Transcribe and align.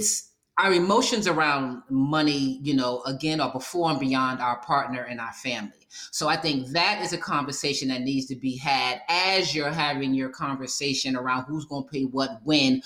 it's 0.00 0.32
our 0.56 0.72
emotions 0.72 1.26
around 1.26 1.82
money, 1.90 2.58
you 2.62 2.74
know, 2.74 3.02
again, 3.04 3.38
are 3.38 3.52
before 3.52 3.90
and 3.90 4.00
beyond 4.00 4.40
our 4.40 4.58
partner 4.60 5.02
and 5.02 5.20
our 5.20 5.32
family. 5.32 5.86
So 6.10 6.26
I 6.26 6.36
think 6.36 6.68
that 6.68 7.02
is 7.02 7.12
a 7.12 7.18
conversation 7.18 7.88
that 7.88 8.00
needs 8.00 8.26
to 8.26 8.36
be 8.36 8.56
had 8.56 9.02
as 9.10 9.54
you're 9.54 9.70
having 9.70 10.14
your 10.14 10.30
conversation 10.30 11.16
around 11.16 11.44
who's 11.44 11.66
going 11.66 11.84
to 11.84 11.90
pay 11.90 12.04
what 12.04 12.40
when 12.44 12.82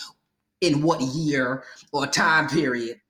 in 0.61 0.83
what 0.83 1.01
year 1.01 1.63
or 1.93 2.07
time 2.07 2.49
period 2.49 3.01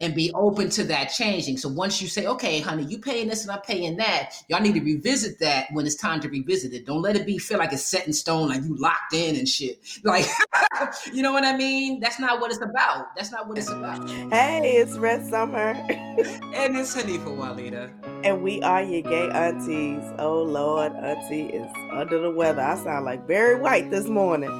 and 0.00 0.14
be 0.14 0.32
open 0.34 0.70
to 0.70 0.84
that 0.84 1.06
changing. 1.06 1.56
So 1.56 1.68
once 1.68 2.00
you 2.00 2.08
say, 2.08 2.26
okay, 2.26 2.60
honey, 2.60 2.84
you 2.84 2.98
paying 2.98 3.28
this 3.28 3.42
and 3.42 3.50
I'm 3.50 3.60
paying 3.60 3.96
that, 3.96 4.34
y'all 4.48 4.60
need 4.60 4.74
to 4.74 4.80
revisit 4.80 5.38
that 5.40 5.66
when 5.72 5.86
it's 5.86 5.96
time 5.96 6.20
to 6.20 6.28
revisit 6.28 6.72
it. 6.72 6.86
Don't 6.86 7.02
let 7.02 7.16
it 7.16 7.26
be 7.26 7.38
feel 7.38 7.58
like 7.58 7.72
it's 7.72 7.86
set 7.86 8.06
in 8.06 8.12
stone, 8.12 8.48
like 8.48 8.62
you 8.62 8.76
locked 8.76 9.14
in 9.14 9.36
and 9.36 9.48
shit. 9.48 9.80
Like, 10.04 10.26
you 11.12 11.22
know 11.22 11.32
what 11.32 11.44
I 11.44 11.56
mean? 11.56 12.00
That's 12.00 12.18
not 12.18 12.40
what 12.40 12.50
it's 12.50 12.60
about. 12.60 13.14
That's 13.16 13.30
not 13.30 13.48
what 13.48 13.56
it's 13.56 13.70
about. 13.70 14.10
Hey, 14.10 14.76
it's 14.76 14.98
Red 14.98 15.24
Summer. 15.26 15.70
and 15.88 16.76
it's 16.76 16.94
Hanifah 16.94 17.24
Walidah. 17.24 17.90
And 18.24 18.42
we 18.42 18.60
are 18.62 18.82
your 18.82 19.02
gay 19.02 19.30
aunties. 19.30 20.02
Oh 20.18 20.42
Lord, 20.42 20.92
auntie 20.92 21.46
is 21.46 21.70
under 21.92 22.18
the 22.18 22.30
weather. 22.30 22.60
I 22.60 22.76
sound 22.76 23.04
like 23.04 23.26
Barry 23.26 23.58
White 23.58 23.90
this 23.90 24.06
morning. 24.06 24.50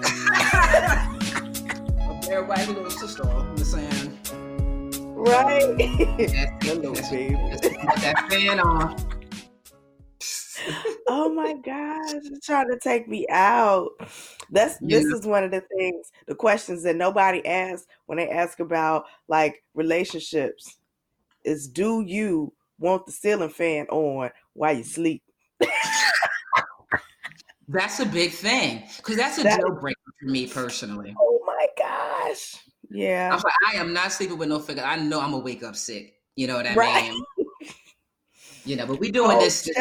Barry 2.33 2.47
White 2.47 2.69
little 2.69 2.89
sister, 2.89 3.29
I'm 3.29 3.57
just 3.57 3.73
saying. 3.73 4.02
Right. 5.25 5.81
Hello, 6.63 6.93
baby. 6.95 7.37
that 8.01 8.27
fan 8.29 8.59
on. 8.59 8.97
oh 11.07 11.33
my 11.33 11.55
gosh, 11.65 12.23
trying 12.43 12.69
to 12.69 12.79
take 12.81 13.07
me 13.07 13.25
out. 13.31 13.91
That's 14.51 14.79
yeah. 14.83 14.99
this 14.99 15.05
is 15.05 15.25
one 15.25 15.45
of 15.45 15.53
the 15.53 15.63
things, 15.79 16.11
the 16.27 16.35
questions 16.35 16.83
that 16.83 16.97
nobody 16.97 17.47
asks 17.47 17.87
when 18.07 18.19
they 18.19 18.29
ask 18.31 18.59
about 18.59 19.05
like 19.29 19.63
relationships 19.75 20.79
is 21.45 21.69
do 21.69 22.03
you 22.05 22.53
want 22.81 23.07
the 23.07 23.13
ceiling 23.13 23.51
fan 23.51 23.87
on 23.91 24.31
while 24.55 24.77
you 24.77 24.83
sleep? 24.83 25.23
that's 27.69 28.01
a 28.01 28.07
big 28.07 28.33
thing 28.33 28.83
because 28.97 29.15
that's 29.15 29.39
a 29.39 29.45
that, 29.45 29.61
deal 29.61 29.71
breaker 29.81 30.01
for 30.21 30.27
me 30.27 30.49
personally. 30.49 31.15
Oh 31.17 31.41
my 31.47 31.69
gosh. 31.79 32.57
Yeah. 32.93 33.31
I'm 33.33 33.43
like, 33.43 33.75
I 33.75 33.81
am 33.81 33.93
not 33.93 34.13
sleeping 34.13 34.39
with 34.39 34.49
no 34.49 34.59
figure. 34.59 34.83
I 34.85 34.97
know 34.97 35.21
I'm 35.21 35.33
gonna 35.33 35.43
wake 35.43 35.63
up 35.63 35.77
sick. 35.77 36.15
You 36.37 36.47
know 36.47 36.57
what 36.57 36.67
I 36.67 36.75
right. 36.75 37.11
mean? 37.11 37.25
you 38.65 38.77
know, 38.77 38.87
but 38.87 39.01
we 39.01 39.11
doing 39.11 39.33
oh, 39.33 39.41
this. 39.41 39.69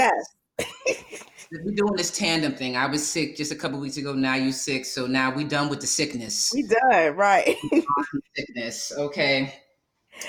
We 1.66 1.76
doing 1.76 1.96
this 1.98 2.18
tandem 2.18 2.54
thing. 2.54 2.78
I 2.78 2.86
was 2.86 3.06
sick 3.06 3.36
just 3.36 3.52
a 3.52 3.56
couple 3.56 3.78
weeks 3.78 3.98
ago. 3.98 4.14
Now 4.14 4.36
you 4.36 4.54
sick, 4.54 4.86
so 4.86 5.06
now 5.06 5.36
we 5.36 5.44
done 5.44 5.68
with 5.68 5.82
the 5.82 5.88
sickness. 5.88 6.50
We 6.56 6.64
done 6.64 7.14
right. 7.18 7.58
sickness, 8.36 8.94
okay. 8.98 9.54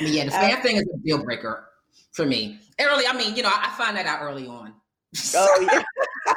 But 0.00 0.08
yeah, 0.08 0.25
the 0.25 0.33
fan 0.33 0.58
uh, 0.58 0.62
thing 0.62 0.77
is 0.78 0.83
a 0.83 0.98
deal 0.98 1.22
breaker 1.22 1.69
for 2.10 2.27
me. 2.27 2.58
Early, 2.80 3.06
I 3.06 3.16
mean, 3.16 3.36
you 3.36 3.44
know, 3.44 3.50
I, 3.50 3.69
I 3.69 3.78
find 3.78 3.97
that 3.97 4.06
out 4.06 4.20
early 4.20 4.48
on. 4.48 4.75
Oh 5.36 5.69
yeah. 5.70 6.34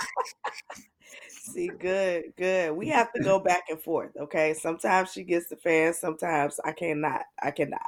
See, 1.55 1.69
good, 1.69 2.33
good. 2.35 2.75
We 2.75 2.89
have 2.89 3.13
to 3.13 3.23
go 3.23 3.39
back 3.39 3.69
and 3.69 3.81
forth. 3.81 4.11
Okay. 4.19 4.53
Sometimes 4.53 5.13
she 5.13 5.23
gets 5.23 5.47
the 5.47 5.55
fan. 5.55 5.93
Sometimes 5.93 6.59
I 6.65 6.73
cannot. 6.73 7.21
I 7.41 7.51
cannot. 7.51 7.79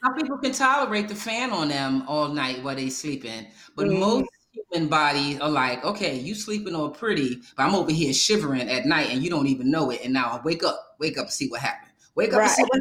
Some 0.00 0.14
people 0.14 0.38
can 0.38 0.52
tolerate 0.52 1.08
the 1.08 1.16
fan 1.16 1.50
on 1.50 1.70
them 1.70 2.04
all 2.06 2.28
night 2.28 2.62
while 2.62 2.76
they 2.76 2.88
sleeping, 2.88 3.48
but 3.74 3.86
mm. 3.88 3.98
most 3.98 4.28
human 4.52 4.86
bodies 4.88 5.40
are 5.40 5.48
like, 5.48 5.84
okay, 5.84 6.16
you 6.20 6.36
sleeping 6.36 6.76
all 6.76 6.90
pretty, 6.90 7.40
but 7.56 7.64
I'm 7.64 7.74
over 7.74 7.90
here 7.90 8.12
shivering 8.12 8.68
at 8.68 8.86
night 8.86 9.10
and 9.10 9.24
you 9.24 9.30
don't 9.30 9.48
even 9.48 9.68
know 9.68 9.90
it. 9.90 10.02
And 10.04 10.12
now 10.12 10.26
I 10.26 10.40
wake 10.44 10.62
up, 10.62 10.94
wake 11.00 11.18
up 11.18 11.24
and 11.24 11.32
see 11.32 11.48
what 11.48 11.60
happened. 11.60 11.90
Wake 12.14 12.32
up 12.32 12.38
right. 12.38 12.44
and 12.44 12.52
see 12.52 12.62
what 12.62 12.80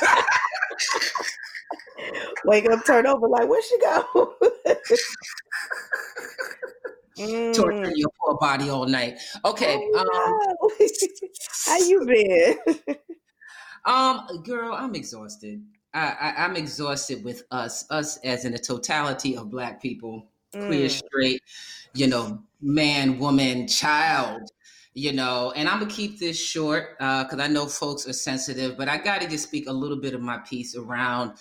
happened. 0.00 0.24
wake 2.46 2.70
up, 2.70 2.86
turn 2.86 3.06
over, 3.06 3.28
like, 3.28 3.46
where'd 3.46 3.62
she 3.62 3.78
go? 3.78 4.36
mm. 7.20 7.54
torturing 7.54 7.96
your 7.96 8.10
poor 8.20 8.36
body 8.38 8.68
all 8.68 8.86
night. 8.86 9.18
Okay. 9.44 9.88
Oh, 9.94 10.50
um, 10.60 10.70
How 11.66 11.78
you 11.78 12.04
been? 12.06 12.58
um, 13.84 14.42
girl, 14.42 14.72
I'm 14.72 14.94
exhausted. 14.94 15.62
I, 15.92 16.34
I, 16.36 16.44
am 16.44 16.56
exhausted 16.56 17.24
with 17.24 17.42
us, 17.50 17.84
us 17.90 18.18
as 18.18 18.44
in 18.44 18.52
the 18.52 18.58
totality 18.58 19.36
of 19.36 19.50
Black 19.50 19.82
people, 19.82 20.28
mm. 20.54 20.66
queer, 20.66 20.88
straight, 20.88 21.42
you 21.94 22.06
know, 22.06 22.42
man, 22.60 23.18
woman, 23.18 23.66
child, 23.66 24.50
you 24.94 25.12
know. 25.12 25.52
And 25.56 25.68
I'm 25.68 25.80
gonna 25.80 25.90
keep 25.90 26.18
this 26.18 26.40
short 26.40 26.96
because 26.98 27.38
uh, 27.38 27.42
I 27.42 27.48
know 27.48 27.66
folks 27.66 28.08
are 28.08 28.12
sensitive, 28.12 28.76
but 28.76 28.88
I 28.88 28.98
got 28.98 29.20
to 29.20 29.28
just 29.28 29.44
speak 29.44 29.68
a 29.68 29.72
little 29.72 29.98
bit 29.98 30.14
of 30.14 30.20
my 30.20 30.38
piece 30.38 30.76
around 30.76 31.32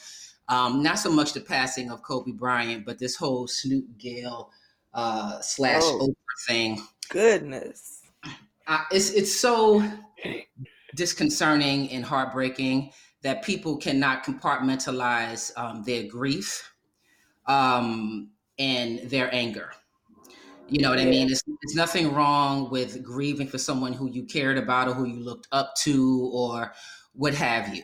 um, 0.50 0.82
not 0.82 0.98
so 0.98 1.12
much 1.12 1.34
the 1.34 1.42
passing 1.42 1.92
of 1.92 2.02
Kobe 2.02 2.32
Bryant, 2.32 2.84
but 2.84 2.98
this 2.98 3.16
whole 3.16 3.48
Snoop 3.48 3.86
Gayle 4.00 4.52
uh, 4.94 5.40
slash 5.42 5.82
oh, 5.84 6.08
Oprah 6.08 6.48
thing. 6.48 6.82
Goodness, 7.10 8.02
uh, 8.68 8.84
it's 8.92 9.12
it's 9.12 9.36
so 9.36 9.84
disconcerting 10.96 11.90
and 11.92 12.04
heartbreaking 12.04 12.92
that 13.22 13.44
people 13.44 13.78
cannot 13.78 14.24
compartmentalize 14.24 15.52
um, 15.58 15.84
their 15.84 16.04
grief 16.04 16.72
um, 17.48 18.30
and 18.58 19.00
their 19.10 19.34
anger. 19.34 19.72
You 20.68 20.82
know 20.82 20.92
what. 20.92 21.00
I 21.00 21.06
mean? 21.06 21.32
It's, 21.32 21.44
it's 21.64 21.76
nothing 21.76 22.14
wrong 22.14 22.70
with 22.70 23.04
grieving 23.04 23.48
for 23.48 23.58
someone 23.58 23.92
who 23.92 24.10
you 24.10 24.24
cared 24.24 24.58
about 24.58 24.88
or 24.88 24.94
who 24.94 25.06
you 25.06 25.20
looked 25.20 25.48
up 25.52 25.74
to 25.84 26.30
or 26.32 26.74
what 27.14 27.34
have 27.34 27.76
you 27.76 27.84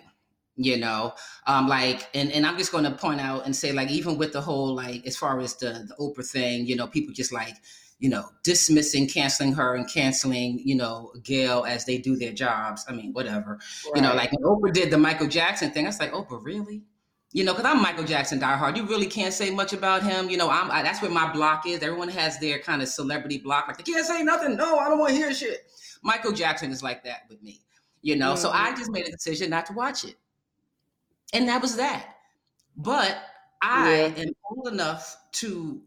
you 0.58 0.78
know 0.78 1.14
um 1.48 1.68
like 1.68 2.10
and 2.14 2.32
and 2.32 2.46
i'm 2.46 2.58
just 2.58 2.72
going 2.72 2.84
to 2.84 2.92
point 2.92 3.20
out 3.20 3.46
and 3.46 3.56
say 3.56 3.72
like 3.72 3.90
even 3.90 4.18
with 4.18 4.32
the 4.32 4.42
whole 4.42 4.74
like 4.74 5.06
as 5.06 5.18
far 5.18 5.40
as 5.40 5.56
the 5.56 5.86
the 5.88 5.96
oprah 6.00 6.26
thing 6.26 6.66
you 6.66 6.76
know 6.76 6.88
people 6.88 7.14
just 7.14 7.34
like 7.34 7.56
you 8.00 8.10
know 8.10 8.26
dismissing 8.44 9.08
canceling 9.08 9.54
her 9.54 9.76
and 9.76 9.90
canceling 9.90 10.60
you 10.64 10.76
know 10.76 11.12
gayle 11.24 11.66
as 11.66 11.86
they 11.86 11.98
do 11.98 12.16
their 12.16 12.32
jobs 12.32 12.86
i 12.88 12.94
mean 12.94 13.12
whatever 13.14 13.60
right. 13.86 13.96
you 13.96 14.02
know 14.02 14.14
like 14.14 14.32
oprah 14.44 14.74
did 14.74 14.90
the 14.92 14.98
michael 14.98 15.28
jackson 15.28 15.72
thing 15.72 15.86
i 15.86 15.90
was 15.90 16.00
like 16.00 16.14
oprah 16.14 16.44
really 16.44 16.84
you 17.32 17.44
know, 17.44 17.54
because 17.54 17.70
I'm 17.70 17.82
Michael 17.82 18.06
Jackson 18.06 18.40
diehard. 18.40 18.78
You 18.78 18.86
really 18.86 19.08
can't 19.08 19.34
say 19.34 19.52
much 19.52 19.74
about 19.74 20.04
him. 20.04 20.30
You 20.30 20.38
know, 20.38 20.50
I'm 20.50 20.72
I, 20.72 20.82
that's 20.82 21.02
where 21.02 21.12
my 21.12 21.30
block 21.34 21.68
is. 21.68 21.84
Everyone 21.84 22.08
has 22.08 22.40
their 22.40 22.60
kind 22.60 22.82
of 22.82 22.88
celebrity 22.88 23.40
block. 23.40 23.68
Like 23.68 23.76
they 23.76 23.84
can't 23.84 24.06
say 24.06 24.24
nothing. 24.24 24.56
No, 24.56 24.78
I 24.78 24.88
don't 24.88 25.00
want 25.00 25.10
to 25.10 25.18
hear 25.18 25.34
shit. 25.34 25.70
Michael 26.02 26.32
Jackson 26.32 26.72
is 26.72 26.82
like 26.82 27.04
that 27.04 27.24
with 27.28 27.44
me. 27.44 27.60
You 28.02 28.16
know, 28.16 28.36
mm-hmm. 28.36 28.42
so 28.42 28.52
I 28.52 28.74
just 28.78 28.90
made 28.90 29.06
a 29.06 29.12
decision 29.12 29.50
not 29.50 29.66
to 29.66 29.74
watch 29.74 30.06
it 30.06 30.16
and 31.34 31.48
that 31.50 31.62
was 31.62 31.78
that. 31.78 32.16
But 32.78 33.18
I 33.62 34.14
yeah. 34.16 34.24
am 34.24 34.34
old 34.50 34.68
enough 34.68 35.18
to 35.34 35.82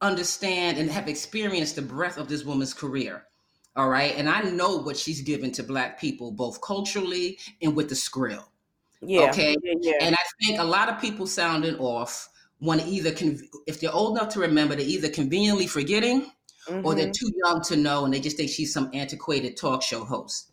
understand 0.00 0.78
and 0.78 0.90
have 0.90 1.08
experienced 1.08 1.76
the 1.76 1.82
breadth 1.82 2.18
of 2.18 2.28
this 2.28 2.44
woman's 2.44 2.74
career. 2.74 3.24
All 3.76 3.88
right. 3.88 4.14
And 4.16 4.28
I 4.28 4.42
know 4.42 4.78
what 4.78 4.96
she's 4.96 5.20
given 5.20 5.52
to 5.52 5.62
Black 5.62 6.00
people, 6.00 6.32
both 6.32 6.60
culturally 6.60 7.38
and 7.62 7.76
with 7.76 7.88
the 7.88 7.94
skrill. 7.94 8.44
Yeah. 9.00 9.30
Okay. 9.30 9.56
Yeah, 9.62 9.74
yeah. 9.80 9.98
And 10.00 10.14
I 10.14 10.44
think 10.44 10.58
a 10.58 10.64
lot 10.64 10.88
of 10.88 11.00
people 11.00 11.26
sounding 11.26 11.76
off 11.78 12.28
want 12.60 12.80
to 12.80 12.88
either, 12.88 13.12
con- 13.12 13.40
if 13.66 13.80
they're 13.80 13.92
old 13.92 14.18
enough 14.18 14.32
to 14.34 14.40
remember, 14.40 14.74
they're 14.74 14.84
either 14.84 15.08
conveniently 15.08 15.68
forgetting 15.68 16.32
mm-hmm. 16.68 16.84
or 16.84 16.94
they're 16.94 17.06
mm-hmm. 17.06 17.26
too 17.26 17.32
young 17.44 17.62
to 17.62 17.76
know 17.76 18.04
and 18.04 18.12
they 18.12 18.20
just 18.20 18.36
think 18.36 18.50
she's 18.50 18.72
some 18.72 18.90
antiquated 18.92 19.56
talk 19.56 19.82
show 19.82 20.04
host. 20.04 20.52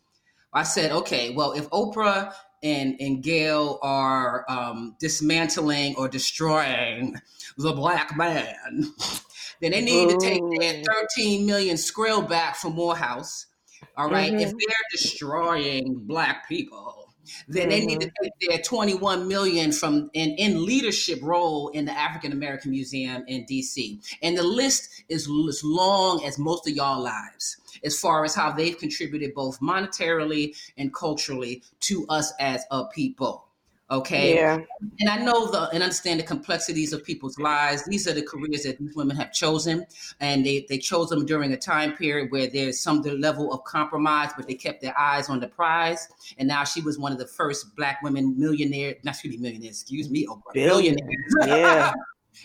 I 0.52 0.62
said, 0.62 0.92
okay, 0.92 1.34
well, 1.34 1.52
if 1.52 1.68
Oprah 1.70 2.32
and, 2.62 2.96
and 3.00 3.22
Gayle 3.22 3.78
are 3.82 4.44
um, 4.48 4.96
dismantling 4.98 5.96
or 5.96 6.08
destroying 6.08 7.20
the 7.56 7.72
black 7.72 8.16
man, 8.16 8.92
then 9.60 9.72
they 9.72 9.80
need 9.80 10.10
Ooh. 10.10 10.18
to 10.18 10.18
take 10.18 10.42
that 10.60 10.84
13 11.16 11.46
million 11.46 11.76
skrill 11.76 12.28
back 12.28 12.56
from 12.56 12.74
Morehouse. 12.74 13.46
All 13.96 14.08
right? 14.10 14.32
mm-hmm. 14.32 14.40
If 14.40 14.50
they're 14.50 14.90
destroying 14.90 16.00
black 16.06 16.48
people, 16.48 17.05
then 17.48 17.68
they 17.68 17.84
need 17.84 18.00
to 18.00 18.06
mm-hmm. 18.06 18.24
take 18.24 18.48
their 18.48 18.58
21 18.58 19.28
million 19.28 19.72
from 19.72 20.10
in, 20.14 20.30
in 20.32 20.64
leadership 20.64 21.18
role 21.22 21.68
in 21.68 21.84
the 21.84 21.92
African 21.92 22.32
American 22.32 22.70
Museum 22.70 23.24
in 23.26 23.44
DC. 23.46 24.16
And 24.22 24.36
the 24.36 24.42
list 24.42 25.04
is 25.08 25.28
as 25.48 25.62
long 25.64 26.24
as 26.24 26.38
most 26.38 26.68
of 26.68 26.74
y'all 26.74 27.02
lives 27.02 27.58
as 27.84 27.98
far 27.98 28.24
as 28.24 28.34
how 28.34 28.52
they've 28.52 28.78
contributed 28.78 29.34
both 29.34 29.60
monetarily 29.60 30.56
and 30.76 30.94
culturally 30.94 31.62
to 31.80 32.06
us 32.08 32.32
as 32.40 32.64
a 32.70 32.84
people. 32.86 33.45
Okay. 33.88 34.34
Yeah. 34.34 34.58
And 34.98 35.08
I 35.08 35.18
know 35.18 35.50
the 35.50 35.68
and 35.70 35.82
understand 35.82 36.18
the 36.18 36.24
complexities 36.24 36.92
of 36.92 37.04
people's 37.04 37.38
lives. 37.38 37.84
These 37.84 38.08
are 38.08 38.12
the 38.12 38.22
careers 38.22 38.64
that 38.64 38.78
these 38.78 38.96
women 38.96 39.16
have 39.16 39.32
chosen. 39.32 39.86
And 40.18 40.44
they, 40.44 40.66
they 40.68 40.78
chose 40.78 41.10
them 41.10 41.24
during 41.24 41.52
a 41.52 41.56
time 41.56 41.92
period 41.96 42.32
where 42.32 42.48
there's 42.48 42.80
some 42.80 43.02
level 43.02 43.52
of 43.52 43.62
compromise, 43.62 44.30
but 44.36 44.48
they 44.48 44.54
kept 44.54 44.82
their 44.82 44.98
eyes 44.98 45.28
on 45.28 45.38
the 45.38 45.46
prize. 45.46 46.08
And 46.38 46.48
now 46.48 46.64
she 46.64 46.80
was 46.80 46.98
one 46.98 47.12
of 47.12 47.18
the 47.18 47.26
first 47.26 47.76
black 47.76 48.02
women 48.02 48.36
millionaire, 48.36 48.96
not 49.04 49.16
really 49.22 49.36
millionaire, 49.36 49.70
excuse 49.70 50.10
me, 50.10 50.26
oh, 50.28 50.42
billionaires. 50.52 51.34
Yeah. 51.46 51.92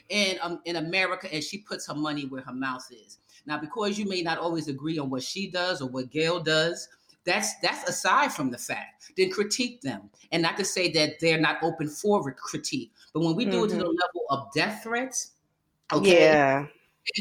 in 0.09 0.37
um, 0.41 0.61
in 0.65 0.77
America, 0.77 1.27
and 1.33 1.43
she 1.43 1.57
puts 1.57 1.87
her 1.87 1.93
money 1.93 2.25
where 2.25 2.41
her 2.41 2.53
mouth 2.53 2.85
is. 2.91 3.17
Now, 3.45 3.57
because 3.57 3.97
you 3.97 4.05
may 4.05 4.21
not 4.21 4.37
always 4.37 4.67
agree 4.67 4.99
on 4.99 5.09
what 5.09 5.23
she 5.23 5.49
does 5.49 5.81
or 5.81 5.89
what 5.89 6.11
Gayle 6.11 6.39
does, 6.39 6.87
That's 7.25 7.59
that's 7.59 7.87
aside 7.87 8.31
from 8.33 8.49
the 8.49 8.57
fact. 8.57 9.11
Then 9.17 9.29
critique 9.29 9.81
them, 9.81 10.09
and 10.31 10.41
not 10.41 10.57
to 10.57 10.65
say 10.65 10.91
that 10.93 11.19
they're 11.19 11.39
not 11.39 11.57
open 11.61 11.87
for 11.87 12.31
critique. 12.33 12.91
But 13.13 13.21
when 13.21 13.35
we 13.35 13.45
do 13.45 13.51
mm-hmm. 13.51 13.65
it 13.65 13.69
to 13.69 13.75
the 13.75 13.83
mm-hmm. 13.83 13.89
level 13.89 14.25
of 14.29 14.53
death 14.53 14.83
threats, 14.83 15.31
okay, 15.93 16.21
yeah. 16.21 16.65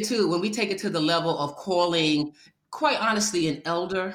To 0.04 0.28
when 0.28 0.40
we 0.40 0.50
take 0.50 0.70
it 0.70 0.78
to 0.78 0.90
the 0.90 1.00
level 1.00 1.38
of 1.38 1.56
calling, 1.56 2.32
quite 2.70 3.00
honestly, 3.00 3.48
an 3.48 3.62
elder, 3.64 4.14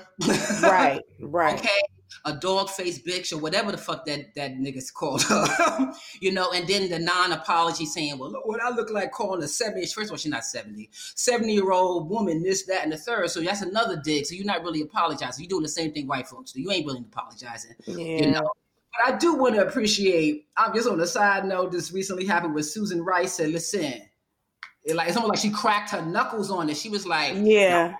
right, 0.61 1.01
right, 1.19 1.55
okay, 1.59 1.81
a 2.25 2.33
dog 2.33 2.69
face 2.69 2.99
bitch 2.99 3.31
or 3.31 3.37
whatever 3.37 3.71
the 3.71 3.77
fuck 3.77 4.05
that 4.05 4.33
that 4.35 4.55
nigga's 4.55 4.89
called, 4.89 5.23
you 6.19 6.31
know, 6.31 6.51
and 6.51 6.67
then 6.67 6.89
the 6.89 6.97
non-apology 6.97 7.85
saying, 7.85 8.17
well, 8.17 8.31
look 8.31 8.45
what 8.47 8.61
I 8.61 8.69
look 8.69 8.89
like 8.89 9.11
calling 9.11 9.43
a 9.43 9.47
70, 9.47 9.85
first 9.87 10.05
of 10.05 10.11
all, 10.11 10.17
she's 10.17 10.31
not 10.31 10.43
70, 10.43 10.89
70 10.91 11.53
year 11.53 11.71
old 11.71 12.09
woman, 12.09 12.41
this, 12.41 12.65
that, 12.65 12.83
and 12.83 12.91
the 12.91 12.97
third. 12.97 13.29
So 13.29 13.41
that's 13.41 13.61
another 13.61 14.01
dig. 14.03 14.25
So 14.25 14.33
you're 14.33 14.45
not 14.45 14.63
really 14.63 14.81
apologizing. 14.81 15.43
You're 15.43 15.49
doing 15.49 15.63
the 15.63 15.69
same 15.69 15.93
thing 15.93 16.07
white 16.07 16.27
folks 16.27 16.51
do. 16.51 16.61
You 16.61 16.71
ain't 16.71 16.85
really 16.85 17.01
apologizing, 17.01 17.75
yeah. 17.85 17.95
you 17.95 18.31
know. 18.31 18.51
But 18.97 19.13
I 19.13 19.17
do 19.17 19.35
want 19.35 19.55
to 19.55 19.67
appreciate, 19.67 20.47
I'm 20.57 20.73
just 20.73 20.89
on 20.89 20.97
the 20.97 21.07
side 21.07 21.45
note, 21.45 21.71
this 21.71 21.91
recently 21.91 22.25
happened 22.25 22.55
with 22.55 22.65
Susan 22.65 23.03
Rice 23.03 23.33
said, 23.33 23.49
listen, 23.49 24.01
it 24.85 24.95
like 24.95 25.07
it's 25.07 25.17
almost 25.17 25.31
like 25.31 25.39
she 25.39 25.49
cracked 25.49 25.91
her 25.91 26.05
knuckles 26.05 26.51
on 26.51 26.69
it. 26.69 26.77
She 26.77 26.89
was 26.89 27.05
like, 27.05 27.33
Yeah. 27.35 27.95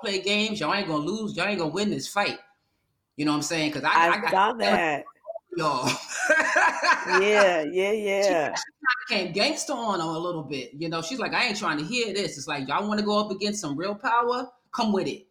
Play 0.00 0.22
games, 0.22 0.60
y'all 0.60 0.74
ain't 0.74 0.88
gonna 0.88 1.04
lose, 1.04 1.36
y'all 1.36 1.46
ain't 1.46 1.58
gonna 1.58 1.72
win 1.72 1.90
this 1.90 2.08
fight. 2.08 2.38
You 3.20 3.26
know 3.26 3.32
what 3.32 3.36
I'm 3.36 3.42
saying? 3.42 3.72
Because 3.72 3.84
I, 3.84 4.08
I, 4.08 4.26
I 4.26 4.30
saw 4.30 4.52
that. 4.60 5.04
Y'all. 5.54 5.90
yeah, 7.20 7.60
yeah, 7.64 7.92
yeah. 7.92 8.54
She, 8.54 8.62
she 8.62 9.14
came 9.14 9.32
gangster 9.32 9.74
on 9.74 10.00
her 10.00 10.06
a 10.06 10.18
little 10.18 10.42
bit. 10.42 10.70
You 10.72 10.88
know, 10.88 11.02
she's 11.02 11.18
like, 11.18 11.34
I 11.34 11.44
ain't 11.44 11.58
trying 11.58 11.76
to 11.76 11.84
hear 11.84 12.14
this. 12.14 12.38
It's 12.38 12.48
like 12.48 12.66
y'all 12.66 12.88
want 12.88 12.98
to 12.98 13.04
go 13.04 13.18
up 13.18 13.30
against 13.30 13.60
some 13.60 13.76
real 13.76 13.94
power, 13.94 14.48
come 14.72 14.90
with 14.94 15.06
it. 15.06 15.26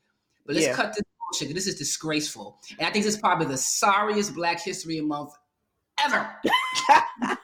But 0.46 0.54
let's 0.54 0.68
yeah. 0.68 0.76
cut 0.76 0.94
this 0.94 1.02
bullshit. 1.18 1.56
This 1.56 1.66
is 1.66 1.80
disgraceful. 1.80 2.60
And 2.78 2.88
I 2.88 2.92
think 2.92 3.06
this 3.06 3.16
is 3.16 3.20
probably 3.20 3.48
the 3.48 3.58
sorriest 3.58 4.36
Black 4.36 4.62
History 4.62 5.02
Month 5.02 5.34
ever. 6.06 6.30
ever, 6.92 7.08
ever, 7.24 7.38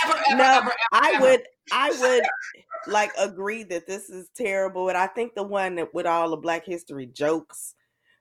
no, 0.30 0.44
ever, 0.44 0.66
ever, 0.66 0.72
I 0.90 1.12
ever. 1.14 1.22
would 1.22 1.42
I 1.70 1.90
would 2.00 2.24
like 2.92 3.12
agree 3.16 3.62
that 3.62 3.86
this 3.86 4.10
is 4.10 4.30
terrible. 4.34 4.88
And 4.88 4.98
I 4.98 5.06
think 5.06 5.36
the 5.36 5.44
one 5.44 5.76
that 5.76 5.94
with 5.94 6.06
all 6.06 6.30
the 6.30 6.36
Black 6.38 6.66
History 6.66 7.06
jokes 7.06 7.76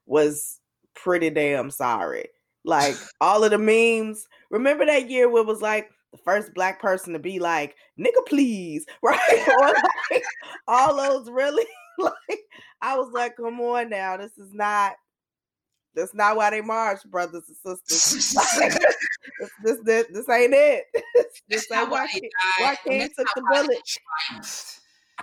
was 0.05 0.58
pretty 1.03 1.29
damn 1.29 1.71
sorry. 1.71 2.27
Like 2.65 2.95
all 3.21 3.43
of 3.43 3.51
the 3.51 3.57
memes. 3.57 4.27
Remember 4.49 4.85
that 4.85 5.09
year 5.09 5.29
where 5.29 5.43
it 5.43 5.47
was 5.47 5.61
like 5.61 5.89
the 6.11 6.17
first 6.17 6.53
black 6.53 6.81
person 6.81 7.13
to 7.13 7.19
be 7.19 7.39
like, 7.39 7.75
nigga, 7.99 8.25
please, 8.27 8.85
right? 9.03 9.47
or 9.61 9.73
like, 10.11 10.23
all 10.67 10.95
those 10.95 11.29
really 11.29 11.65
like 11.99 12.39
I 12.81 12.97
was 12.97 13.11
like, 13.13 13.37
come 13.37 13.59
on 13.59 13.89
now, 13.89 14.17
this 14.17 14.37
is 14.37 14.53
not 14.53 14.93
that's 15.95 16.13
not 16.13 16.35
why 16.35 16.49
they 16.51 16.61
march, 16.61 16.99
brothers 17.09 17.43
and 17.47 17.77
sisters. 17.81 18.33
this, 19.39 19.49
this, 19.63 19.77
this, 19.83 20.05
this 20.13 20.29
ain't 20.29 20.53
it. 20.53 20.85
this 21.49 21.65
ain't 21.73 21.89
why, 21.89 22.07
why 22.59 22.75
can't 22.87 23.11
took 23.17 23.27
the 23.35 23.41
bullet. 23.51 23.97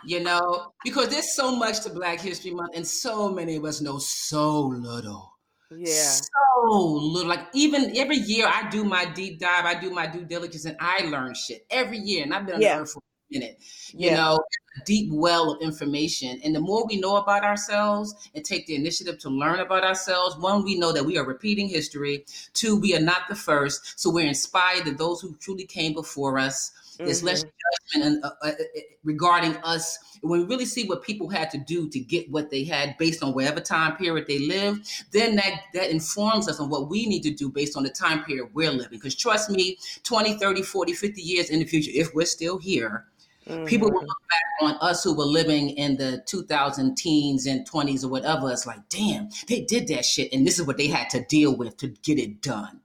You 0.05 0.21
know, 0.21 0.73
because 0.85 1.09
there's 1.09 1.35
so 1.35 1.55
much 1.57 1.81
to 1.85 1.91
Black 1.91 2.21
History 2.21 2.51
Month, 2.51 2.73
and 2.75 2.87
so 2.87 3.31
many 3.31 3.57
of 3.57 3.65
us 3.65 3.81
know 3.81 3.99
so 3.99 4.61
little 4.67 5.36
yeah. 5.71 6.11
So 6.11 6.73
little. 6.73 7.29
Like 7.29 7.47
even 7.53 7.97
every 7.97 8.17
year 8.17 8.47
I 8.47 8.69
do 8.71 8.85
my 8.85 9.05
deep 9.05 9.39
dive, 9.39 9.65
I 9.65 9.79
do 9.79 9.91
my 9.91 10.07
due 10.07 10.25
diligence 10.25 10.65
and 10.65 10.77
I 10.81 11.05
learn 11.07 11.35
shit 11.35 11.67
every 11.71 11.99
year. 11.99 12.23
And 12.23 12.35
I've 12.35 12.47
been 12.47 12.57
on 12.57 12.61
yeah. 12.61 12.81
earth 12.81 12.93
for 12.93 13.01
a 13.01 13.39
minute. 13.39 13.59
You 13.93 14.11
yeah. 14.11 14.17
know, 14.17 14.45
deep 14.85 15.11
well 15.13 15.53
of 15.53 15.63
information. 15.63 16.41
And 16.45 16.55
the 16.55 16.61
more 16.61 16.87
we 16.87 17.01
know 17.01 17.17
about 17.17 17.45
ourselves 17.45 18.15
and 18.35 18.45
take 18.45 18.67
the 18.67 18.77
initiative 18.77 19.19
to 19.21 19.29
learn 19.29 19.61
about 19.61 19.85
ourselves, 19.85 20.37
one, 20.37 20.65
we 20.65 20.79
know 20.79 20.93
that 20.93 21.05
we 21.05 21.19
are 21.19 21.27
repeating 21.27 21.69
history. 21.69 22.25
Two, 22.53 22.79
we 22.79 22.95
are 22.95 23.01
not 23.01 23.23
the 23.29 23.35
first. 23.35 23.99
So 23.99 24.11
we're 24.11 24.29
inspired 24.29 24.85
that 24.85 24.99
those 24.99 25.21
who 25.21 25.35
truly 25.37 25.65
came 25.65 25.95
before 25.95 26.39
us 26.39 26.73
there's 26.99 27.19
mm-hmm. 27.19 27.27
less 27.27 27.45
judgment 27.93 28.25
uh, 28.25 28.31
uh, 28.43 28.49
uh, 28.49 28.53
regarding 29.05 29.57
us. 29.59 29.99
When 30.23 30.41
we 30.41 30.47
really 30.47 30.65
see 30.65 30.87
what 30.87 31.03
people 31.03 31.29
had 31.29 31.51
to 31.51 31.59
do 31.59 31.89
to 31.89 31.99
get 32.01 32.31
what 32.31 32.51
they 32.51 32.65
had 32.65 32.97
based 32.99 33.23
on 33.23 33.35
whatever 33.35 33.61
time 33.61 33.97
period 33.97 34.27
they 34.27 34.39
lived, 34.39 34.89
then 35.13 35.37
that, 35.37 35.61
that 35.75 35.91
informs 35.91 36.49
us 36.49 36.59
on 36.59 36.71
what 36.71 36.89
we 36.89 37.07
need 37.07 37.23
to 37.23 37.31
do 37.31 37.51
based 37.51 37.77
on 37.77 37.83
the 37.83 37.91
time 37.91 38.25
period 38.25 38.49
we're 38.55 38.71
living. 38.71 38.99
Because 38.99 39.15
trust 39.15 39.51
me, 39.51 39.79
20, 40.05 40.39
30, 40.39 40.63
40, 40.63 40.93
50 40.95 41.21
years 41.21 41.51
in 41.51 41.61
the 41.61 41.65
future, 41.67 41.91
if 41.95 42.15
we're 42.15 42.27
still 42.27 42.59
here, 42.59 43.07
Mm-hmm. 43.49 43.65
People 43.67 43.91
will 43.91 44.01
mm-hmm. 44.01 44.09
look 44.09 44.19
back 44.29 44.43
on 44.61 44.89
us 44.89 45.05
who 45.05 45.17
were 45.17 45.25
living 45.25 45.71
in 45.71 45.97
the 45.97 46.23
2000 46.27 46.97
teens 46.97 47.47
and 47.47 47.69
20s 47.69 48.05
or 48.05 48.09
whatever. 48.09 48.51
It's 48.51 48.67
like, 48.67 48.89
damn, 48.89 49.29
they 49.47 49.61
did 49.61 49.87
that 49.89 50.05
shit. 50.05 50.33
And 50.33 50.47
this 50.47 50.59
is 50.59 50.67
what 50.67 50.77
they 50.77 50.89
had 50.89 51.09
to 51.11 51.25
deal 51.25 51.57
with 51.57 51.77
to 51.79 51.89
get 51.89 52.19
it 52.19 52.43
done. 52.43 52.81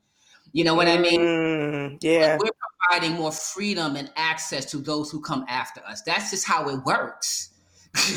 You 0.53 0.63
know 0.63 0.75
what 0.75 0.87
I 0.87 0.97
mean? 0.97 1.21
Mm, 1.21 1.97
yeah. 2.01 2.37
we're 2.37 2.51
providing 2.89 3.17
more 3.17 3.31
freedom 3.31 3.95
and 3.95 4.11
access 4.15 4.65
to 4.65 4.77
those 4.77 5.09
who 5.09 5.21
come 5.21 5.45
after 5.47 5.81
us. 5.85 6.01
That's 6.01 6.31
just 6.31 6.45
how 6.45 6.69
it 6.69 6.83
works. 6.85 7.51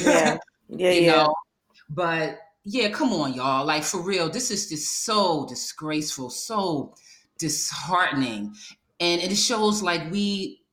Yeah. 0.02 0.38
Yeah. 0.66 0.92
you 0.92 1.02
yeah. 1.02 1.12
know? 1.12 1.34
But 1.90 2.38
yeah, 2.64 2.88
come 2.88 3.12
on, 3.12 3.34
y'all. 3.34 3.66
Like 3.66 3.84
for 3.84 4.00
real, 4.00 4.31
this 4.31 4.50
is 4.50 4.70
just 4.70 5.04
so 5.04 5.46
disgraceful, 5.46 6.31
so 6.31 6.94
disheartening. 7.38 8.54
And 8.98 9.20
it 9.20 9.37
shows 9.37 9.82
like 9.82 10.10
we 10.10 10.64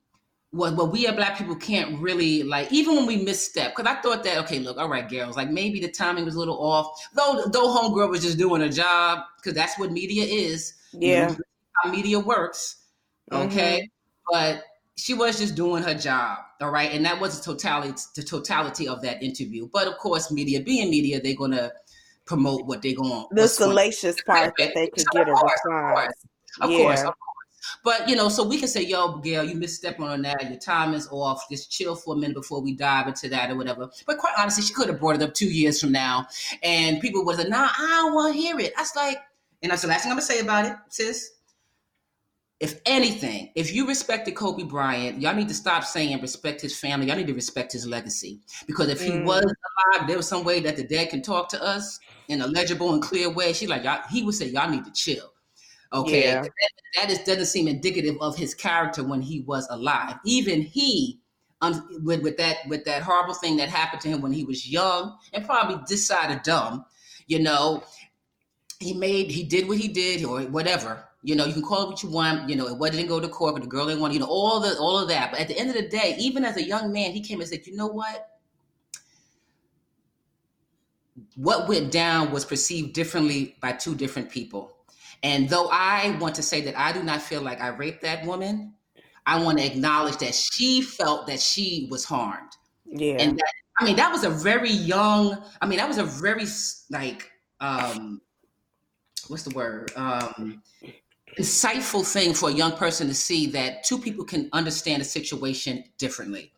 what 0.51 0.75
what 0.75 0.91
we 0.91 1.07
as 1.07 1.15
black 1.15 1.37
people 1.37 1.55
can't 1.55 1.99
really 1.99 2.43
like 2.43 2.71
even 2.71 2.95
when 2.95 3.05
we 3.05 3.15
misstep 3.15 3.73
because 3.73 3.89
i 3.89 3.99
thought 4.01 4.21
that 4.21 4.37
okay 4.37 4.59
look 4.59 4.77
all 4.77 4.89
right 4.89 5.09
girls 5.09 5.37
like 5.37 5.49
maybe 5.49 5.79
the 5.79 5.89
timing 5.89 6.25
was 6.25 6.35
a 6.35 6.39
little 6.39 6.61
off 6.61 6.87
though 7.13 7.45
though 7.53 7.67
homegirl 7.67 8.09
was 8.09 8.21
just 8.21 8.37
doing 8.37 8.61
a 8.63 8.69
job 8.69 9.19
because 9.37 9.53
that's 9.53 9.79
what 9.79 9.93
media 9.93 10.25
is 10.25 10.73
yeah 10.91 11.27
know, 11.27 11.37
how 11.75 11.91
media 11.91 12.19
works 12.19 12.83
okay 13.31 13.79
mm-hmm. 13.79 13.85
but 14.31 14.63
she 14.95 15.13
was 15.13 15.39
just 15.39 15.56
doing 15.56 15.81
her 15.81 15.94
job 15.94 16.39
all 16.62 16.69
right 16.69 16.91
and 16.91 17.06
that 17.06 17.19
was 17.19 17.39
the 17.39 17.44
totality 17.44 18.01
the 18.15 18.23
totality 18.23 18.88
of 18.88 19.01
that 19.01 19.21
interview 19.23 19.68
but 19.71 19.88
of 19.88 19.97
course 19.97 20.31
media 20.31 20.62
being 20.62 20.89
media 20.89 21.19
they're 21.21 21.35
gonna 21.35 21.71
promote 22.25 22.65
what 22.65 22.81
they're 22.81 22.95
going 22.95 23.25
the 23.31 23.47
salacious 23.47 24.21
part 24.23 24.53
that 24.57 24.71
they 24.75 24.88
could 24.88 25.06
get 25.12 25.27
a 25.27 25.31
response 25.31 26.25
of 26.62 26.69
yeah. 26.69 26.77
course, 26.77 27.00
of 27.00 27.06
course 27.06 27.15
but 27.83 28.07
you 28.07 28.15
know, 28.15 28.29
so 28.29 28.44
we 28.44 28.57
can 28.57 28.67
say, 28.67 28.81
"Yo, 28.81 29.17
Gayle, 29.17 29.44
you 29.44 29.56
misstepped 29.56 30.00
on 30.00 30.21
that. 30.24 30.50
Your 30.50 30.59
time 30.59 30.94
is 30.94 31.07
off. 31.12 31.47
Just 31.50 31.71
chill 31.71 31.95
for 31.95 32.15
a 32.15 32.17
minute 32.17 32.35
before 32.35 32.62
we 32.62 32.74
dive 32.74 33.07
into 33.07 33.29
that 33.29 33.51
or 33.51 33.56
whatever." 33.56 33.89
But 34.06 34.17
quite 34.17 34.33
honestly, 34.38 34.63
she 34.63 34.74
could 34.74 34.88
have 34.88 35.00
brought 35.00 35.15
it 35.15 35.21
up 35.21 35.33
two 35.33 35.50
years 35.50 35.79
from 35.79 35.91
now, 35.91 36.27
and 36.63 37.00
people 37.00 37.24
would 37.25 37.35
have 37.35 37.44
said, 37.44 37.51
"Nah, 37.51 37.69
I 37.77 37.88
don't 38.01 38.13
want 38.13 38.33
to 38.33 38.39
hear 38.39 38.59
it." 38.59 38.74
That's 38.75 38.95
like, 38.95 39.17
and 39.62 39.71
that's 39.71 39.83
the 39.83 39.88
last 39.88 40.03
thing 40.03 40.12
I'm 40.12 40.17
gonna 40.17 40.25
say 40.25 40.39
about 40.39 40.65
it, 40.65 40.75
sis 40.89 41.31
if 42.61 42.79
anything, 42.85 43.51
if 43.55 43.73
you 43.73 43.87
respected 43.87 44.35
Kobe 44.35 44.62
Bryant, 44.62 45.19
y'all 45.19 45.33
need 45.33 45.47
to 45.47 45.53
stop 45.53 45.83
saying 45.83 46.21
respect 46.21 46.62
his 46.62 46.79
family. 46.79 47.07
Y'all 47.07 47.15
need 47.15 47.25
to 47.25 47.33
respect 47.33 47.71
his 47.71 47.88
legacy. 47.88 48.39
Because 48.67 48.88
if 48.88 49.01
he 49.01 49.09
mm. 49.09 49.25
was 49.25 49.41
alive, 49.41 50.07
there 50.07 50.15
was 50.15 50.27
some 50.27 50.43
way 50.43 50.59
that 50.59 50.77
the 50.77 50.83
dead 50.83 51.09
can 51.09 51.24
talk 51.24 51.50
to 51.50 51.63
us 51.63 52.00
in 52.27 52.39
a 52.41 52.47
legible 52.47 52.93
and 52.93 53.01
clear 53.01 53.31
way. 53.31 53.51
She's 53.53 53.67
like, 53.67 53.83
y'all, 53.83 54.01
he 54.12 54.21
would 54.21 54.36
say, 54.36 54.45
y'all 54.45 54.69
need 54.69 54.86
to 54.86 54.91
chill. 54.91 55.33
Okay. 55.91 56.25
Yeah. 56.25 56.43
That, 56.43 56.51
that 56.97 57.09
is, 57.09 57.17
doesn't 57.24 57.47
seem 57.47 57.67
indicative 57.67 58.15
of 58.21 58.38
his 58.38 58.53
character 58.53 59.03
when 59.03 59.24
he 59.24 59.41
was 59.41 59.67
alive. 59.71 60.17
Even 60.24 60.62
he, 60.62 61.19
um, 61.62 61.83
with, 62.03 62.21
with 62.21 62.38
that 62.38 62.57
with 62.67 62.86
that 62.86 63.01
horrible 63.01 63.33
thing 63.33 63.57
that 63.57 63.69
happened 63.69 64.01
to 64.03 64.07
him 64.07 64.21
when 64.21 64.33
he 64.33 64.43
was 64.43 64.69
young 64.69 65.17
and 65.33 65.45
probably 65.45 65.79
decided 65.88 66.43
dumb, 66.43 66.86
you 67.25 67.39
know, 67.39 67.83
he 68.79 68.93
made 68.93 69.31
he 69.31 69.43
did 69.43 69.67
what 69.67 69.79
he 69.79 69.88
did 69.88 70.24
or 70.24 70.41
whatever 70.41 71.07
you 71.23 71.35
know, 71.35 71.45
you 71.45 71.53
can 71.53 71.61
call 71.61 71.83
it 71.83 71.89
what 71.89 72.03
you 72.03 72.09
want. 72.09 72.49
You 72.49 72.55
know, 72.55 72.67
it 72.67 72.91
didn't 72.91 73.07
go 73.07 73.19
to 73.19 73.27
court, 73.27 73.53
but 73.55 73.61
the 73.61 73.69
girl 73.69 73.85
didn't 73.85 74.01
want. 74.01 74.11
To, 74.11 74.15
you 74.15 74.19
know, 74.19 74.29
all 74.29 74.59
the 74.59 74.77
all 74.77 74.97
of 74.97 75.07
that. 75.09 75.31
But 75.31 75.39
at 75.39 75.47
the 75.47 75.57
end 75.57 75.69
of 75.69 75.75
the 75.75 75.87
day, 75.87 76.15
even 76.19 76.43
as 76.43 76.57
a 76.57 76.63
young 76.63 76.91
man, 76.91 77.11
he 77.11 77.21
came 77.21 77.39
and 77.39 77.49
said, 77.49 77.65
"You 77.67 77.75
know 77.75 77.87
what? 77.87 78.27
What 81.35 81.67
went 81.67 81.91
down 81.91 82.31
was 82.31 82.45
perceived 82.45 82.93
differently 82.93 83.55
by 83.61 83.73
two 83.73 83.95
different 83.95 84.29
people." 84.31 84.73
And 85.23 85.47
though 85.47 85.67
I 85.71 86.17
want 86.19 86.35
to 86.35 86.43
say 86.43 86.61
that 86.61 86.77
I 86.77 86.91
do 86.91 87.03
not 87.03 87.21
feel 87.21 87.41
like 87.41 87.61
I 87.61 87.67
raped 87.67 88.01
that 88.01 88.25
woman, 88.25 88.73
I 89.25 89.41
want 89.43 89.59
to 89.59 89.65
acknowledge 89.65 90.17
that 90.17 90.33
she 90.33 90.81
felt 90.81 91.27
that 91.27 91.39
she 91.39 91.87
was 91.91 92.03
harmed. 92.03 92.51
Yeah. 92.85 93.17
And 93.19 93.37
that, 93.37 93.53
I 93.79 93.85
mean, 93.85 93.95
that 93.97 94.11
was 94.11 94.23
a 94.23 94.29
very 94.29 94.71
young, 94.71 95.43
I 95.61 95.67
mean, 95.67 95.77
that 95.77 95.87
was 95.87 95.99
a 95.99 96.03
very 96.03 96.45
like 96.89 97.29
um 97.59 98.21
what's 99.27 99.43
the 99.43 99.55
word? 99.55 99.91
Um 99.95 100.63
insightful 101.38 102.05
thing 102.05 102.33
for 102.33 102.50
a 102.50 102.53
young 102.53 102.73
person 102.73 103.07
to 103.07 103.13
see 103.13 103.47
that 103.47 103.83
two 103.83 103.97
people 103.97 104.25
can 104.25 104.50
understand 104.53 105.01
a 105.01 105.05
situation 105.05 105.83
differently. 105.97 106.51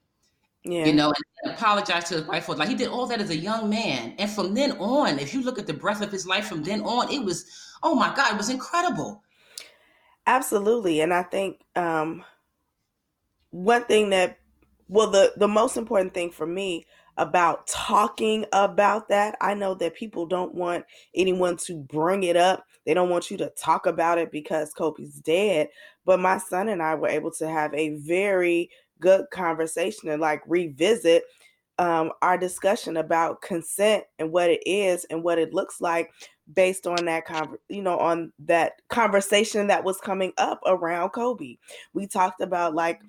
Yeah. 0.63 0.85
You 0.85 0.93
know, 0.93 1.13
and 1.43 1.53
apologize 1.53 2.05
to 2.05 2.15
his 2.15 2.27
wife 2.27 2.45
for 2.45 2.55
like 2.55 2.69
he 2.69 2.75
did 2.75 2.87
all 2.87 3.05
that 3.07 3.19
as 3.19 3.29
a 3.29 3.37
young 3.37 3.69
man. 3.69 4.15
And 4.17 4.29
from 4.29 4.53
then 4.53 4.71
on, 4.73 5.19
if 5.19 5.33
you 5.33 5.43
look 5.43 5.59
at 5.59 5.67
the 5.67 5.73
breadth 5.73 6.01
of 6.01 6.11
his 6.11 6.25
life 6.25 6.45
from 6.45 6.63
then 6.63 6.81
on, 6.81 7.11
it 7.11 7.23
was, 7.23 7.45
oh 7.83 7.95
my 7.95 8.13
God, 8.15 8.31
it 8.31 8.37
was 8.37 8.49
incredible. 8.49 9.21
Absolutely. 10.25 11.01
And 11.01 11.13
I 11.13 11.23
think 11.23 11.59
um 11.75 12.23
one 13.49 13.83
thing 13.85 14.09
that 14.11 14.39
well 14.87 15.11
the 15.11 15.33
the 15.35 15.47
most 15.47 15.75
important 15.75 16.13
thing 16.13 16.31
for 16.31 16.47
me 16.47 16.85
about 17.17 17.67
talking 17.67 18.45
about 18.53 19.07
that. 19.09 19.35
I 19.41 19.53
know 19.53 19.73
that 19.75 19.95
people 19.95 20.25
don't 20.25 20.53
want 20.53 20.85
anyone 21.15 21.57
to 21.57 21.77
bring 21.77 22.23
it 22.23 22.35
up. 22.35 22.65
They 22.85 22.93
don't 22.93 23.09
want 23.09 23.29
you 23.31 23.37
to 23.37 23.51
talk 23.57 23.85
about 23.85 24.17
it 24.17 24.31
because 24.31 24.73
Kobe's 24.73 25.19
dead. 25.19 25.69
But 26.05 26.19
my 26.19 26.37
son 26.37 26.69
and 26.69 26.81
I 26.81 26.95
were 26.95 27.07
able 27.07 27.31
to 27.31 27.47
have 27.47 27.73
a 27.73 27.95
very 27.95 28.69
good 28.99 29.25
conversation 29.31 30.09
and 30.09 30.21
like 30.21 30.41
revisit 30.47 31.23
um, 31.79 32.11
our 32.21 32.37
discussion 32.37 32.97
about 32.97 33.41
consent 33.41 34.03
and 34.19 34.31
what 34.31 34.49
it 34.49 34.61
is 34.65 35.05
and 35.05 35.23
what 35.23 35.39
it 35.39 35.53
looks 35.53 35.81
like 35.81 36.11
based 36.53 36.85
on 36.87 37.05
that 37.05 37.23
you 37.69 37.81
know 37.81 37.97
on 37.97 38.31
that 38.37 38.73
conversation 38.89 39.67
that 39.67 39.83
was 39.83 39.99
coming 39.99 40.33
up 40.37 40.59
around 40.65 41.09
Kobe. 41.09 41.57
We 41.93 42.07
talked 42.07 42.41
about 42.41 42.75
like 42.75 43.01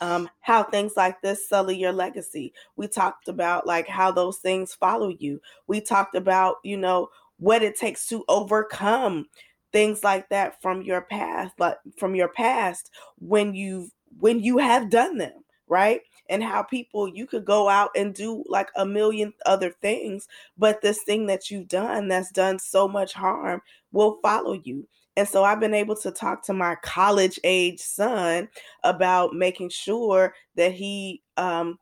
um, 0.00 0.28
how 0.40 0.62
things 0.62 0.92
like 0.96 1.20
this 1.22 1.48
sully 1.48 1.76
your 1.76 1.92
legacy. 1.92 2.52
We 2.76 2.88
talked 2.88 3.28
about 3.28 3.66
like 3.66 3.88
how 3.88 4.10
those 4.10 4.38
things 4.38 4.74
follow 4.74 5.08
you. 5.08 5.40
We 5.66 5.80
talked 5.80 6.14
about, 6.14 6.56
you 6.64 6.76
know, 6.76 7.08
what 7.38 7.62
it 7.62 7.76
takes 7.76 8.06
to 8.08 8.24
overcome 8.28 9.26
things 9.72 10.02
like 10.04 10.28
that 10.30 10.60
from 10.60 10.82
your 10.82 11.02
past, 11.02 11.58
like 11.58 11.78
from 11.98 12.14
your 12.14 12.28
past 12.28 12.90
when 13.18 13.54
you've 13.54 13.90
when 14.18 14.40
you 14.40 14.58
have 14.58 14.90
done 14.90 15.18
them, 15.18 15.44
right? 15.68 16.00
And 16.28 16.42
how 16.42 16.62
people 16.62 17.08
you 17.08 17.26
could 17.26 17.44
go 17.44 17.68
out 17.68 17.90
and 17.96 18.14
do 18.14 18.44
like 18.48 18.68
a 18.76 18.84
million 18.86 19.32
other 19.46 19.70
things, 19.82 20.28
but 20.58 20.80
this 20.82 21.02
thing 21.04 21.26
that 21.26 21.50
you've 21.50 21.68
done 21.68 22.08
that's 22.08 22.30
done 22.32 22.58
so 22.58 22.86
much 22.88 23.12
harm 23.12 23.62
will 23.92 24.18
follow 24.22 24.52
you. 24.52 24.86
And 25.16 25.28
so 25.28 25.44
I've 25.44 25.60
been 25.60 25.74
able 25.74 25.96
to 25.96 26.10
talk 26.10 26.42
to 26.44 26.52
my 26.52 26.76
college 26.82 27.38
age 27.44 27.80
son 27.80 28.48
about 28.84 29.34
making 29.34 29.70
sure 29.70 30.34
that 30.56 30.72
he 30.72 31.22
um, 31.36 31.78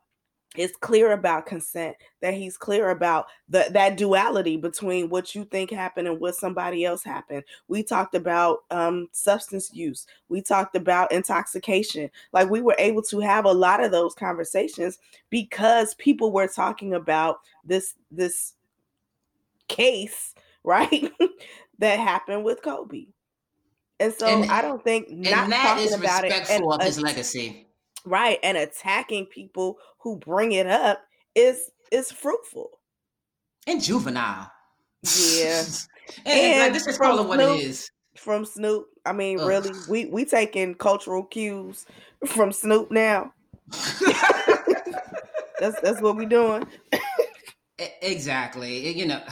is 0.57 0.75
clear 0.81 1.13
about 1.13 1.47
consent, 1.47 1.95
that 2.23 2.33
he's 2.33 2.57
clear 2.57 2.91
about 2.91 3.27
the, 3.49 3.67
that 3.73 3.97
duality 3.99 4.57
between 4.57 5.11
what 5.11 5.35
you 5.35 5.45
think 5.45 5.71
happened 5.71 6.09
and 6.09 6.19
what 6.19 6.37
somebody 6.37 6.85
else 6.85 7.05
happened. 7.05 7.45
We 7.69 7.83
talked 7.83 8.15
about 8.15 8.61
um, 8.71 9.09
substance 9.13 9.73
use, 9.75 10.07
we 10.29 10.41
talked 10.41 10.75
about 10.75 11.13
intoxication. 11.13 12.11
Like 12.33 12.49
we 12.49 12.63
were 12.63 12.77
able 12.79 13.03
to 13.03 13.21
have 13.21 13.45
a 13.45 13.53
lot 13.53 13.85
of 13.85 13.93
those 13.93 14.15
conversations 14.15 14.99
because 15.29 15.95
people 15.95 16.33
were 16.33 16.49
talking 16.49 16.95
about 16.95 17.41
this 17.65 17.95
this 18.11 18.55
case, 19.69 20.35
right? 20.65 21.13
that 21.79 21.99
happened 21.99 22.45
with 22.45 22.63
Kobe. 22.63 23.07
And 24.01 24.13
so 24.13 24.27
and, 24.27 24.51
I 24.51 24.63
don't 24.63 24.83
think 24.83 25.11
not 25.11 25.51
talking 25.51 25.93
about 25.93 26.25
it 26.25 26.51
and, 26.51 26.65
of 26.65 26.83
his 26.83 27.01
legacy. 27.01 27.67
Right. 28.05 28.39
And 28.43 28.57
attacking 28.57 29.27
people 29.27 29.79
who 29.99 30.17
bring 30.17 30.53
it 30.53 30.67
up 30.67 31.03
is 31.35 31.71
is 31.91 32.13
fruitful. 32.13 32.71
And 33.67 33.83
juvenile. 33.83 34.51
Yeah. 35.03 35.63
and, 36.25 36.27
and 36.27 36.61
like, 36.61 36.73
this 36.73 36.87
is 36.87 36.99
call 36.99 37.27
what 37.27 37.41
it 37.41 37.61
is. 37.61 37.91
From 38.17 38.45
Snoop. 38.45 38.87
I 39.05 39.13
mean, 39.13 39.41
Ugh. 39.41 39.49
really, 39.49 39.71
we 39.89 40.07
we 40.07 40.25
taking 40.25 40.75
cultural 40.75 41.25
cues 41.25 41.87
from 42.27 42.53
Snoop 42.53 42.91
now. 42.91 43.33
that's 45.61 45.81
that's 45.81 46.01
what 46.01 46.17
we 46.17 46.27
doing. 46.27 46.67
exactly. 48.01 48.97
You 48.97 49.07
know, 49.07 49.23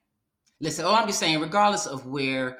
listen, 0.60 0.84
all 0.84 0.94
I'm 0.94 1.06
just 1.06 1.18
saying, 1.18 1.40
regardless 1.40 1.86
of 1.86 2.06
where 2.06 2.58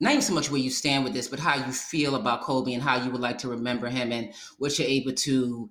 not 0.00 0.10
even 0.10 0.22
so 0.22 0.34
much 0.34 0.50
where 0.50 0.60
you 0.60 0.70
stand 0.70 1.04
with 1.04 1.14
this, 1.14 1.28
but 1.28 1.38
how 1.38 1.54
you 1.54 1.72
feel 1.72 2.16
about 2.16 2.42
Kobe 2.42 2.74
and 2.74 2.82
how 2.82 3.02
you 3.02 3.10
would 3.10 3.20
like 3.20 3.38
to 3.38 3.48
remember 3.48 3.88
him 3.88 4.12
and 4.12 4.32
what 4.58 4.78
you're 4.78 4.88
able 4.88 5.12
to 5.12 5.70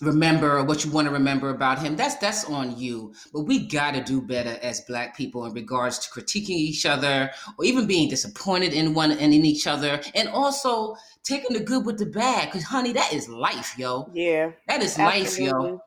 remember 0.00 0.58
or 0.58 0.64
what 0.64 0.84
you 0.84 0.90
want 0.90 1.06
to 1.06 1.12
remember 1.12 1.50
about 1.50 1.78
him. 1.78 1.94
That's 1.94 2.16
that's 2.16 2.44
on 2.44 2.76
you. 2.76 3.14
But 3.32 3.42
we 3.42 3.68
gotta 3.68 4.02
do 4.02 4.20
better 4.20 4.58
as 4.62 4.80
black 4.82 5.16
people 5.16 5.46
in 5.46 5.52
regards 5.52 5.98
to 6.00 6.10
critiquing 6.10 6.50
each 6.50 6.84
other 6.84 7.30
or 7.58 7.64
even 7.64 7.86
being 7.86 8.08
disappointed 8.08 8.72
in 8.72 8.94
one 8.94 9.12
and 9.12 9.32
in 9.32 9.44
each 9.44 9.66
other. 9.66 10.00
And 10.14 10.28
also 10.28 10.96
taking 11.22 11.56
the 11.56 11.62
good 11.62 11.86
with 11.86 11.98
the 11.98 12.06
bad. 12.06 12.50
Cause 12.50 12.64
honey, 12.64 12.92
that 12.92 13.12
is 13.12 13.28
life, 13.28 13.76
yo. 13.78 14.10
Yeah. 14.12 14.50
That 14.66 14.82
is 14.82 14.98
absolutely. 14.98 15.52
life, 15.52 15.62
yo. 15.62 15.80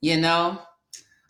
You 0.00 0.20
know? 0.20 0.60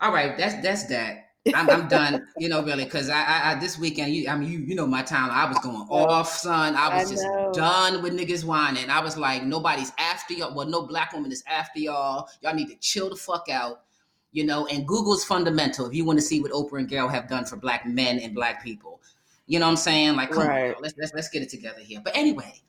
All 0.01 0.13
right, 0.13 0.37
that's 0.37 0.61
that's 0.63 0.87
that. 0.87 1.29
I'm, 1.55 1.69
I'm 1.69 1.89
done, 1.89 2.29
you 2.39 2.49
know, 2.49 2.63
really, 2.63 2.85
because 2.85 3.09
I, 3.09 3.23
I, 3.23 3.51
I, 3.51 3.55
this 3.57 3.77
weekend, 3.77 4.15
you, 4.15 4.29
I 4.29 4.37
mean, 4.37 4.49
you, 4.49 4.61
you 4.61 4.75
know, 4.77 4.87
my 4.87 5.03
time, 5.03 5.29
I 5.31 5.49
was 5.49 5.59
going 5.59 5.89
off, 5.91 6.29
son. 6.29 6.77
I 6.77 6.97
was 6.97 7.11
I 7.11 7.15
just 7.15 7.27
done 7.53 8.03
with 8.03 8.13
niggas 8.13 8.45
whining. 8.45 8.89
I 8.89 9.01
was 9.01 9.17
like, 9.17 9.43
nobody's 9.43 9.93
after 9.99 10.35
y'all. 10.35 10.55
Well, 10.55 10.69
no 10.69 10.87
black 10.87 11.13
woman 11.13 11.33
is 11.33 11.43
after 11.49 11.81
y'all. 11.81 12.29
Y'all 12.43 12.55
need 12.55 12.69
to 12.69 12.77
chill 12.77 13.11
the 13.11 13.17
fuck 13.17 13.49
out, 13.51 13.83
you 14.31 14.45
know. 14.45 14.67
And 14.67 14.87
Google's 14.87 15.25
fundamental 15.25 15.87
if 15.87 15.95
you 15.95 16.05
want 16.05 16.21
to 16.21 16.25
see 16.25 16.41
what 16.41 16.53
Oprah 16.53 16.79
and 16.79 16.89
Gayle 16.89 17.09
have 17.09 17.29
done 17.29 17.45
for 17.45 17.57
black 17.57 17.87
men 17.87 18.21
and 18.21 18.35
black 18.35 18.63
people. 18.63 19.01
You 19.47 19.59
know 19.59 19.67
what 19.67 19.73
I'm 19.73 19.77
saying? 19.79 20.17
Like, 20.17 20.31
come 20.31 20.47
right. 20.47 20.77
on, 20.77 20.83
let's, 20.83 20.95
let's 20.97 21.13
let's 21.13 21.29
get 21.29 21.43
it 21.43 21.49
together 21.49 21.81
here. 21.81 22.01
But 22.03 22.17
anyway, 22.17 22.63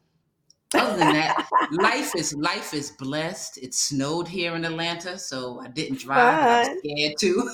other 0.76 0.98
than 0.98 1.14
that, 1.14 1.48
life 1.72 2.16
is 2.16 2.34
life 2.36 2.74
is 2.74 2.92
blessed. 2.92 3.58
It 3.58 3.74
snowed 3.74 4.28
here 4.28 4.56
in 4.56 4.66
Atlanta, 4.66 5.18
so 5.18 5.60
I 5.60 5.68
didn't 5.68 6.00
drive. 6.00 6.20
I 6.20 6.70
was 6.70 6.80
scared 6.80 7.18
too. 7.20 7.50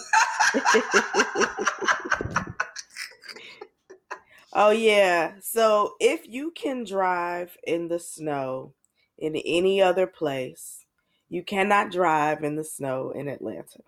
oh 4.53 4.71
yeah. 4.71 5.33
So 5.41 5.95
if 5.99 6.27
you 6.27 6.51
can 6.51 6.83
drive 6.83 7.57
in 7.65 7.87
the 7.87 7.99
snow 7.99 8.73
in 9.17 9.35
any 9.35 9.81
other 9.81 10.07
place, 10.07 10.85
you 11.29 11.43
cannot 11.43 11.91
drive 11.91 12.43
in 12.43 12.55
the 12.55 12.63
snow 12.63 13.11
in 13.11 13.27
Atlanta. 13.27 13.79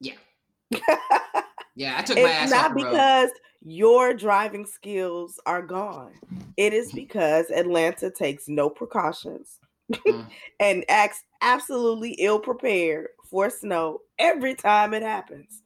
Yeah. 0.00 0.14
yeah, 1.74 1.96
I 1.98 2.02
took 2.02 2.16
my 2.16 2.22
it's 2.22 2.30
ass 2.30 2.50
not 2.50 2.74
because 2.74 3.30
your 3.62 4.14
driving 4.14 4.66
skills 4.66 5.38
are 5.46 5.62
gone. 5.62 6.12
It 6.56 6.72
is 6.72 6.92
because 6.92 7.50
Atlanta 7.50 8.10
takes 8.10 8.48
no 8.48 8.70
precautions 8.70 9.58
mm. 9.92 10.26
and 10.60 10.84
acts 10.88 11.22
absolutely 11.42 12.12
ill 12.12 12.38
prepared 12.38 13.08
for 13.24 13.50
snow 13.50 14.00
every 14.18 14.54
time 14.54 14.94
it 14.94 15.02
happens. 15.02 15.62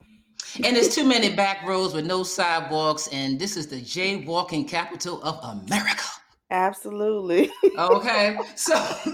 And 0.63 0.77
there's 0.77 0.95
too 0.95 1.05
many 1.05 1.35
back 1.35 1.67
roads 1.67 1.95
with 1.95 2.07
no 2.07 2.23
sidewalks, 2.23 3.09
and 3.09 3.41
this 3.41 3.57
is 3.57 3.67
the 3.67 3.81
jaywalking 3.81 4.69
capital 4.69 5.21
of 5.23 5.41
America. 5.43 6.05
Absolutely. 6.51 7.51
Okay. 7.77 8.37
So 8.55 8.75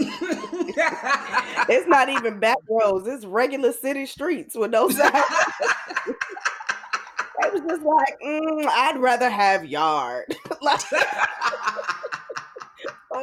it's 1.68 1.88
not 1.88 2.10
even 2.10 2.38
back 2.38 2.58
roads, 2.68 3.06
it's 3.06 3.24
regular 3.24 3.72
city 3.72 4.04
streets 4.04 4.54
with 4.54 4.70
no 4.72 4.90
sidewalks. 4.90 5.34
I 7.42 7.48
was 7.50 7.62
just 7.62 7.82
like, 7.82 8.18
mm, 8.24 8.66
I'd 8.66 8.98
rather 8.98 9.30
have 9.30 9.64
yard. 9.64 10.36
like, 10.62 10.80
fuck 10.80 11.06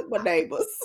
my 0.09 0.17
neighbors. 0.23 0.67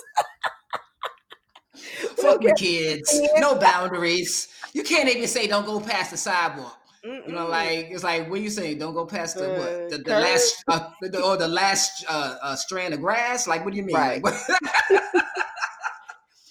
Fuck 2.17 2.43
my 2.43 2.51
kids. 2.51 3.19
No 3.35 3.55
boundaries. 3.55 4.47
You 4.73 4.83
can't 4.83 5.09
even 5.09 5.27
say 5.27 5.47
don't 5.47 5.65
go 5.65 5.79
past 5.79 6.11
the 6.11 6.17
sidewalk. 6.17 6.77
Mm-mm. 7.05 7.27
You 7.27 7.33
know, 7.33 7.47
like 7.47 7.89
it's 7.91 8.03
like 8.03 8.29
when 8.29 8.41
you 8.41 8.49
say 8.49 8.75
don't 8.75 8.93
go 8.93 9.05
past 9.05 9.35
the 9.35 9.49
what 9.49 9.89
the, 9.89 9.97
the 9.97 10.19
last 10.19 10.63
uh, 10.69 10.89
the, 11.01 11.21
or 11.21 11.35
the 11.35 11.49
last 11.49 12.05
uh, 12.07 12.37
uh, 12.41 12.55
strand 12.55 12.93
of 12.93 13.01
grass. 13.01 13.45
Like, 13.45 13.65
what 13.65 13.71
do 13.71 13.77
you 13.77 13.83
mean? 13.83 13.95
Right. 13.95 14.23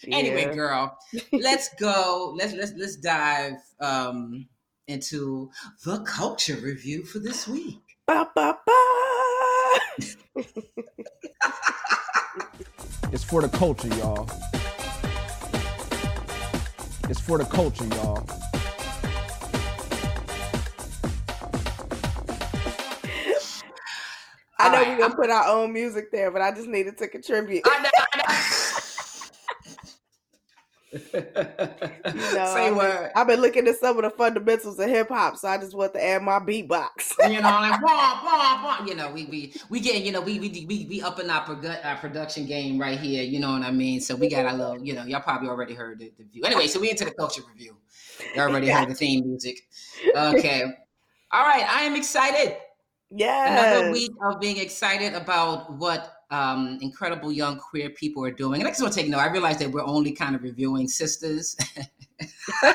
anyway, 0.08 0.54
girl, 0.54 0.98
let's 1.32 1.70
go. 1.80 2.34
Let's 2.36 2.52
let's 2.52 2.72
let's 2.76 2.96
dive 2.96 3.54
um, 3.80 4.46
into 4.88 5.50
the 5.84 6.00
culture 6.00 6.56
review 6.56 7.04
for 7.04 7.18
this 7.18 7.46
week. 7.46 7.80
Ba, 8.06 8.28
ba, 8.34 8.58
ba. 8.66 8.72
it's 13.12 13.24
for 13.24 13.42
the 13.42 13.48
culture, 13.48 13.88
y'all. 13.88 14.28
It's 17.08 17.20
for 17.20 17.38
the 17.38 17.44
culture, 17.44 17.84
y'all. 17.84 18.26
I 24.58 24.68
know 24.68 24.78
right, 24.78 24.88
we're 24.88 24.98
gonna 24.98 25.04
I'm... 25.06 25.16
put 25.16 25.30
our 25.30 25.48
own 25.48 25.72
music 25.72 26.12
there, 26.12 26.30
but 26.30 26.40
I 26.40 26.52
just 26.52 26.68
needed 26.68 26.96
to 26.98 27.08
contribute. 27.08 27.62
I 27.66 27.82
know, 27.82 27.90
I 27.94 27.98
know. 27.98 28.01
You 30.92 31.00
know, 31.24 32.52
Say 32.54 32.70
what? 32.70 33.12
I've 33.16 33.26
been 33.26 33.40
looking 33.40 33.66
at 33.66 33.78
some 33.78 33.96
of 33.96 34.02
the 34.02 34.10
fundamentals 34.10 34.78
of 34.78 34.88
hip 34.88 35.08
hop, 35.08 35.36
so 35.38 35.48
I 35.48 35.56
just 35.56 35.74
want 35.74 35.94
to 35.94 36.04
add 36.04 36.22
my 36.22 36.38
beatbox. 36.38 37.12
you 37.30 37.40
know, 37.40 37.48
like 37.48 37.80
wah, 37.82 38.20
wah, 38.22 38.62
wah. 38.62 38.84
You 38.86 38.94
know, 38.94 39.10
we 39.10 39.24
we 39.26 39.54
we 39.70 39.80
getting, 39.80 40.04
you 40.04 40.12
know, 40.12 40.20
we 40.20 40.38
we 40.38 40.66
we, 40.68 40.86
we 40.88 41.02
up 41.02 41.18
in 41.18 41.30
our, 41.30 41.44
produ- 41.44 41.84
our 41.84 41.96
production 41.96 42.46
game 42.46 42.78
right 42.78 42.98
here. 42.98 43.22
You 43.22 43.40
know 43.40 43.52
what 43.52 43.62
I 43.62 43.70
mean? 43.70 44.00
So 44.00 44.14
we 44.14 44.28
got 44.28 44.52
a 44.52 44.56
little, 44.56 44.84
you 44.84 44.94
know, 44.94 45.04
y'all 45.04 45.20
probably 45.20 45.48
already 45.48 45.74
heard 45.74 45.98
the, 45.98 46.12
the 46.18 46.24
view. 46.24 46.42
Anyway, 46.44 46.66
so 46.66 46.78
we 46.78 46.90
into 46.90 47.04
the 47.04 47.12
culture 47.12 47.42
review. 47.52 47.76
You 48.34 48.42
already 48.42 48.66
yeah. 48.66 48.80
heard 48.80 48.90
the 48.90 48.94
theme 48.94 49.26
music. 49.26 49.66
Okay. 50.14 50.64
All 51.32 51.44
right, 51.44 51.66
I 51.66 51.82
am 51.82 51.96
excited. 51.96 52.56
Yeah. 53.10 53.78
Another 53.78 53.92
week 53.92 54.12
of 54.22 54.40
being 54.40 54.58
excited 54.58 55.14
about 55.14 55.72
what 55.78 56.21
um, 56.32 56.78
incredible 56.80 57.30
young 57.30 57.58
queer 57.58 57.90
people 57.90 58.24
are 58.24 58.30
doing. 58.30 58.60
And 58.60 58.66
I 58.66 58.70
just 58.70 58.82
want 58.82 58.94
to 58.94 59.00
take 59.00 59.10
note. 59.10 59.18
I 59.18 59.30
realize 59.30 59.58
that 59.58 59.70
we're 59.70 59.84
only 59.84 60.12
kind 60.12 60.34
of 60.34 60.42
reviewing 60.42 60.88
sisters. 60.88 61.56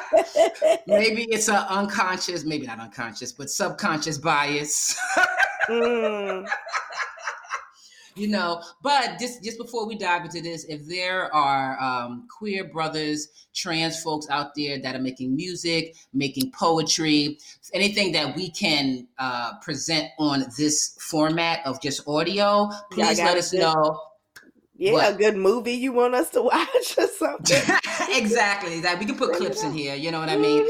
maybe 0.88 1.24
it's 1.24 1.50
an 1.50 1.56
unconscious, 1.56 2.46
maybe 2.46 2.68
not 2.68 2.80
unconscious, 2.80 3.32
but 3.32 3.50
subconscious 3.50 4.20
bias. 4.20 4.98
mm 5.70 6.48
you 8.18 8.28
know 8.28 8.62
but 8.82 9.18
just 9.20 9.44
just 9.44 9.58
before 9.58 9.88
we 9.88 9.96
dive 9.96 10.26
into 10.26 10.42
this 10.42 10.66
if 10.66 10.86
there 10.88 11.34
are 11.34 11.80
um, 11.82 12.28
queer 12.30 12.66
brothers 12.66 13.48
trans 13.54 14.02
folks 14.02 14.28
out 14.30 14.54
there 14.56 14.80
that 14.80 14.96
are 14.96 15.02
making 15.02 15.36
music 15.36 15.96
making 16.14 16.52
poetry 16.52 17.38
anything 17.74 18.12
that 18.12 18.36
we 18.36 18.50
can 18.50 19.08
uh, 19.20 19.58
present 19.62 20.08
on 20.20 20.46
this 20.58 20.98
format 21.00 21.66
of 21.66 21.82
just 21.82 22.08
audio 22.08 22.70
please 22.92 23.20
let 23.20 23.38
us 23.38 23.54
know 23.54 24.00
yeah, 24.78 24.94
what? 24.94 25.14
a 25.16 25.18
good 25.18 25.36
movie 25.36 25.74
you 25.74 25.92
want 25.92 26.14
us 26.14 26.30
to 26.32 26.42
watch 26.44 26.98
or 26.98 27.08
something. 27.08 27.62
exactly. 28.10 28.80
That 28.80 29.00
we 29.00 29.06
can 29.06 29.16
put 29.16 29.34
clips 29.34 29.64
in 29.64 29.74
here. 29.74 29.96
You 29.96 30.12
know 30.12 30.20
what 30.20 30.30
I 30.30 30.38
mean? 30.38 30.64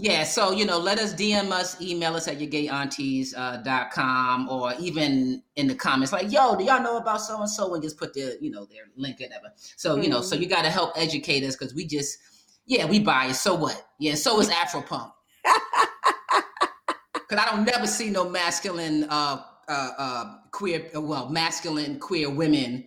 Yeah. 0.00 0.22
So, 0.22 0.52
you 0.52 0.64
know, 0.64 0.78
let 0.78 1.00
us 1.00 1.12
DM 1.12 1.50
us, 1.50 1.82
email 1.82 2.14
us 2.14 2.28
at 2.28 2.38
yourgayaunties.com 2.38 4.48
uh, 4.48 4.52
or 4.52 4.72
even 4.78 5.42
in 5.56 5.66
the 5.66 5.74
comments, 5.74 6.12
like, 6.12 6.30
yo, 6.30 6.54
do 6.54 6.62
y'all 6.62 6.80
know 6.80 6.98
about 6.98 7.20
so 7.20 7.40
and 7.40 7.50
so? 7.50 7.74
And 7.74 7.82
just 7.82 7.98
put 7.98 8.14
their, 8.14 8.34
you 8.40 8.48
know, 8.48 8.64
their 8.66 8.84
link 8.96 9.20
or 9.20 9.24
whatever. 9.24 9.52
So, 9.56 9.94
mm-hmm. 9.94 10.04
you 10.04 10.08
know, 10.08 10.20
so 10.20 10.36
mm-hmm. 10.36 10.44
you 10.44 10.48
got 10.48 10.62
to 10.62 10.70
help 10.70 10.92
educate 10.96 11.42
us 11.42 11.56
because 11.56 11.74
we 11.74 11.84
just, 11.84 12.16
yeah, 12.64 12.86
we 12.86 13.00
bias. 13.00 13.40
So 13.40 13.56
what? 13.56 13.88
Yeah. 13.98 14.14
So 14.14 14.38
is 14.40 14.48
Afropunk. 14.48 15.10
Because 17.28 17.44
I 17.44 17.54
don't 17.54 17.66
never 17.66 17.86
see 17.86 18.08
no 18.08 18.26
masculine, 18.26 19.04
uh, 19.04 19.42
uh, 19.68 19.90
uh, 19.98 20.38
queer, 20.50 20.88
well, 20.94 21.28
masculine 21.28 22.00
queer 22.00 22.30
women 22.30 22.86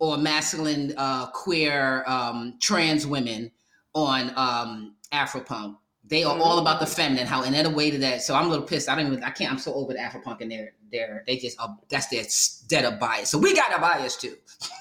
or 0.00 0.18
masculine 0.18 0.92
uh, 0.96 1.30
queer 1.30 2.02
um, 2.08 2.54
trans 2.60 3.06
women 3.06 3.52
on 3.94 4.32
um, 4.34 4.96
Afropunk. 5.12 5.76
They 6.08 6.22
are 6.22 6.38
all 6.38 6.58
about 6.58 6.78
the 6.78 6.86
feminine. 6.86 7.26
How 7.26 7.42
then 7.42 7.66
a 7.66 7.70
way 7.70 7.90
to 7.90 7.98
that. 7.98 8.22
So 8.22 8.34
I'm 8.34 8.46
a 8.46 8.48
little 8.48 8.64
pissed. 8.64 8.88
I 8.88 8.94
don't 8.94 9.06
even. 9.06 9.24
I 9.24 9.30
can't. 9.30 9.50
I'm 9.50 9.58
so 9.58 9.74
over 9.74 9.92
the 9.92 9.98
Afropunk 9.98 10.40
and 10.40 10.50
they're 10.50 10.72
they're 10.92 11.24
they 11.26 11.36
just 11.36 11.60
uh, 11.60 11.68
that's 11.88 12.06
their 12.08 12.22
dead 12.68 12.84
of 12.84 13.00
bias. 13.00 13.30
So 13.30 13.38
we 13.38 13.54
got 13.54 13.76
a 13.76 13.80
bias 13.80 14.16
too. 14.16 14.36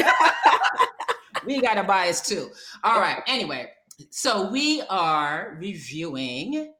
we 1.45 1.61
got 1.61 1.77
a 1.77 1.83
bias 1.83 2.21
too. 2.21 2.49
All 2.83 2.99
right. 2.99 3.21
Anyway, 3.27 3.69
so 4.09 4.51
we 4.51 4.81
are 4.89 5.57
reviewing 5.59 6.73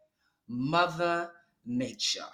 Mother 0.50 1.32
Nature. 1.66 2.26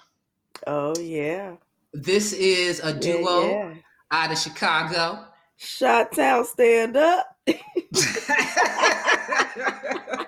Oh 0.66 0.98
yeah. 1.00 1.56
This 1.94 2.34
is 2.34 2.80
a 2.80 2.92
duo 2.92 3.50
yeah, 3.50 3.70
yeah. 3.70 3.74
out 4.10 4.32
of 4.32 4.40
Chicago. 4.40 5.28
Shot 5.58 6.12
Town 6.12 6.44
stand 6.46 6.98
up. 6.98 7.38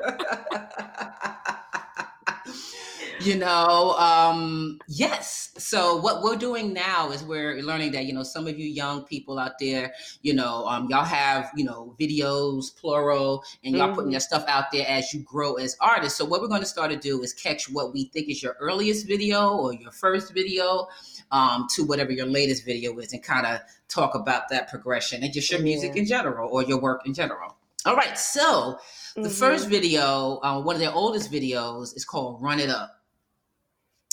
you 3.26 3.36
know 3.36 3.96
um 3.98 4.80
yes 4.88 5.52
so 5.58 5.98
what 5.98 6.22
we're 6.22 6.36
doing 6.36 6.74
now 6.74 7.12
is 7.12 7.24
we're 7.24 7.62
learning 7.62 7.92
that 7.92 8.06
you 8.06 8.14
know 8.14 8.24
some 8.24 8.48
of 8.48 8.60
you 8.60 8.68
young 8.68 9.04
people 9.04 9.40
out 9.40 9.58
there 9.60 9.94
you 10.22 10.34
know 10.34 10.66
um 10.68 10.88
y'all 10.90 11.04
have 11.04 11.52
you 11.56 11.66
know 11.66 11.96
videos 12.00 12.76
plural 12.78 13.44
and 13.64 13.76
y'all 13.76 13.88
mm-hmm. 13.88 13.96
putting 13.96 14.12
your 14.12 14.20
stuff 14.20 14.46
out 14.48 14.66
there 14.72 14.86
as 14.88 15.14
you 15.14 15.22
grow 15.22 15.56
as 15.56 15.76
artists 15.82 16.18
so 16.18 16.26
what 16.26 16.42
we're 16.42 16.48
going 16.48 16.62
to 16.62 16.68
start 16.68 16.92
to 16.92 16.98
do 16.98 17.22
is 17.22 17.34
catch 17.34 17.70
what 17.70 17.94
we 17.94 18.06
think 18.06 18.30
is 18.30 18.44
your 18.44 18.56
earliest 18.60 19.08
video 19.08 19.58
or 19.58 19.74
your 19.74 19.92
first 19.92 20.34
video 20.34 20.88
um, 21.32 21.68
to 21.72 21.84
whatever 21.84 22.12
your 22.12 22.26
latest 22.26 22.66
video 22.66 22.98
is 23.00 23.14
and 23.14 23.24
kind 23.24 23.46
of 23.46 23.60
talk 23.88 24.16
about 24.16 24.50
that 24.50 24.70
progression 24.70 25.24
and 25.24 25.34
just 25.34 25.52
your 25.52 25.62
music 25.62 25.96
in 25.96 26.06
general 26.06 26.50
or 26.52 26.64
your 26.64 26.80
work 26.80 27.06
in 27.06 27.14
general. 27.14 27.56
All 27.86 27.96
right, 27.96 28.18
so 28.18 28.80
the 29.16 29.22
mm-hmm. 29.22 29.30
first 29.30 29.70
video, 29.70 30.40
uh, 30.42 30.60
one 30.62 30.76
of 30.76 30.80
their 30.80 30.94
oldest 30.94 31.32
videos, 31.32 31.96
is 31.96 32.04
called 32.04 32.42
"Run 32.42 32.60
It 32.60 32.70
Up." 32.70 32.95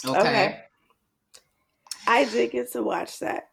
Okay. 0.04 0.18
okay. 0.18 0.60
I 2.06 2.24
did 2.24 2.50
get 2.50 2.72
to 2.72 2.82
watch 2.82 3.18
that. 3.20 3.48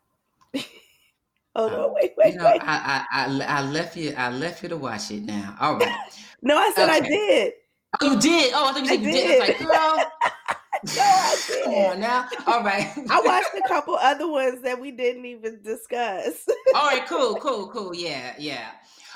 oh 1.56 1.68
no! 1.68 1.94
Wait, 1.96 2.14
wait, 2.18 2.34
you 2.34 2.40
know, 2.40 2.46
wait. 2.46 2.62
I, 2.64 3.06
I, 3.12 3.26
I, 3.28 3.46
I, 3.60 3.62
left 3.62 3.96
you. 3.96 4.14
I 4.18 4.32
left 4.32 4.64
you 4.64 4.70
to 4.70 4.78
watch 4.78 5.12
it. 5.12 5.24
Now, 5.24 5.56
all 5.60 5.78
right. 5.78 5.96
no, 6.42 6.58
I 6.58 6.72
said 6.76 6.90
okay. 6.90 6.98
I 6.98 7.00
did. 7.02 7.54
Oh, 8.02 8.14
you 8.14 8.20
did. 8.20 8.54
Oh, 8.56 8.70
I 8.70 8.72
thought 8.72 8.82
you 8.82 8.88
said 8.88 9.00
I 9.00 9.02
you 9.02 9.12
did. 9.12 9.28
did. 9.28 9.30
I 9.30 9.40
was 9.40 9.50
like, 9.50 9.60
girl. 9.60 9.68
no, 10.96 11.02
I 11.04 11.38
did. 11.48 11.64
Come 11.64 11.74
on 11.74 12.00
now. 12.00 12.28
All 12.48 12.64
right. 12.64 12.92
I 13.10 13.22
watched 13.22 13.54
a 13.64 13.68
couple 13.68 13.96
other 13.96 14.28
ones 14.28 14.62
that 14.64 14.80
we 14.80 14.92
didn't 14.92 15.26
even 15.26 15.62
discuss. 15.62 16.48
All 16.76 16.88
right, 16.88 17.06
cool, 17.06 17.36
cool, 17.36 17.70
cool. 17.70 17.96
Yeah, 17.96 18.34
yeah. 18.38 18.72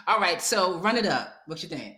All 0.07 0.19
right, 0.19 0.41
so 0.41 0.77
run 0.79 0.97
it 0.97 1.05
up. 1.05 1.33
What 1.47 1.63
you 1.63 1.69
think? 1.69 1.97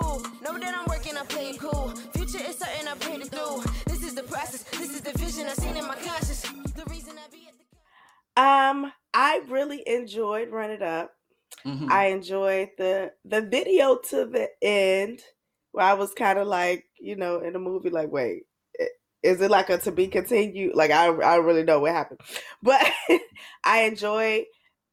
in 0.00 0.04
full. 0.04 0.20
Know 0.42 0.58
that 0.58 0.74
I'm 0.76 0.86
working, 0.86 1.16
I'm 1.16 1.26
playing 1.26 1.58
cool. 1.58 1.88
Future 2.14 2.44
is 2.44 2.58
certain, 2.58 2.88
I'm 2.88 2.98
paid 2.98 3.22
to 3.22 3.30
do. 3.30 3.62
This 3.86 4.02
is 4.02 4.14
the 4.14 4.22
process, 4.22 4.62
this 4.64 4.90
is 4.94 5.00
the 5.00 5.16
vision 5.18 5.46
I 5.46 5.54
seen 5.54 5.76
in 5.76 5.86
my 5.86 5.96
conscience. 5.96 6.42
The 6.42 6.84
reason 6.90 7.14
I 7.18 7.30
be 7.30 7.48
at 7.48 7.54
the 7.58 8.42
Um, 8.42 8.92
I 9.14 9.42
really 9.48 9.82
enjoyed 9.86 10.50
Run 10.50 10.70
It 10.70 10.82
Up. 10.82 11.12
Mm-hmm. 11.66 11.92
I 11.92 12.06
enjoyed 12.06 12.70
the 12.78 13.12
the 13.24 13.42
video 13.42 13.98
to 14.10 14.24
the 14.24 14.48
end 14.62 15.20
where 15.72 15.84
I 15.84 15.94
was 15.94 16.14
kind 16.14 16.38
of 16.38 16.46
like, 16.46 16.84
you 16.98 17.16
know, 17.16 17.40
in 17.40 17.52
the 17.52 17.58
movie, 17.58 17.90
like, 17.90 18.10
wait, 18.10 18.44
is 19.22 19.40
it 19.40 19.50
like 19.50 19.68
a 19.68 19.78
to 19.78 19.92
be 19.92 20.06
continued? 20.08 20.74
Like 20.74 20.90
I 20.90 21.06
I 21.06 21.36
really 21.36 21.64
know 21.64 21.80
what 21.80 21.92
happened. 21.92 22.20
But 22.62 22.90
I 23.64 23.82
enjoy 23.82 24.44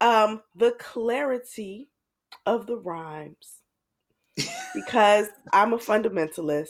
um 0.01 0.41
the 0.55 0.71
clarity 0.71 1.89
of 2.45 2.67
the 2.67 2.77
rhymes 2.77 3.56
because 4.73 5.27
I'm 5.53 5.73
a 5.73 5.77
fundamentalist. 5.77 6.69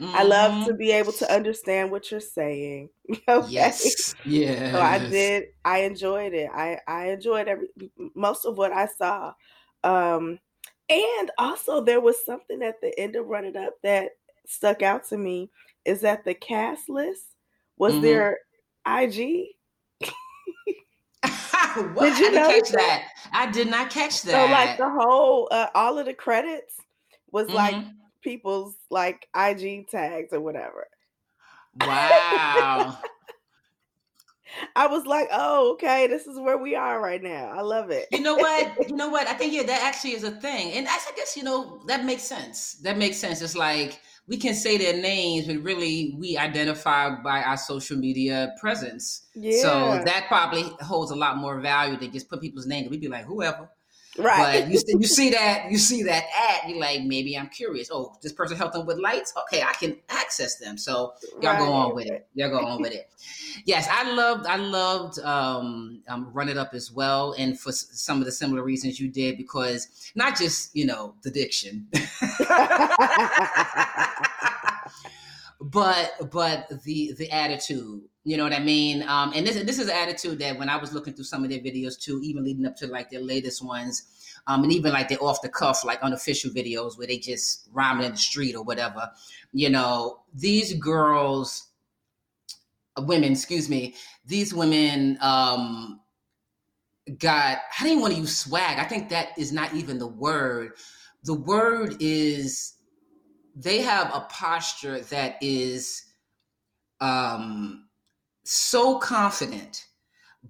Mm-hmm. 0.00 0.14
I 0.14 0.22
love 0.24 0.66
to 0.66 0.72
mm-hmm. 0.72 0.78
be 0.78 0.90
able 0.92 1.12
to 1.12 1.32
understand 1.32 1.90
what 1.90 2.10
you're 2.10 2.20
saying. 2.20 2.90
okay? 3.28 3.48
Yes. 3.48 4.14
Yeah. 4.24 4.72
So 4.72 4.80
I 4.80 4.98
did. 4.98 5.44
I 5.64 5.78
enjoyed 5.80 6.34
it. 6.34 6.50
I 6.52 6.78
I 6.86 7.10
enjoyed 7.10 7.48
every 7.48 7.68
most 8.14 8.44
of 8.44 8.58
what 8.58 8.72
I 8.72 8.86
saw. 8.86 9.32
Um, 9.82 10.38
and 10.88 11.30
also 11.38 11.80
there 11.80 12.00
was 12.00 12.24
something 12.24 12.62
at 12.62 12.80
the 12.80 12.98
end 12.98 13.16
of 13.16 13.26
Run 13.26 13.44
It 13.44 13.56
Up 13.56 13.74
that 13.82 14.10
stuck 14.46 14.82
out 14.82 15.08
to 15.08 15.16
me 15.16 15.50
is 15.84 16.02
that 16.02 16.24
the 16.24 16.34
cast 16.34 16.88
list 16.88 17.24
was 17.78 17.94
mm-hmm. 17.94 18.02
their 18.02 18.38
IG. 18.86 19.46
what? 21.94 22.16
Did 22.16 22.18
you 22.18 22.30
catch 22.32 22.70
that? 22.70 22.76
that? 22.76 23.08
I 23.32 23.50
did 23.50 23.68
not 23.68 23.90
catch 23.90 24.22
that. 24.22 24.46
So 24.46 24.52
like 24.52 24.76
the 24.76 24.90
whole 24.90 25.48
uh, 25.50 25.68
all 25.74 25.98
of 25.98 26.06
the 26.06 26.14
credits 26.14 26.76
was 27.30 27.46
mm-hmm. 27.46 27.56
like 27.56 27.84
people's 28.22 28.74
like 28.90 29.28
IG 29.36 29.88
tags 29.88 30.32
or 30.32 30.40
whatever. 30.40 30.88
Wow. 31.80 32.98
I 34.74 34.86
was 34.86 35.06
like, 35.06 35.28
oh, 35.32 35.72
okay, 35.72 36.06
this 36.06 36.26
is 36.26 36.38
where 36.38 36.56
we 36.56 36.74
are 36.74 37.00
right 37.00 37.22
now. 37.22 37.52
I 37.54 37.60
love 37.60 37.90
it. 37.90 38.06
You 38.10 38.20
know 38.20 38.36
what? 38.36 38.88
You 38.88 38.96
know 38.96 39.08
what? 39.08 39.26
I 39.26 39.34
think 39.34 39.52
yeah, 39.52 39.62
that 39.66 39.82
actually 39.82 40.12
is 40.12 40.24
a 40.24 40.30
thing. 40.30 40.72
And 40.72 40.86
I 40.88 40.98
guess, 41.16 41.36
you 41.36 41.42
know, 41.42 41.82
that 41.86 42.04
makes 42.04 42.22
sense. 42.22 42.74
That 42.82 42.96
makes 42.96 43.18
sense. 43.18 43.42
It's 43.42 43.56
like 43.56 44.00
we 44.28 44.36
can 44.36 44.54
say 44.54 44.76
their 44.76 45.00
names, 45.00 45.46
but 45.46 45.58
really 45.58 46.16
we 46.18 46.36
identify 46.36 47.10
by 47.22 47.42
our 47.42 47.56
social 47.56 47.96
media 47.96 48.54
presence. 48.60 49.26
Yeah. 49.34 49.60
So 49.62 50.02
that 50.04 50.24
probably 50.28 50.62
holds 50.80 51.10
a 51.10 51.16
lot 51.16 51.36
more 51.36 51.60
value 51.60 51.98
than 51.98 52.12
just 52.12 52.28
put 52.28 52.40
people's 52.40 52.66
names. 52.66 52.88
We'd 52.90 53.00
be 53.00 53.08
like, 53.08 53.24
whoever. 53.24 53.68
Right. 54.18 54.62
But 54.62 54.72
you, 54.72 55.00
you 55.00 55.06
see 55.06 55.30
that 55.30 55.70
you 55.70 55.78
see 55.78 56.02
that 56.04 56.24
ad, 56.36 56.70
you're 56.70 56.78
like, 56.78 57.02
maybe 57.02 57.36
I'm 57.36 57.48
curious. 57.48 57.90
Oh, 57.92 58.16
this 58.22 58.32
person 58.32 58.56
helped 58.56 58.74
them 58.74 58.86
with 58.86 58.98
lights. 58.98 59.34
Okay, 59.42 59.62
I 59.62 59.72
can 59.74 59.96
access 60.08 60.56
them. 60.56 60.78
So 60.78 61.14
y'all 61.40 61.52
right. 61.52 61.58
go 61.58 61.72
on 61.72 61.94
with 61.94 62.06
it. 62.06 62.26
Y'all 62.34 62.50
go 62.50 62.64
on 62.64 62.80
with 62.80 62.92
it. 62.92 63.10
Yes, 63.64 63.88
I 63.90 64.12
loved 64.12 64.46
I 64.46 64.56
loved 64.56 65.18
um, 65.20 66.02
um, 66.08 66.30
Run 66.32 66.48
It 66.48 66.56
Up 66.56 66.74
as 66.74 66.92
well, 66.92 67.34
and 67.38 67.58
for 67.58 67.72
some 67.72 68.20
of 68.20 68.24
the 68.24 68.32
similar 68.32 68.62
reasons 68.62 69.00
you 69.00 69.08
did, 69.08 69.36
because 69.36 69.88
not 70.14 70.36
just 70.36 70.74
you 70.74 70.86
know 70.86 71.14
the 71.22 71.30
diction. 71.30 71.88
but 75.70 76.30
but 76.30 76.68
the 76.84 77.12
the 77.18 77.30
attitude 77.30 78.02
you 78.24 78.36
know 78.36 78.42
what 78.42 78.52
i 78.52 78.58
mean? 78.58 79.02
Um 79.08 79.32
and 79.34 79.46
this 79.46 79.62
this 79.64 79.78
is 79.78 79.88
an 79.88 79.96
attitude 79.96 80.38
that 80.40 80.58
when 80.58 80.68
i 80.68 80.76
was 80.76 80.92
looking 80.92 81.14
through 81.14 81.24
some 81.24 81.44
of 81.44 81.50
their 81.50 81.60
videos 81.60 81.98
too 81.98 82.20
even 82.22 82.44
leading 82.44 82.66
up 82.66 82.76
to 82.76 82.86
like 82.86 83.10
their 83.10 83.20
latest 83.20 83.64
ones 83.64 84.34
um 84.46 84.62
and 84.62 84.72
even 84.72 84.92
like 84.92 85.08
their 85.08 85.22
off 85.22 85.42
the 85.42 85.48
cuff 85.48 85.84
like 85.84 86.02
unofficial 86.02 86.50
videos 86.50 86.98
where 86.98 87.06
they 87.06 87.18
just 87.18 87.68
rhyming 87.72 88.06
in 88.06 88.12
the 88.12 88.18
street 88.18 88.54
or 88.54 88.62
whatever 88.62 89.10
you 89.52 89.70
know 89.70 90.20
these 90.34 90.74
girls 90.74 91.68
women 92.98 93.32
excuse 93.32 93.68
me 93.68 93.94
these 94.26 94.52
women 94.52 95.18
um 95.20 96.00
got 97.18 97.58
i 97.80 97.84
didn't 97.84 98.00
want 98.00 98.14
to 98.14 98.20
use 98.20 98.36
swag? 98.36 98.78
I 98.78 98.84
think 98.84 99.08
that 99.10 99.28
is 99.38 99.52
not 99.52 99.72
even 99.74 99.98
the 99.98 100.06
word. 100.06 100.72
The 101.24 101.34
word 101.34 101.96
is 102.00 102.74
they 103.56 103.80
have 103.80 104.14
a 104.14 104.20
posture 104.28 105.00
that 105.00 105.38
is 105.40 106.04
um, 107.00 107.88
so 108.44 108.98
confident, 108.98 109.86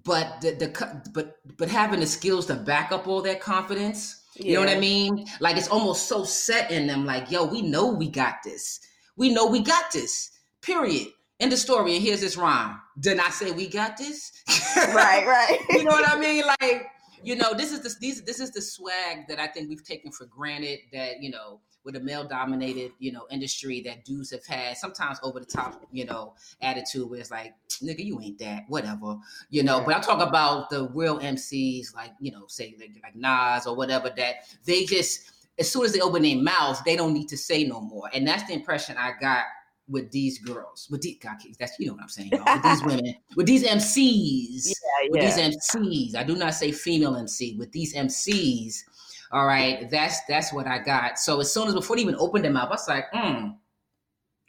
but 0.03 0.41
the, 0.41 0.51
the 0.51 1.01
but 1.13 1.37
but 1.57 1.69
having 1.69 2.01
the 2.01 2.05
skills 2.05 2.45
to 2.47 2.55
back 2.55 2.91
up 2.91 3.07
all 3.07 3.21
that 3.21 3.39
confidence. 3.39 4.23
You 4.39 4.53
know 4.53 4.59
what 4.59 4.69
I 4.69 4.79
mean? 4.79 5.25
Like 5.39 5.57
it's 5.57 5.69
almost 5.69 6.07
so 6.07 6.23
set 6.23 6.69
in 6.69 6.85
them. 6.85 7.07
Like, 7.07 7.31
yo, 7.31 7.45
we 7.45 7.63
know 7.63 7.87
we 7.87 8.07
got 8.07 8.35
this. 8.43 8.79
We 9.15 9.33
know 9.33 9.47
we 9.47 9.61
got 9.61 9.91
this. 9.91 10.29
Period. 10.61 11.07
End 11.39 11.51
the 11.51 11.57
story. 11.57 11.95
And 11.95 12.03
here's 12.03 12.21
this 12.21 12.37
rhyme. 12.37 12.79
Did 12.99 13.19
I 13.19 13.29
say 13.29 13.49
we 13.49 13.67
got 13.67 13.97
this? 13.97 14.31
right, 14.77 15.25
right. 15.25 15.59
you 15.71 15.83
know 15.83 15.91
what 15.91 16.07
I 16.07 16.19
mean? 16.19 16.43
Like, 16.61 16.87
you 17.23 17.35
know, 17.35 17.55
this 17.55 17.71
is 17.71 17.81
the 17.81 17.95
these 17.99 18.21
this 18.23 18.39
is 18.39 18.51
the 18.51 18.61
swag 18.61 19.27
that 19.27 19.39
I 19.39 19.47
think 19.47 19.69
we've 19.69 19.83
taken 19.83 20.11
for 20.11 20.25
granted. 20.25 20.79
That 20.93 21.21
you 21.21 21.31
know, 21.31 21.61
with 21.87 21.95
a 21.95 21.99
male 22.01 22.25
dominated, 22.25 22.91
you 22.99 23.13
know, 23.13 23.25
industry 23.31 23.79
that 23.79 24.03
dudes 24.03 24.29
have 24.29 24.45
had 24.45 24.75
sometimes 24.75 25.19
over 25.23 25.39
the 25.39 25.45
top, 25.45 25.85
you 25.89 26.03
know, 26.03 26.33
attitude 26.61 27.09
where 27.09 27.21
it's 27.21 27.31
like, 27.31 27.53
nigga, 27.81 28.03
you 28.03 28.19
ain't 28.21 28.37
that, 28.37 28.63
whatever, 28.67 29.17
you 29.49 29.63
know. 29.63 29.81
But 29.85 29.95
I 29.95 30.01
talk 30.01 30.21
about 30.21 30.69
the 30.69 30.89
real 30.89 31.17
MCs, 31.17 31.95
like, 31.95 32.11
you 32.19 32.33
know, 32.33 32.43
say 32.47 32.75
like, 32.77 32.91
like 33.01 33.15
Nas 33.15 33.65
or 33.65 33.73
whatever, 33.73 34.11
that 34.17 34.49
they 34.65 34.83
just, 34.83 35.31
as 35.57 35.71
soon 35.71 35.85
as 35.85 35.93
they 35.93 36.01
open 36.01 36.23
their 36.23 36.35
mouths, 36.35 36.81
they 36.85 36.97
don't 36.97 37.13
need 37.13 37.29
to 37.29 37.37
say 37.37 37.63
no 37.63 37.79
more. 37.79 38.09
And 38.13 38.27
that's 38.27 38.43
the 38.43 38.53
impression 38.53 38.97
I 38.97 39.13
got 39.21 39.45
with 39.87 40.11
these 40.11 40.39
girls, 40.39 40.89
with 40.91 41.01
these 41.01 41.19
God, 41.21 41.37
that's 41.57 41.79
you 41.79 41.87
know 41.87 41.93
what 41.93 42.03
I'm 42.03 42.09
saying, 42.09 42.31
y'all. 42.33 42.43
with 42.53 42.63
these 42.63 42.83
women, 42.83 43.15
with 43.37 43.45
these 43.45 43.63
MCs, 43.63 44.67
yeah, 44.67 45.09
with 45.09 45.21
these 45.21 45.37
MCs. 45.37 46.15
I 46.17 46.23
do 46.23 46.35
not 46.35 46.53
say 46.53 46.73
female 46.73 47.15
MC, 47.15 47.55
with 47.57 47.71
these 47.71 47.95
MCs 47.95 48.83
all 49.31 49.45
right, 49.45 49.89
that's 49.89 50.19
that's 50.27 50.53
what 50.53 50.67
I 50.67 50.79
got. 50.79 51.19
So 51.19 51.39
as 51.39 51.51
soon 51.51 51.67
as 51.67 51.73
before 51.73 51.95
they 51.95 52.01
even 52.01 52.15
opened 52.15 52.45
them 52.45 52.57
up, 52.57 52.69
I 52.69 52.71
was 52.71 52.87
like, 52.87 53.05
hmm. 53.13 53.49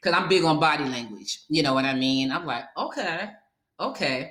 Cause 0.00 0.12
I'm 0.14 0.28
big 0.28 0.44
on 0.44 0.60
body 0.60 0.84
language. 0.84 1.40
You 1.48 1.64
know 1.64 1.74
what 1.74 1.84
I 1.84 1.92
mean? 1.92 2.30
I'm 2.30 2.46
like, 2.46 2.64
okay, 2.76 3.30
okay. 3.80 4.30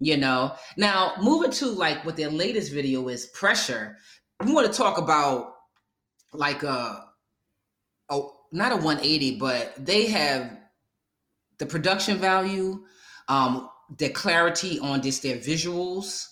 You 0.00 0.16
know. 0.16 0.54
Now 0.78 1.12
moving 1.20 1.50
to 1.52 1.66
like 1.66 2.06
what 2.06 2.16
their 2.16 2.30
latest 2.30 2.72
video 2.72 3.08
is 3.08 3.26
pressure. 3.26 3.98
We 4.42 4.52
want 4.52 4.66
to 4.66 4.72
talk 4.72 4.96
about 4.96 5.56
like 6.32 6.62
a 6.62 7.04
oh 8.08 8.34
not 8.50 8.72
a 8.72 8.76
180, 8.76 9.36
but 9.38 9.74
they 9.76 10.06
have 10.06 10.56
the 11.58 11.66
production 11.66 12.16
value, 12.16 12.84
um, 13.28 13.68
the 13.98 14.08
clarity 14.08 14.78
on 14.78 15.02
just 15.02 15.22
their 15.22 15.36
visuals 15.36 16.28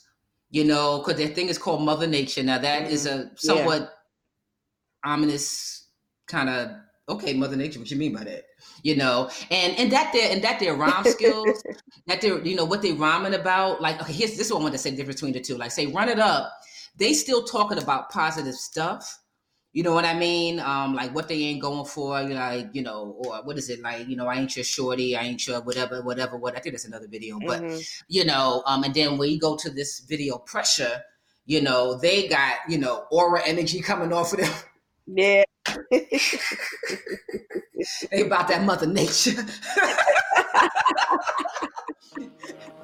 you 0.52 0.64
know, 0.64 0.98
because 0.98 1.16
their 1.16 1.28
thing 1.28 1.48
is 1.48 1.58
called 1.58 1.82
Mother 1.82 2.06
Nature. 2.06 2.42
Now 2.42 2.58
that 2.58 2.84
mm-hmm. 2.84 2.92
is 2.92 3.06
a 3.06 3.30
somewhat 3.36 3.80
yeah. 3.80 5.12
ominous 5.12 5.88
kind 6.28 6.48
of 6.48 6.70
okay, 7.08 7.32
Mother 7.32 7.56
Nature. 7.56 7.80
What 7.80 7.90
you 7.90 7.96
mean 7.96 8.14
by 8.14 8.24
that? 8.24 8.44
You 8.82 8.96
know, 8.96 9.30
and 9.50 9.76
and 9.78 9.90
that 9.90 10.12
their 10.12 10.30
and 10.30 10.44
that 10.44 10.60
their 10.60 10.74
rhyme 10.74 11.04
skills, 11.06 11.62
that 12.06 12.20
they're 12.20 12.38
you 12.44 12.54
know 12.54 12.66
what 12.66 12.82
they 12.82 12.92
rhyming 12.92 13.34
about. 13.34 13.80
Like 13.80 14.00
okay, 14.02 14.12
here's 14.12 14.36
this 14.36 14.46
is 14.46 14.52
what 14.52 14.60
I 14.60 14.62
want 14.64 14.74
to 14.74 14.78
say 14.78 14.90
the 14.90 14.96
difference 14.96 15.20
between 15.20 15.32
the 15.32 15.40
two. 15.40 15.56
Like 15.56 15.70
say, 15.70 15.86
run 15.86 16.10
it 16.10 16.18
up. 16.18 16.52
They 16.98 17.14
still 17.14 17.44
talking 17.44 17.78
about 17.78 18.10
positive 18.10 18.54
stuff, 18.54 19.21
you 19.72 19.82
know 19.82 19.94
what 19.94 20.04
I 20.04 20.12
mean? 20.14 20.60
Um, 20.60 20.94
like 20.94 21.14
what 21.14 21.28
they 21.28 21.44
ain't 21.44 21.62
going 21.62 21.86
for, 21.86 22.22
like 22.22 22.68
you 22.74 22.82
know, 22.82 23.16
or 23.24 23.42
what 23.42 23.56
is 23.56 23.70
it 23.70 23.80
like? 23.80 24.06
You 24.06 24.16
know, 24.16 24.26
I 24.26 24.34
ain't 24.34 24.54
your 24.54 24.64
shorty, 24.64 25.16
I 25.16 25.22
ain't 25.22 25.46
your 25.46 25.62
whatever, 25.62 26.02
whatever. 26.02 26.36
What 26.36 26.56
I 26.56 26.60
think 26.60 26.74
that's 26.74 26.84
another 26.84 27.08
video, 27.08 27.38
but 27.46 27.62
mm-hmm. 27.62 27.80
you 28.08 28.24
know, 28.26 28.62
um, 28.66 28.84
and 28.84 28.92
then 28.92 29.16
when 29.16 29.30
you 29.30 29.38
go 29.38 29.56
to 29.56 29.70
this 29.70 30.00
video 30.00 30.36
pressure, 30.38 31.02
you 31.46 31.62
know, 31.62 31.98
they 31.98 32.28
got 32.28 32.58
you 32.68 32.76
know 32.76 33.06
aura 33.10 33.40
energy 33.46 33.80
coming 33.80 34.12
off 34.12 34.34
of 34.34 34.40
them. 34.40 34.52
Yeah, 35.06 35.44
they 38.10 38.20
about 38.20 38.48
that 38.48 38.62
mother 38.64 38.86
nature. 38.86 39.46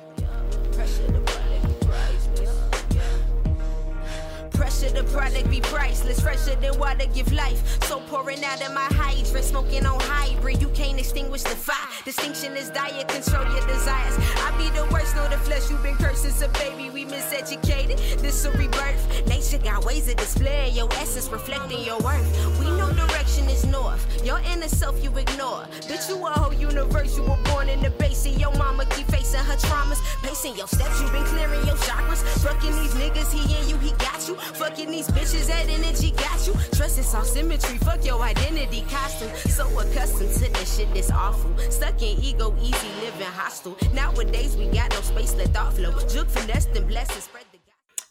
Pressure, 4.69 4.91
the 4.91 5.05
product 5.05 5.49
be 5.49 5.63
priceless. 5.63 6.21
Fresher 6.21 6.55
than 6.57 6.79
water 6.79 7.07
give 7.15 7.33
life. 7.33 7.83
So 7.85 8.01
pouring 8.01 8.45
out 8.45 8.61
of 8.61 8.75
my 8.75 8.87
hydrant, 8.91 9.43
smoking 9.43 9.87
on 9.87 9.99
hybrid. 9.99 10.61
You 10.61 10.69
can't 10.75 10.99
extinguish 10.99 11.43
the 11.43 11.57
fire. 11.57 11.89
Distinction 12.05 12.55
is 12.55 12.69
diet, 12.69 13.09
control 13.09 13.51
your 13.51 13.67
desires. 13.67 14.15
I 14.45 14.55
be 14.59 14.69
the 14.77 14.87
worst, 14.93 15.17
know 15.17 15.27
the 15.27 15.39
flesh 15.39 15.71
you've 15.71 15.83
been 15.83 15.97
cursed 15.97 16.25
since 16.25 16.43
a 16.43 16.49
baby. 16.61 16.91
We 16.91 17.07
miseducated. 17.07 17.97
This 18.21 18.45
a 18.45 18.51
rebirth. 18.59 19.27
Nature 19.27 19.57
got 19.57 19.87
ways 19.87 20.07
of 20.07 20.17
displaying 20.17 20.77
your 20.77 20.93
essence, 21.01 21.31
reflecting 21.31 21.83
your 21.83 21.99
worth. 22.01 22.29
We 22.61 22.67
know 22.67 22.93
direction 22.93 23.49
is 23.49 23.65
north. 23.65 24.05
Your 24.23 24.39
inner 24.53 24.69
self 24.69 25.03
you 25.03 25.17
ignore. 25.17 25.65
Bitch, 25.89 26.11
you 26.11 26.27
a 26.27 26.31
whole 26.31 26.53
universe. 26.53 27.17
You 27.17 27.23
were 27.23 27.43
born 27.45 27.71
in 27.71 27.81
the 27.81 27.89
base. 27.89 28.27
Your 28.27 28.53
mama 28.59 28.85
keep 28.91 29.07
facing 29.07 29.41
her 29.41 29.57
traumas. 29.57 29.99
Pacing 30.23 30.57
your 30.57 30.69
steps, 30.69 31.01
you've 31.01 31.13
been 31.13 31.25
clearing 31.25 31.65
your 31.67 31.77
chakras. 31.77 32.21
Fucking 32.45 32.73
these 32.83 32.93
niggas, 32.95 33.33
he 33.33 33.41
in 33.57 33.69
you, 33.71 33.79
he 33.79 33.93
got 33.93 34.29
you. 34.29 34.37
Fucking 34.59 34.91
these 34.91 35.07
bitches, 35.09 35.47
that 35.47 35.69
energy 35.69 36.11
got 36.11 36.45
you. 36.45 36.53
Trust 36.77 36.99
is 36.99 37.15
all 37.15 37.23
symmetry, 37.23 37.79
fuck 37.79 38.05
your 38.05 38.21
identity 38.21 38.85
costume. 38.91 39.31
So 39.51 39.67
accustomed 39.79 40.33
to 40.35 40.53
this 40.53 40.77
shit 40.77 40.93
that's 40.93 41.13
awful. 41.13 41.57
Stuck 41.71 42.03
in 42.03 42.19
ego, 42.21 42.57
easy 42.61 42.89
living 43.01 43.23
hostile. 43.29 43.77
Nowadays, 43.95 44.57
we 44.57 44.67
got 44.67 44.91
no 44.91 45.01
space, 45.03 45.35
let 45.37 45.55
thought 45.55 45.75
flow. 45.75 45.93
Juke, 46.09 46.29
finesse, 46.29 46.67
and 46.75 46.89
blessings 46.89 47.25
spread 47.25 47.45
the 47.53 47.59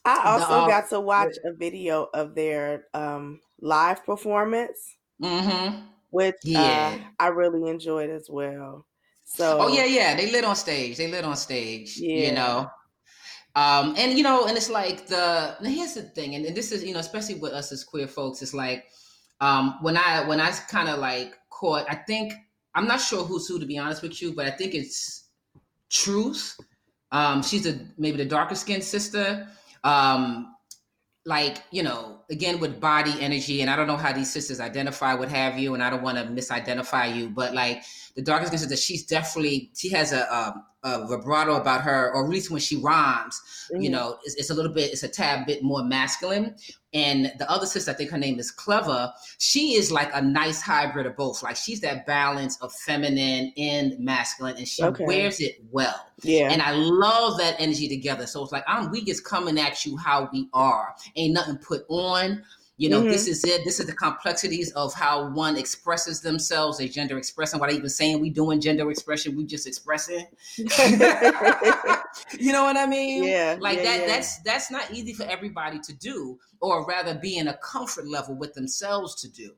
I 0.06 0.32
also 0.32 0.54
uh, 0.54 0.68
got 0.68 0.90
to 0.92 1.02
watch 1.02 1.36
a 1.44 1.54
video 1.54 2.08
of 2.14 2.34
their 2.34 2.86
um, 2.94 3.42
live 3.60 4.06
performance, 4.06 4.96
mm-hmm. 5.22 5.82
which 6.12 6.36
uh, 6.36 6.38
yeah. 6.44 6.98
uh, 6.98 7.24
I 7.24 7.28
really 7.28 7.70
enjoyed 7.70 8.10
as 8.10 8.30
well. 8.30 8.86
So, 9.26 9.58
oh 9.60 9.68
yeah, 9.68 9.84
yeah, 9.84 10.16
they 10.16 10.32
lit 10.32 10.46
on 10.46 10.56
stage. 10.56 10.96
They 10.96 11.12
lit 11.12 11.26
on 11.26 11.36
stage. 11.36 11.98
Yeah. 11.98 12.28
You 12.28 12.32
know, 12.32 12.70
um, 13.58 13.96
and 13.98 14.16
you 14.16 14.24
know, 14.24 14.46
and 14.46 14.56
it's 14.56 14.70
like 14.70 15.08
the 15.08 15.56
here's 15.64 15.96
the 15.96 16.04
thing, 16.04 16.36
and, 16.36 16.46
and, 16.46 16.56
this 16.56 16.72
is 16.72 16.84
you 16.84 16.94
know, 16.94 17.00
especially 17.00 17.36
with 17.36 17.54
us 17.54 17.72
as 17.72 17.84
queer 17.84 18.08
folks, 18.08 18.44
it's 18.44 18.54
like 18.54 18.86
um, 19.42 19.80
when 19.82 19.98
I 19.98 20.28
when 20.28 20.40
I 20.40 20.52
kind 20.70 20.88
of 20.88 21.00
like 21.00 21.34
caught, 21.50 21.86
I 21.90 21.96
think 21.96 22.34
I'm 22.76 22.86
not 22.86 23.02
sure 23.02 23.24
who's 23.24 23.48
who 23.48 23.60
to 23.60 23.66
be 23.66 23.80
honest 23.80 24.04
with 24.04 24.22
you, 24.22 24.34
but 24.34 24.46
I 24.46 24.52
think 24.52 24.76
it's 24.76 25.24
Truth. 25.90 26.60
Um, 27.12 27.42
she's 27.42 27.66
a 27.66 27.80
maybe 27.98 28.18
the 28.18 28.26
darker 28.26 28.56
skinned 28.56 28.84
sister. 28.84 29.48
Um, 29.84 30.54
like 31.26 31.64
you 31.72 31.82
know, 31.82 32.20
again 32.30 32.60
with 32.60 32.80
body 32.80 33.14
energy, 33.20 33.62
and 33.62 33.72
I 33.72 33.76
don't 33.76 33.88
know 33.88 33.98
how 33.98 34.14
these 34.14 34.32
sisters 34.32 34.60
identify, 34.60 35.16
what 35.16 35.30
have 35.30 35.58
you, 35.58 35.74
and 35.74 35.82
I 35.82 35.90
don't 35.90 36.04
want 36.04 36.18
to 36.18 36.26
misidentify 36.26 37.16
you, 37.16 37.30
but 37.30 37.56
like 37.56 37.84
the 38.18 38.24
darker 38.24 38.48
skin 38.48 38.58
sister, 38.58 38.76
she's 38.76 39.06
definitely 39.06 39.72
she 39.76 39.90
has 39.90 40.12
a 40.12 40.36
um, 40.36 40.64
a 40.84 41.08
vibrato 41.08 41.56
about 41.56 41.82
her, 41.82 42.12
or 42.14 42.24
at 42.24 42.30
least 42.30 42.50
when 42.50 42.62
she 42.62 42.78
rhymes, 42.78 43.40
mm-hmm. 43.72 43.82
you 43.82 43.90
know, 43.90 44.18
it's, 44.24 44.36
it's, 44.36 44.50
a 44.50 44.54
little 44.54 44.72
bit, 44.72 44.92
it's 44.92 45.04
a 45.04 45.08
tad 45.08 45.46
bit 45.46 45.64
more 45.64 45.84
masculine. 45.84 46.56
And 46.94 47.32
the 47.38 47.50
other 47.50 47.66
sister, 47.66 47.92
I 47.92 47.94
think 47.94 48.10
her 48.12 48.18
name 48.18 48.40
is 48.40 48.52
Klevah. 48.52 49.12
She 49.38 49.74
is 49.74 49.92
like 49.92 50.10
a 50.14 50.22
nice 50.22 50.62
hybrid 50.62 51.06
of 51.06 51.16
both. 51.16 51.44
Like 51.44 51.56
she's 51.56 51.82
that 51.82 52.06
balance 52.06 52.60
of 52.62 52.74
feminine 52.74 53.54
and 53.58 54.00
masculine, 54.00 54.56
and 54.58 54.68
she 54.68 54.84
okay. 54.84 55.06
wears 55.06 55.40
it 55.40 55.58
well. 55.70 56.08
Yeah. 56.24 56.50
And 56.52 56.62
I 56.62 56.72
love 56.72 57.38
that 57.38 57.56
energy 57.60 57.88
together. 57.88 58.26
So 58.26 58.42
it's 58.44 58.52
like 58.52 58.64
I'm 58.68 58.90
we 58.90 59.04
just 59.04 59.26
coming 59.26 59.60
at 59.60 59.86
you 59.86 59.98
how 59.98 60.30
we 60.32 60.48
are. 60.54 60.96
Ain't 61.16 61.34
nothing 61.34 61.58
put 61.58 61.84
on 61.90 62.42
You 62.80 62.90
know, 62.90 63.00
mm-hmm. 63.02 63.10
this 63.10 63.28
is 63.28 63.44
it. 63.44 63.66
This 63.66 63.80
is 63.80 63.88
the 63.88 63.94
complexities 63.94 64.72
of 64.74 64.94
how 64.94 65.32
one 65.32 65.58
expresses 65.58 66.22
themselves, 66.22 66.80
a 66.80 66.88
gender 66.88 67.18
expression. 67.18 67.60
What 67.60 67.72
I 67.72 67.74
even 67.74 67.90
saying 67.90 68.22
we 68.22 68.30
doing 68.30 68.62
gender 68.62 68.90
expression, 68.92 69.36
we 69.36 69.46
just 69.46 69.66
expressing. 69.66 70.28
you 70.58 70.66
know 72.52 72.64
what 72.64 72.78
I 72.78 72.86
mean? 72.88 73.24
Yeah. 73.24 73.58
Like 73.60 73.80
yeah, 73.80 73.84
that. 73.84 74.00
Yeah. 74.02 74.08
That's 74.08 74.40
that's 74.44 74.70
not 74.70 74.92
easy 74.92 75.14
for 75.14 75.24
everybody 75.24 75.80
to 75.80 75.94
do, 75.94 76.38
or 76.62 76.86
rather, 76.86 77.16
be 77.16 77.38
in 77.38 77.48
a 77.48 77.58
comfort 77.58 78.08
level 78.08 78.36
with 78.36 78.54
themselves 78.54 79.16
to 79.22 79.32
do. 79.32 79.56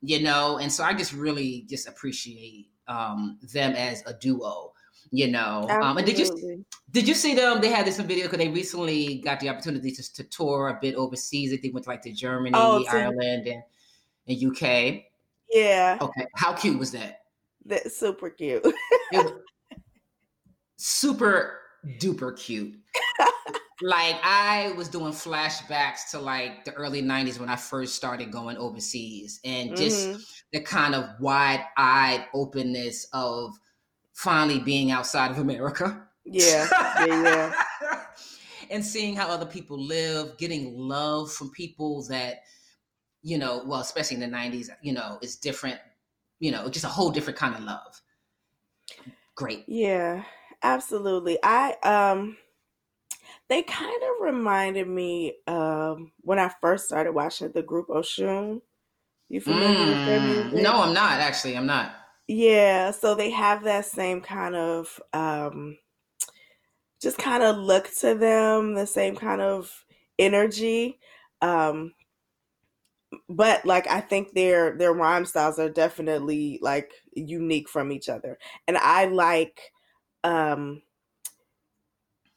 You 0.00 0.22
know, 0.22 0.58
and 0.58 0.72
so 0.72 0.82
I 0.82 0.92
just 0.92 1.12
really 1.12 1.66
just 1.68 1.86
appreciate 1.86 2.66
um, 2.88 3.38
them 3.52 3.74
as 3.74 4.02
a 4.06 4.12
duo 4.12 4.72
you 5.16 5.28
know. 5.28 5.66
Um, 5.70 5.96
and 5.96 6.06
did 6.06 6.18
you 6.18 6.64
did 6.90 7.08
you 7.08 7.14
see 7.14 7.34
them? 7.34 7.60
They 7.60 7.70
had 7.70 7.86
this 7.86 7.98
video 7.98 8.26
because 8.26 8.38
they 8.38 8.48
recently 8.48 9.16
got 9.24 9.40
the 9.40 9.48
opportunity 9.48 9.90
to, 9.92 10.12
to 10.14 10.24
tour 10.24 10.68
a 10.68 10.78
bit 10.80 10.94
overseas. 10.94 11.58
They 11.58 11.70
went 11.70 11.84
to 11.84 11.90
like 11.90 12.02
to 12.02 12.12
Germany, 12.12 12.52
oh, 12.54 12.84
Ireland, 12.90 13.46
and, 13.46 13.62
and 14.28 14.44
UK. 14.44 15.04
Yeah. 15.50 15.96
Okay. 16.00 16.26
How 16.34 16.52
cute 16.52 16.78
was 16.78 16.92
that? 16.92 17.20
That's 17.64 17.96
super 17.96 18.28
cute. 18.28 18.64
super 20.76 21.60
duper 21.98 22.36
cute. 22.38 22.74
like 23.82 24.16
I 24.22 24.72
was 24.76 24.88
doing 24.88 25.12
flashbacks 25.12 26.10
to 26.10 26.18
like 26.18 26.64
the 26.64 26.72
early 26.74 27.02
90s 27.02 27.40
when 27.40 27.48
I 27.48 27.56
first 27.56 27.94
started 27.94 28.30
going 28.30 28.56
overseas 28.56 29.40
and 29.44 29.76
just 29.76 30.08
mm-hmm. 30.08 30.20
the 30.52 30.60
kind 30.60 30.94
of 30.94 31.08
wide-eyed 31.20 32.26
openness 32.34 33.06
of 33.12 33.54
finally 34.16 34.58
being 34.58 34.90
outside 34.90 35.30
of 35.30 35.38
America. 35.38 36.02
Yeah, 36.24 36.66
yeah, 37.06 37.22
yeah. 37.22 38.04
and 38.70 38.84
seeing 38.84 39.14
how 39.14 39.28
other 39.28 39.46
people 39.46 39.78
live, 39.78 40.36
getting 40.38 40.76
love 40.76 41.30
from 41.30 41.50
people 41.50 42.04
that, 42.08 42.38
you 43.22 43.38
know, 43.38 43.62
well, 43.64 43.80
especially 43.80 44.16
in 44.20 44.30
the 44.30 44.36
90s, 44.36 44.70
you 44.82 44.92
know, 44.92 45.18
is 45.22 45.36
different, 45.36 45.78
you 46.40 46.50
know, 46.50 46.68
just 46.68 46.84
a 46.84 46.88
whole 46.88 47.10
different 47.10 47.38
kind 47.38 47.54
of 47.54 47.62
love. 47.62 48.00
Great. 49.34 49.64
Yeah, 49.68 50.24
absolutely. 50.62 51.38
I, 51.42 51.74
um, 51.82 52.38
they 53.48 53.62
kind 53.62 54.02
of 54.02 54.24
reminded 54.24 54.88
me 54.88 55.36
um 55.46 56.10
when 56.22 56.38
I 56.38 56.50
first 56.60 56.86
started 56.86 57.12
watching 57.12 57.52
the 57.52 57.62
group 57.62 57.88
Oshun. 57.88 58.60
You 59.28 59.40
familiar 59.40 59.76
mm, 59.76 59.88
with 59.88 60.06
their 60.06 60.20
music? 60.20 60.62
No, 60.62 60.82
I'm 60.82 60.94
not 60.94 61.20
actually. 61.20 61.56
I'm 61.56 61.66
not. 61.66 61.94
Yeah, 62.28 62.90
so 62.90 63.14
they 63.14 63.30
have 63.30 63.64
that 63.64 63.86
same 63.86 64.20
kind 64.20 64.54
of 64.56 65.00
um 65.12 65.78
just 67.00 67.18
kind 67.18 67.42
of 67.42 67.56
look 67.56 67.90
to 68.00 68.14
them, 68.14 68.74
the 68.74 68.86
same 68.86 69.16
kind 69.16 69.40
of 69.40 69.84
energy. 70.18 70.98
Um 71.42 71.92
but 73.28 73.64
like 73.64 73.86
I 73.88 74.00
think 74.00 74.32
their 74.32 74.76
their 74.76 74.92
rhyme 74.92 75.24
styles 75.24 75.58
are 75.58 75.68
definitely 75.70 76.58
like 76.62 76.92
unique 77.14 77.68
from 77.68 77.92
each 77.92 78.08
other. 78.08 78.38
And 78.66 78.76
I 78.78 79.06
like 79.06 79.60
um 80.24 80.82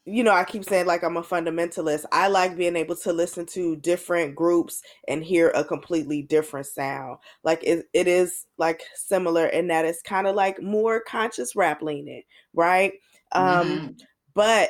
you 0.10 0.24
know, 0.24 0.34
I 0.34 0.43
keep 0.43 0.65
saying 0.65 0.86
like 0.86 1.04
I'm 1.04 1.17
a 1.17 1.24
fundamentalist. 1.24 2.06
I 2.12 2.28
like 2.28 2.58
being 2.58 2.76
able 2.76 2.95
to 2.98 3.13
listen 3.13 3.45
to 3.48 3.76
different 3.78 4.36
groups 4.36 4.82
and 5.08 5.24
hear 5.24 5.50
a 5.50 5.63
completely 5.63 6.22
different 6.24 6.65
sound. 6.65 7.17
Like 7.43 7.63
it, 7.63 7.88
it 7.93 8.08
is 8.08 8.45
like 8.58 8.82
similar 8.95 9.48
in 9.48 9.67
that 9.67 9.86
it's 9.86 10.02
kind 10.02 10.28
of 10.28 10.36
like 10.36 10.62
more 10.62 11.02
conscious 11.02 11.56
rap 11.56 11.82
leaning, 11.82 12.24
right? 12.54 12.93
Um, 13.32 13.45
mm-hmm. 13.45 13.88
but 14.34 14.69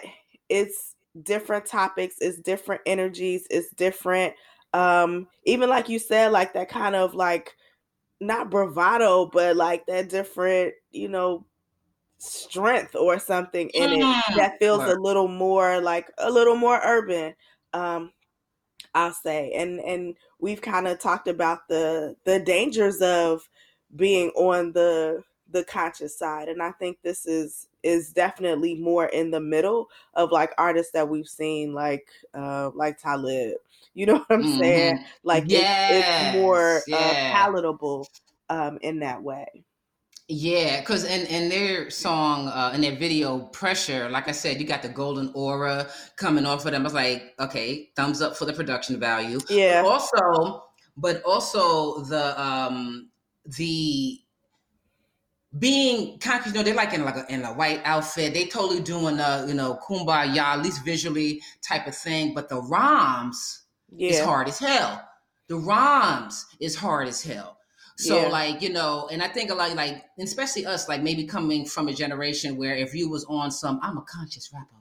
it's 0.49 0.95
different 1.23 1.65
topics, 1.65 2.15
it's 2.19 2.39
different 2.39 2.81
energies, 2.85 3.47
it's 3.49 3.69
different 3.71 4.33
um 4.73 5.27
even 5.45 5.67
like 5.69 5.89
you 5.89 5.97
said 5.97 6.31
like 6.31 6.53
that 6.53 6.69
kind 6.69 6.95
of 6.95 7.15
like 7.15 7.55
not 8.21 8.51
bravado 8.51 9.25
but 9.25 9.55
like 9.55 9.85
that 9.87 10.09
different 10.09 10.73
you 10.91 11.07
know 11.07 11.45
strength 12.19 12.95
or 12.95 13.17
something 13.17 13.69
in 13.69 13.93
it 13.93 14.03
mm, 14.03 14.35
that 14.35 14.59
feels 14.59 14.83
a 14.83 14.99
little 14.99 15.27
more 15.27 15.79
like 15.79 16.11
a 16.17 16.29
little 16.29 16.55
more 16.55 16.79
urban 16.83 17.33
um 17.73 18.11
i'll 18.93 19.13
say. 19.13 19.51
And 19.53 19.79
and 19.79 20.15
we've 20.39 20.61
kind 20.61 20.87
of 20.87 20.99
talked 20.99 21.27
about 21.27 21.67
the 21.67 22.15
the 22.25 22.39
dangers 22.39 23.01
of 23.01 23.47
being 23.95 24.29
on 24.31 24.71
the 24.73 25.23
the 25.51 25.63
conscious 25.63 26.17
side. 26.17 26.47
And 26.47 26.61
i 26.61 26.71
think 26.71 26.97
this 27.01 27.25
is 27.25 27.67
is 27.81 28.11
definitely 28.11 28.75
more 28.75 29.05
in 29.05 29.31
the 29.31 29.39
middle 29.39 29.89
of 30.13 30.31
like 30.31 30.51
artists 30.57 30.91
that 30.91 31.07
we've 31.07 31.27
seen 31.27 31.73
like 31.73 32.07
uh 32.33 32.71
like 32.75 32.97
talib. 32.97 33.55
You 33.95 34.05
know 34.05 34.13
what 34.15 34.25
i'm 34.29 34.43
mm-hmm. 34.43 34.59
saying 34.59 35.05
like 35.23 35.45
yes. 35.47 35.91
it's, 35.91 36.07
it's 36.07 36.35
more 36.37 36.81
yeah. 36.87 36.97
uh, 36.97 37.33
palatable 37.33 38.07
um 38.49 38.77
in 38.81 38.99
that 38.99 39.21
way 39.21 39.47
yeah, 40.31 40.79
because 40.79 41.05
in, 41.05 41.25
in 41.25 41.49
their 41.49 41.89
song, 41.89 42.49
uh, 42.49 42.71
in 42.75 42.81
their 42.81 42.95
video, 42.95 43.39
Pressure, 43.39 44.07
like 44.09 44.27
I 44.27 44.31
said, 44.31 44.61
you 44.61 44.67
got 44.67 44.83
the 44.83 44.89
golden 44.89 45.31
aura 45.33 45.87
coming 46.17 46.45
off 46.45 46.65
of 46.67 46.71
them. 46.71 46.83
I 46.83 46.83
was 46.83 46.93
like, 46.93 47.33
okay, 47.39 47.89
thumbs 47.95 48.21
up 48.21 48.37
for 48.37 48.45
the 48.45 48.53
production 48.53 48.99
value. 48.99 49.39
Yeah. 49.49 49.81
But 49.81 49.89
also, 49.89 50.63
but 50.95 51.23
also 51.23 52.03
the 52.03 52.39
um 52.39 53.09
the 53.57 54.19
being 55.57 56.19
conscious, 56.19 56.53
you 56.53 56.59
know, 56.59 56.63
they're 56.63 56.75
like 56.75 56.93
in 56.93 57.03
like 57.03 57.17
a, 57.17 57.25
in 57.33 57.43
a 57.43 57.53
white 57.53 57.81
outfit. 57.83 58.35
They 58.35 58.45
totally 58.45 58.81
doing 58.81 59.19
a 59.19 59.45
you 59.47 59.55
know 59.55 59.79
kumbaya, 59.83 60.37
at 60.37 60.61
least 60.61 60.85
visually 60.85 61.41
type 61.67 61.87
of 61.87 61.95
thing. 61.95 62.35
But 62.35 62.49
the 62.49 62.61
rhymes 62.61 63.63
yeah. 63.95 64.11
is 64.11 64.19
hard 64.19 64.47
as 64.47 64.59
hell. 64.59 65.09
The 65.47 65.57
rhymes 65.57 66.45
is 66.59 66.75
hard 66.75 67.07
as 67.07 67.23
hell. 67.23 67.58
So 67.99 68.21
yeah. 68.21 68.27
like, 68.29 68.61
you 68.61 68.69
know, 68.69 69.09
and 69.11 69.21
I 69.21 69.27
think 69.27 69.51
a 69.51 69.55
lot 69.55 69.75
like 69.75 70.05
especially 70.17 70.65
us, 70.65 70.87
like 70.87 71.03
maybe 71.03 71.25
coming 71.25 71.65
from 71.65 71.89
a 71.89 71.93
generation 71.93 72.55
where 72.55 72.73
if 72.73 72.95
you 72.95 73.09
was 73.09 73.25
on 73.25 73.51
some, 73.51 73.77
I'm 73.83 73.97
a 73.97 74.01
conscious 74.03 74.51
rapper. 74.53 74.77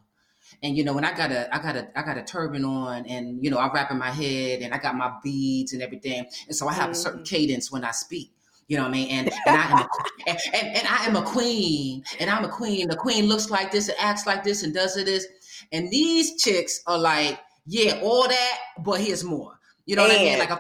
And 0.63 0.77
you 0.77 0.85
know, 0.85 0.93
when 0.93 1.05
I 1.05 1.13
got 1.17 1.33
a 1.33 1.53
I 1.53 1.61
got 1.61 1.75
a 1.75 1.89
I 1.99 2.03
got 2.03 2.17
a 2.17 2.23
turban 2.23 2.65
on 2.65 3.07
and 3.07 3.43
you 3.43 3.51
know, 3.51 3.59
I 3.59 3.73
rap 3.73 3.91
in 3.91 3.99
my 3.99 4.13
head 4.13 4.63
and 4.63 4.73
I 4.73 4.79
got 4.79 4.95
my 4.95 5.15
beads 5.25 5.73
and 5.73 5.83
everything. 5.83 6.27
And 6.47 6.55
so 6.55 6.69
I 6.69 6.75
have 6.75 6.85
mm-hmm. 6.85 6.93
a 6.93 6.95
certain 6.95 7.21
mm-hmm. 7.25 7.35
cadence 7.35 7.73
when 7.73 7.85
I 7.85 7.91
speak. 7.91 8.31
You 8.69 8.77
know 8.77 8.85
what 8.85 8.91
I 8.91 8.93
mean? 8.93 9.09
And 9.11 9.33
and 9.49 9.57
I 9.57 9.65
am 9.65 9.79
a, 9.79 9.89
and, 10.29 10.39
and, 10.55 10.77
and 10.77 10.87
I 10.87 11.07
am 11.07 11.17
a 11.17 11.23
queen. 11.23 12.05
And 12.21 12.31
I'm 12.31 12.45
a 12.45 12.49
queen. 12.49 12.87
The 12.87 12.97
queen 12.97 13.27
looks 13.27 13.51
like 13.51 13.73
this 13.73 13.89
and 13.89 13.99
acts 13.99 14.29
like 14.29 14.45
this 14.45 14.63
and 14.63 14.73
does 14.73 14.97
it 14.97 15.07
this. 15.07 15.27
And 15.73 15.91
these 15.91 16.41
chicks 16.41 16.83
are 16.87 16.99
like, 16.99 17.41
yeah, 17.67 17.99
all 18.01 18.29
that, 18.29 18.59
but 18.85 19.01
here's 19.01 19.25
more. 19.25 19.58
You 19.88 19.96
know 19.96 20.05
and. 20.05 20.12
what 20.12 20.20
I 20.20 20.24
mean? 20.24 20.38
Like 20.38 20.51
a 20.51 20.59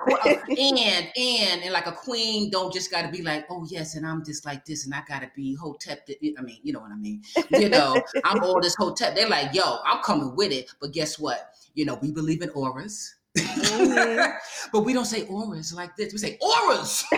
and 0.48 1.10
and 1.14 1.62
and 1.62 1.72
like 1.74 1.86
a 1.86 1.92
queen 1.92 2.48
don't 2.48 2.72
just 2.72 2.90
got 2.90 3.02
to 3.02 3.08
be 3.08 3.20
like, 3.20 3.44
oh 3.50 3.66
yes, 3.68 3.94
and 3.94 4.06
I'm 4.06 4.24
just 4.24 4.46
like 4.46 4.64
this, 4.64 4.86
and 4.86 4.94
I 4.94 5.02
got 5.06 5.20
to 5.20 5.30
be 5.36 5.54
hotep. 5.54 6.08
I 6.08 6.40
mean, 6.40 6.56
you 6.62 6.72
know 6.72 6.80
what 6.80 6.92
I 6.92 6.96
mean? 6.96 7.22
You 7.50 7.68
know, 7.74 8.02
I'm 8.24 8.42
all 8.42 8.58
this 8.58 8.74
hotep. 8.74 9.14
They're 9.14 9.28
like, 9.28 9.52
yo, 9.54 9.80
I'm 9.84 10.02
coming 10.02 10.34
with 10.34 10.50
it, 10.50 10.70
but 10.80 10.92
guess 10.92 11.18
what? 11.18 11.50
You 11.74 11.84
know, 11.84 11.98
we 12.00 12.10
believe 12.10 12.40
in 12.40 12.48
auras, 12.50 13.16
mm-hmm. 13.36 14.30
but 14.72 14.80
we 14.80 14.94
don't 14.94 15.04
say 15.04 15.26
auras 15.26 15.74
like 15.74 15.94
this. 15.94 16.10
We 16.14 16.18
say 16.18 16.38
auras. 16.40 17.04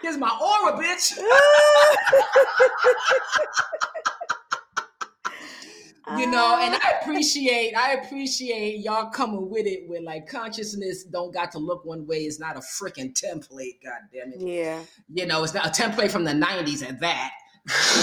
Here's 0.00 0.16
my 0.16 0.30
aura, 0.30 0.82
bitch. 0.82 1.12
You 6.18 6.26
know 6.26 6.58
and 6.60 6.74
i 6.74 6.92
appreciate 7.00 7.74
i 7.74 7.92
appreciate 7.92 8.80
y'all 8.80 9.10
coming 9.10 9.48
with 9.48 9.66
it 9.66 9.88
with 9.88 10.02
like 10.02 10.26
consciousness 10.26 11.04
don't 11.04 11.32
got 11.32 11.52
to 11.52 11.58
look 11.58 11.84
one 11.84 12.06
way 12.06 12.18
it's 12.18 12.40
not 12.40 12.56
a 12.56 12.60
freaking 12.60 13.12
template 13.12 13.78
god 13.84 14.00
damn 14.12 14.32
it 14.32 14.40
yeah 14.40 14.80
you 15.12 15.26
know 15.26 15.44
it's 15.44 15.54
not 15.54 15.66
a 15.66 15.70
template 15.82 16.10
from 16.10 16.24
the 16.24 16.32
90s 16.32 16.86
at 16.86 16.98
that 17.00 17.32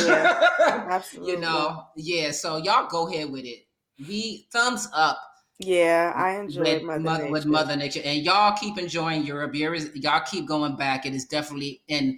yeah 0.06 0.50
absolutely 0.90 1.34
you 1.34 1.40
know 1.40 1.84
yeah 1.98 2.32
so 2.32 2.58
y'all 2.58 2.88
go 2.88 3.10
ahead 3.10 3.30
with 3.30 3.46
it 3.46 3.66
we 4.08 4.48
thumbs 4.52 4.88
up 4.94 5.20
yeah, 5.62 6.14
I 6.16 6.40
enjoy 6.40 6.62
with 6.62 6.84
Mother, 6.84 7.00
Mother 7.02 7.24
Nature. 7.24 7.32
with 7.34 7.46
Mother 7.46 7.76
Nature, 7.76 8.02
and 8.06 8.24
y'all 8.24 8.58
keep 8.58 8.78
enjoying 8.78 9.26
Europe. 9.26 9.54
Y'all 9.54 10.22
keep 10.22 10.48
going 10.48 10.78
back. 10.78 11.06
It 11.06 11.14
is 11.14 11.26
definitely 11.26 11.82
and. 11.90 12.18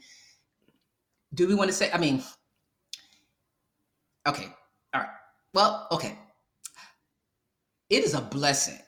Do 1.34 1.48
we 1.48 1.56
want 1.56 1.70
to 1.70 1.76
say? 1.76 1.90
I 1.92 1.98
mean, 1.98 2.22
okay, 4.28 4.54
well, 5.54 5.88
okay. 5.92 6.18
It 7.90 8.04
is 8.04 8.14
a 8.14 8.22
blessing 8.22 8.80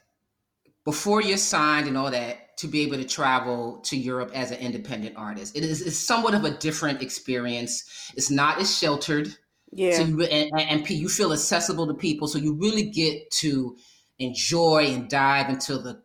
before 0.84 1.22
you're 1.22 1.36
signed 1.36 1.88
and 1.88 1.96
all 1.96 2.10
that 2.10 2.56
to 2.58 2.68
be 2.68 2.82
able 2.82 2.96
to 2.96 3.04
travel 3.04 3.78
to 3.84 3.96
Europe 3.96 4.30
as 4.34 4.50
an 4.50 4.58
independent 4.58 5.16
artist. 5.16 5.56
It 5.56 5.64
is 5.64 5.82
it's 5.82 5.98
somewhat 5.98 6.34
of 6.34 6.44
a 6.44 6.56
different 6.58 7.02
experience. 7.02 8.12
It's 8.16 8.30
not 8.30 8.58
as 8.60 8.76
sheltered. 8.76 9.34
Yeah. 9.72 9.96
So 9.96 10.02
you, 10.04 10.22
and, 10.22 10.50
and 10.56 10.88
you 10.88 11.08
feel 11.08 11.32
accessible 11.32 11.86
to 11.88 11.94
people, 11.94 12.28
so 12.28 12.38
you 12.38 12.54
really 12.54 12.90
get 12.90 13.30
to 13.40 13.76
enjoy 14.18 14.86
and 14.86 15.08
dive 15.10 15.50
into 15.50 15.78
the 15.78 16.00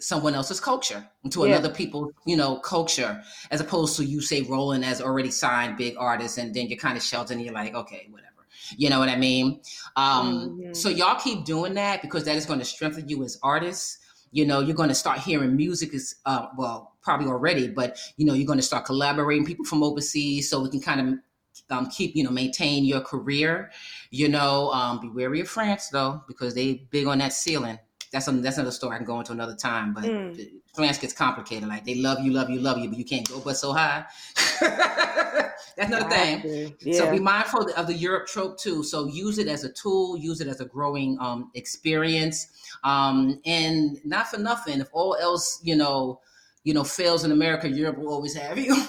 someone 0.00 0.34
else's 0.34 0.60
culture, 0.60 1.06
into 1.24 1.40
yeah. 1.40 1.54
another 1.54 1.72
people 1.72 2.10
you 2.24 2.36
know, 2.36 2.56
culture, 2.56 3.20
as 3.50 3.60
opposed 3.60 3.96
to 3.96 4.04
you 4.04 4.20
say 4.20 4.42
rolling 4.42 4.84
as 4.84 5.00
already 5.00 5.30
signed 5.30 5.76
big 5.76 5.94
artists, 5.98 6.38
and 6.38 6.54
then 6.54 6.68
you're 6.68 6.78
kind 6.78 6.96
of 6.96 7.02
sheltered 7.02 7.36
and 7.36 7.44
you're 7.44 7.54
like, 7.54 7.74
okay, 7.74 8.06
whatever 8.10 8.29
You 8.76 8.90
know 8.90 8.98
what 8.98 9.08
I 9.08 9.16
mean? 9.16 9.60
Um, 9.96 10.60
mm-hmm. 10.60 10.72
So 10.74 10.88
y'all 10.88 11.18
keep 11.18 11.44
doing 11.44 11.74
that 11.74 12.02
because 12.02 12.24
that 12.24 12.36
is 12.36 12.46
going 12.46 12.58
to 12.58 12.64
strengthen 12.64 13.08
you 13.08 13.22
as 13.24 13.38
artists. 13.42 13.98
You 14.32 14.46
know, 14.46 14.60
you're 14.60 14.76
going 14.76 14.88
to 14.88 14.94
start 14.94 15.18
hearing 15.18 15.56
music 15.56 15.92
is 15.92 16.16
uh, 16.24 16.46
well, 16.56 16.92
probably 17.02 17.26
already, 17.26 17.68
but 17.68 17.98
you 18.16 18.24
know, 18.24 18.34
you're 18.34 18.46
going 18.46 18.58
to 18.58 18.64
start 18.64 18.84
collaborating 18.84 19.44
people 19.44 19.64
from 19.64 19.82
overseas 19.82 20.48
so 20.48 20.62
we 20.62 20.70
can 20.70 20.80
kind 20.80 21.00
of 21.00 21.18
um, 21.70 21.88
keep 21.88 22.14
you 22.14 22.24
know 22.24 22.30
maintain 22.30 22.84
your 22.84 23.00
career. 23.00 23.70
You 24.10 24.28
know, 24.28 24.70
um, 24.70 25.00
be 25.00 25.08
wary 25.08 25.40
of 25.40 25.48
France 25.48 25.88
though 25.88 26.22
because 26.26 26.54
they 26.54 26.86
big 26.90 27.06
on 27.06 27.18
that 27.18 27.32
ceiling. 27.32 27.78
That's 28.12 28.26
a, 28.26 28.32
that's 28.32 28.56
another 28.56 28.72
story 28.72 28.94
I 28.94 28.98
can 28.98 29.06
go 29.06 29.20
into 29.20 29.32
another 29.32 29.54
time. 29.54 29.94
But 29.94 30.04
mm. 30.04 30.50
France 30.74 30.98
gets 30.98 31.12
complicated. 31.12 31.68
Like 31.68 31.84
they 31.84 31.94
love 31.94 32.20
you, 32.20 32.32
love 32.32 32.50
you, 32.50 32.60
love 32.60 32.78
you, 32.78 32.88
but 32.88 32.98
you 32.98 33.04
can't 33.04 33.28
go 33.28 33.40
but 33.40 33.56
so 33.56 33.72
high. 33.72 34.04
that's 35.76 35.92
another 35.92 36.08
thing. 36.08 36.74
Yeah. 36.80 36.98
So 36.98 37.10
be 37.10 37.20
mindful 37.20 37.70
of 37.76 37.86
the 37.86 37.94
Europe 37.94 38.26
trope 38.26 38.58
too. 38.58 38.82
So 38.82 39.06
use 39.06 39.38
it 39.38 39.48
as 39.48 39.64
a 39.64 39.72
tool. 39.72 40.16
Use 40.16 40.40
it 40.40 40.48
as 40.48 40.60
a 40.60 40.64
growing 40.64 41.18
um, 41.20 41.50
experience. 41.54 42.48
Um, 42.84 43.40
and 43.44 44.04
not 44.04 44.28
for 44.28 44.38
nothing, 44.38 44.80
if 44.80 44.88
all 44.92 45.16
else 45.16 45.60
you 45.62 45.76
know 45.76 46.20
you 46.64 46.74
know 46.74 46.84
fails 46.84 47.24
in 47.24 47.32
America, 47.32 47.68
Europe 47.68 47.98
will 47.98 48.12
always 48.12 48.34
have 48.34 48.58
you. 48.58 48.74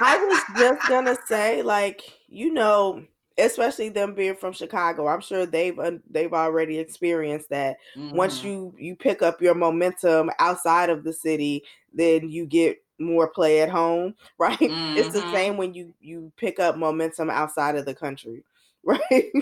I 0.00 0.16
was 0.24 0.58
just 0.58 0.88
gonna 0.88 1.16
say, 1.26 1.62
like, 1.62 2.02
you 2.28 2.52
know, 2.52 3.02
especially 3.36 3.88
them 3.88 4.14
being 4.14 4.34
from 4.34 4.52
Chicago, 4.52 5.08
I'm 5.08 5.20
sure 5.20 5.46
they've 5.46 5.78
uh, 5.78 5.92
they've 6.10 6.32
already 6.32 6.78
experienced 6.78 7.50
that. 7.50 7.78
Mm-hmm. 7.96 8.16
Once 8.16 8.44
you 8.44 8.74
you 8.78 8.96
pick 8.96 9.22
up 9.22 9.40
your 9.40 9.54
momentum 9.54 10.30
outside 10.38 10.90
of 10.90 11.04
the 11.04 11.12
city, 11.12 11.64
then 11.92 12.28
you 12.28 12.46
get 12.46 12.82
more 12.98 13.28
play 13.28 13.60
at 13.60 13.70
home, 13.70 14.14
right? 14.38 14.58
Mm-hmm. 14.58 14.96
It's 14.98 15.12
the 15.12 15.20
mm-hmm. 15.20 15.34
same 15.34 15.56
when 15.56 15.74
you 15.74 15.94
you 16.00 16.32
pick 16.36 16.58
up 16.58 16.76
momentum 16.76 17.30
outside 17.30 17.76
of 17.76 17.86
the 17.86 17.94
country, 17.94 18.44
right? 18.84 19.32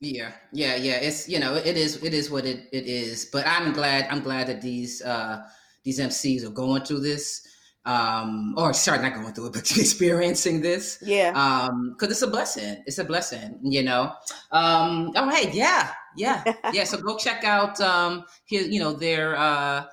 Yeah, 0.00 0.32
yeah, 0.52 0.76
yeah. 0.76 0.96
It's 0.96 1.28
you 1.28 1.38
know 1.38 1.54
it 1.54 1.76
is 1.76 2.02
it 2.02 2.14
is 2.14 2.30
what 2.30 2.44
it, 2.44 2.68
it 2.72 2.86
is. 2.86 3.26
But 3.26 3.46
I'm 3.46 3.72
glad 3.72 4.06
I'm 4.10 4.20
glad 4.20 4.48
that 4.48 4.60
these 4.60 5.02
uh 5.02 5.42
these 5.84 6.00
MCs 6.00 6.44
are 6.44 6.50
going 6.50 6.82
through 6.82 7.00
this 7.00 7.46
um, 7.86 8.54
or 8.56 8.72
sorry, 8.74 9.00
not 9.00 9.14
going 9.14 9.32
through 9.32 9.46
it, 9.46 9.52
but 9.52 9.70
experiencing 9.78 10.60
this. 10.60 10.98
Yeah. 11.00 11.32
Um, 11.34 11.92
because 11.92 12.10
it's 12.10 12.22
a 12.22 12.26
blessing. 12.26 12.82
It's 12.84 12.98
a 12.98 13.04
blessing, 13.04 13.60
you 13.62 13.84
know. 13.84 14.12
Um, 14.50 15.12
oh 15.14 15.30
hey, 15.30 15.50
yeah, 15.52 15.92
yeah, 16.16 16.42
yeah. 16.72 16.84
So 16.84 17.00
go 17.00 17.16
check 17.16 17.44
out 17.44 17.80
um 17.80 18.24
here, 18.44 18.62
you 18.62 18.80
know, 18.80 18.92
their 18.92 19.36
uh 19.36 19.84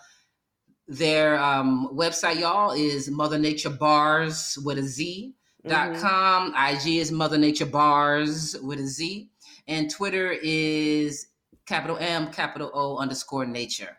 their 0.87 1.39
um 1.39 1.89
website, 1.93 2.39
y'all, 2.39 2.71
is 2.71 3.09
Mother 3.09 3.37
Nature 3.37 3.69
Bars 3.69 4.57
with 4.63 4.77
a 4.77 4.83
Z 4.83 5.33
dot 5.67 5.91
mm-hmm. 5.91 6.01
com. 6.01 6.53
IG 6.55 6.97
is 6.97 7.11
Mother 7.11 7.37
Nature 7.37 7.65
Bars 7.65 8.55
with 8.61 8.79
a 8.79 8.87
Z. 8.87 9.29
And 9.67 9.89
Twitter 9.89 10.31
is 10.31 11.27
capital 11.65 11.97
M, 11.97 12.31
capital 12.31 12.69
O 12.73 12.97
underscore 12.97 13.45
nature. 13.45 13.97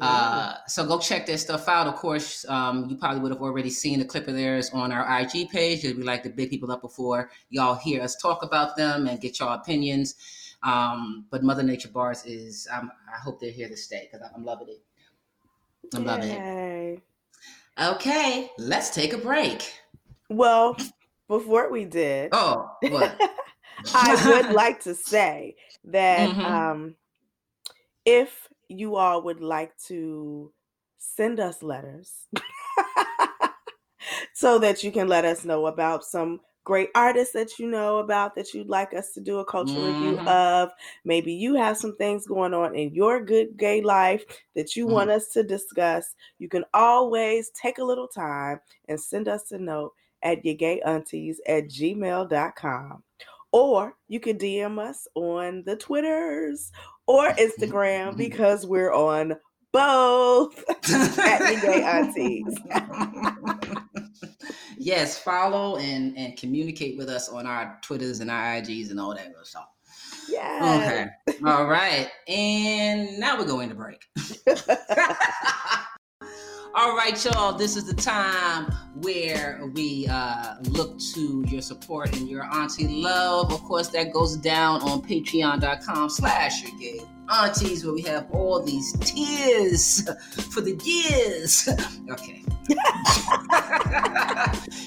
Uh, 0.00 0.54
so 0.66 0.84
go 0.84 0.98
check 0.98 1.24
their 1.24 1.38
stuff 1.38 1.68
out. 1.68 1.86
Of 1.86 1.94
course, 1.94 2.44
um, 2.48 2.88
you 2.90 2.96
probably 2.96 3.20
would 3.20 3.30
have 3.30 3.42
already 3.42 3.70
seen 3.70 4.00
a 4.00 4.04
clip 4.04 4.26
of 4.26 4.34
theirs 4.34 4.70
on 4.72 4.90
our 4.90 5.20
IG 5.20 5.50
page. 5.50 5.84
We 5.84 5.92
like 6.02 6.24
to 6.24 6.30
big 6.30 6.50
people 6.50 6.72
up 6.72 6.82
before 6.82 7.30
y'all 7.48 7.76
hear 7.76 8.02
us 8.02 8.16
talk 8.16 8.42
about 8.42 8.76
them 8.76 9.06
and 9.06 9.20
get 9.20 9.38
y'all 9.38 9.54
opinions. 9.54 10.16
Um, 10.62 11.26
but 11.30 11.44
Mother 11.44 11.62
Nature 11.62 11.90
Bars 11.90 12.24
is, 12.24 12.66
um, 12.72 12.90
I 13.06 13.20
hope 13.20 13.38
they're 13.40 13.52
here 13.52 13.68
to 13.68 13.76
stay 13.76 14.08
because 14.10 14.26
I'm 14.34 14.44
loving 14.44 14.68
it. 14.68 14.82
I'm 15.94 16.06
Yay. 16.06 17.00
it. 17.78 17.82
Okay, 17.82 18.50
let's 18.58 18.90
take 18.90 19.12
a 19.12 19.18
break. 19.18 19.72
Well, 20.28 20.76
before 21.28 21.70
we 21.70 21.84
did, 21.84 22.30
oh, 22.32 22.70
what? 22.82 23.20
I 23.94 24.28
would 24.28 24.54
like 24.54 24.80
to 24.84 24.94
say 24.94 25.56
that 25.84 26.30
mm-hmm. 26.30 26.40
um, 26.40 26.94
if 28.04 28.48
you 28.68 28.96
all 28.96 29.22
would 29.22 29.40
like 29.40 29.76
to 29.88 30.52
send 30.98 31.40
us 31.40 31.62
letters 31.62 32.12
so 34.34 34.58
that 34.58 34.82
you 34.82 34.90
can 34.90 35.08
let 35.08 35.24
us 35.24 35.44
know 35.44 35.66
about 35.66 36.04
some 36.04 36.40
great 36.64 36.88
artists 36.94 37.34
that 37.34 37.58
you 37.58 37.70
know 37.70 37.98
about 37.98 38.34
that 38.34 38.52
you'd 38.54 38.68
like 38.68 38.94
us 38.94 39.12
to 39.12 39.20
do 39.20 39.38
a 39.38 39.44
cultural 39.44 39.82
mm-hmm. 39.82 40.08
review 40.10 40.28
of. 40.28 40.70
Maybe 41.04 41.32
you 41.32 41.54
have 41.54 41.76
some 41.76 41.94
things 41.96 42.26
going 42.26 42.54
on 42.54 42.74
in 42.74 42.94
your 42.94 43.22
good 43.22 43.56
gay 43.56 43.82
life 43.82 44.24
that 44.54 44.74
you 44.74 44.86
mm-hmm. 44.86 44.94
want 44.94 45.10
us 45.10 45.28
to 45.28 45.42
discuss. 45.42 46.14
You 46.38 46.48
can 46.48 46.64
always 46.72 47.50
take 47.50 47.78
a 47.78 47.84
little 47.84 48.08
time 48.08 48.60
and 48.88 48.98
send 48.98 49.28
us 49.28 49.52
a 49.52 49.58
note 49.58 49.92
at 50.22 50.44
your 50.44 50.54
gay 50.54 50.80
aunties 50.80 51.40
at 51.46 51.68
gmail.com. 51.68 53.02
Or 53.52 53.94
you 54.08 54.18
can 54.18 54.36
DM 54.36 54.80
us 54.80 55.06
on 55.14 55.62
the 55.64 55.76
Twitters 55.76 56.72
or 57.06 57.30
Instagram 57.34 58.16
because 58.16 58.66
we're 58.66 58.92
on 58.92 59.36
both 59.70 60.58
at 60.68 60.82
the 60.82 61.60
gay 61.62 61.82
aunties. 61.82 62.58
yes, 64.78 65.18
follow 65.18 65.76
and 65.76 66.16
and 66.16 66.36
communicate 66.36 66.96
with 66.96 67.08
us 67.08 67.28
on 67.28 67.46
our 67.46 67.78
Twitters 67.82 68.20
and 68.20 68.30
our 68.30 68.60
IGs 68.60 68.90
and 68.90 69.00
all 69.00 69.14
that 69.14 69.34
good 69.34 69.46
stuff. 69.46 69.68
Yeah. 70.28 71.08
Okay. 71.26 71.36
All 71.46 71.66
right. 71.66 72.10
And 72.28 73.18
now 73.18 73.38
we're 73.38 73.46
going 73.46 73.68
to 73.68 73.74
break. 73.74 74.04
All 76.76 76.96
right, 76.96 77.24
y'all. 77.24 77.52
This 77.52 77.76
is 77.76 77.84
the 77.84 77.94
time 77.94 78.64
where 78.96 79.70
we 79.74 80.08
uh, 80.10 80.56
look 80.62 80.98
to 81.14 81.44
your 81.46 81.62
support 81.62 82.16
and 82.16 82.28
your 82.28 82.42
auntie 82.52 83.00
love. 83.00 83.52
Of 83.52 83.62
course, 83.62 83.90
that 83.90 84.12
goes 84.12 84.36
down 84.36 84.82
on 84.82 85.00
patreon.com 85.00 86.10
slash 86.10 86.64
your 86.64 86.76
gay 86.80 87.00
aunties, 87.28 87.84
where 87.84 87.94
we 87.94 88.02
have 88.02 88.28
all 88.32 88.60
these 88.60 88.92
tears 88.98 90.02
for 90.52 90.60
the 90.62 90.74
years. 90.82 91.68
Okay. 92.10 92.42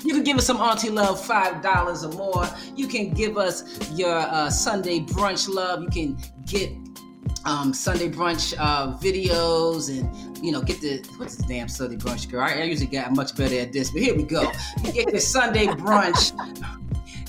you 0.04 0.14
can 0.14 0.24
give 0.24 0.38
us 0.38 0.46
some 0.46 0.58
auntie 0.58 0.90
love, 0.90 1.20
$5 1.20 2.04
or 2.04 2.16
more. 2.16 2.48
You 2.76 2.88
can 2.88 3.12
give 3.12 3.38
us 3.38 3.64
your 3.92 4.18
uh, 4.18 4.50
Sunday 4.52 5.00
brunch 5.00 5.50
love. 5.50 5.82
You 5.82 5.90
can 5.90 6.18
get 6.46 6.72
um, 7.46 7.74
Sunday 7.74 8.10
brunch 8.10 8.54
uh, 8.58 8.98
videos 8.98 9.90
and 9.90 10.38
you 10.44 10.52
know 10.52 10.62
get 10.62 10.82
the 10.82 10.98
what's 11.18 11.36
the 11.36 11.44
damn 11.44 11.68
Sunday 11.68 11.98
brunch 11.98 12.30
girl? 12.30 12.42
I, 12.42 12.54
I 12.54 12.64
usually 12.64 12.88
get 12.88 13.12
much 13.14 13.36
better 13.36 13.60
at 13.60 13.74
this, 13.74 13.92
but 13.92 14.02
here 14.02 14.16
we 14.16 14.24
go. 14.24 14.52
You 14.84 14.92
get 14.92 15.12
the 15.12 15.20
Sunday 15.20 15.68
brunch 15.68 16.34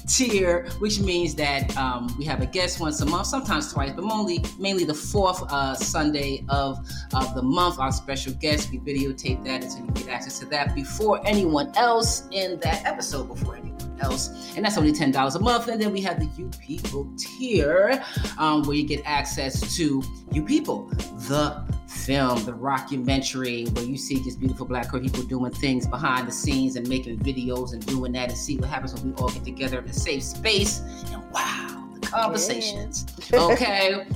tier, 0.09 0.67
which 0.79 1.01
means 1.01 1.35
that 1.37 1.77
um, 1.77 2.15
we 2.19 2.25
have 2.25 2.41
a 2.41 2.47
guest 2.47 2.81
once 2.81 3.01
a 3.01 3.07
month, 3.07 3.27
sometimes 3.27 3.73
twice, 3.73 3.93
but 3.93 4.05
mainly 4.05 4.45
mainly 4.59 4.85
the 4.85 4.95
fourth 4.95 5.43
uh, 5.53 5.75
Sunday 5.75 6.45
of 6.49 6.79
of 7.15 7.35
the 7.35 7.43
month. 7.43 7.79
Our 7.79 7.93
special 7.93 8.33
guest, 8.35 8.71
we 8.71 8.79
videotape 8.79 9.45
that, 9.45 9.63
and 9.63 9.73
so 9.73 9.79
you 9.79 9.91
get 9.93 10.09
access 10.09 10.39
to 10.41 10.47
that 10.47 10.75
before 10.75 11.21
anyone 11.27 11.73
else 11.77 12.27
in 12.33 12.59
that 12.61 12.85
episode. 12.85 13.29
Before 13.29 13.57
anyone 13.57 13.99
else, 14.01 14.53
and 14.57 14.65
that's 14.65 14.79
only 14.79 14.93
ten 14.93 15.11
dollars 15.11 15.35
a 15.35 15.41
month. 15.41 15.69
And 15.69 15.81
then 15.81 15.93
we 15.93 16.01
have 16.01 16.19
the 16.19 16.27
You 16.37 16.51
People 16.61 17.11
tier, 17.17 18.03
um, 18.39 18.63
where 18.63 18.77
you 18.77 18.87
get 18.87 19.03
access 19.05 19.77
to 19.77 20.03
You 20.33 20.43
People, 20.43 20.87
the 21.29 21.63
film, 21.89 22.45
the 22.45 22.53
rockumentary, 22.53 23.75
where 23.75 23.85
you 23.85 23.97
see 23.97 24.23
just 24.23 24.39
beautiful 24.39 24.67
black 24.67 24.91
queer 24.91 25.03
people 25.03 25.23
doing 25.23 25.53
things 25.53 25.87
behind 25.87 26.29
the 26.29 26.33
scenes 26.33 26.77
and 26.77 26.87
making 26.89 27.19
videos 27.19 27.73
and 27.73 27.85
doing 27.87 28.13
that, 28.13 28.29
and 28.29 28.39
see 28.39 28.59
what 28.59 28.69
happens 28.69 28.95
when 28.95 29.05
we 29.05 29.13
all 29.15 29.31
get 29.31 29.45
together 29.45 29.79
in 29.79 29.87
a 29.87 29.93
safe 29.93 30.23
space. 30.23 30.81
And 31.13 31.23
wow, 31.31 31.89
the 31.95 32.07
conversations. 32.07 33.07
Yeah. 33.33 33.39
Okay, 33.53 34.07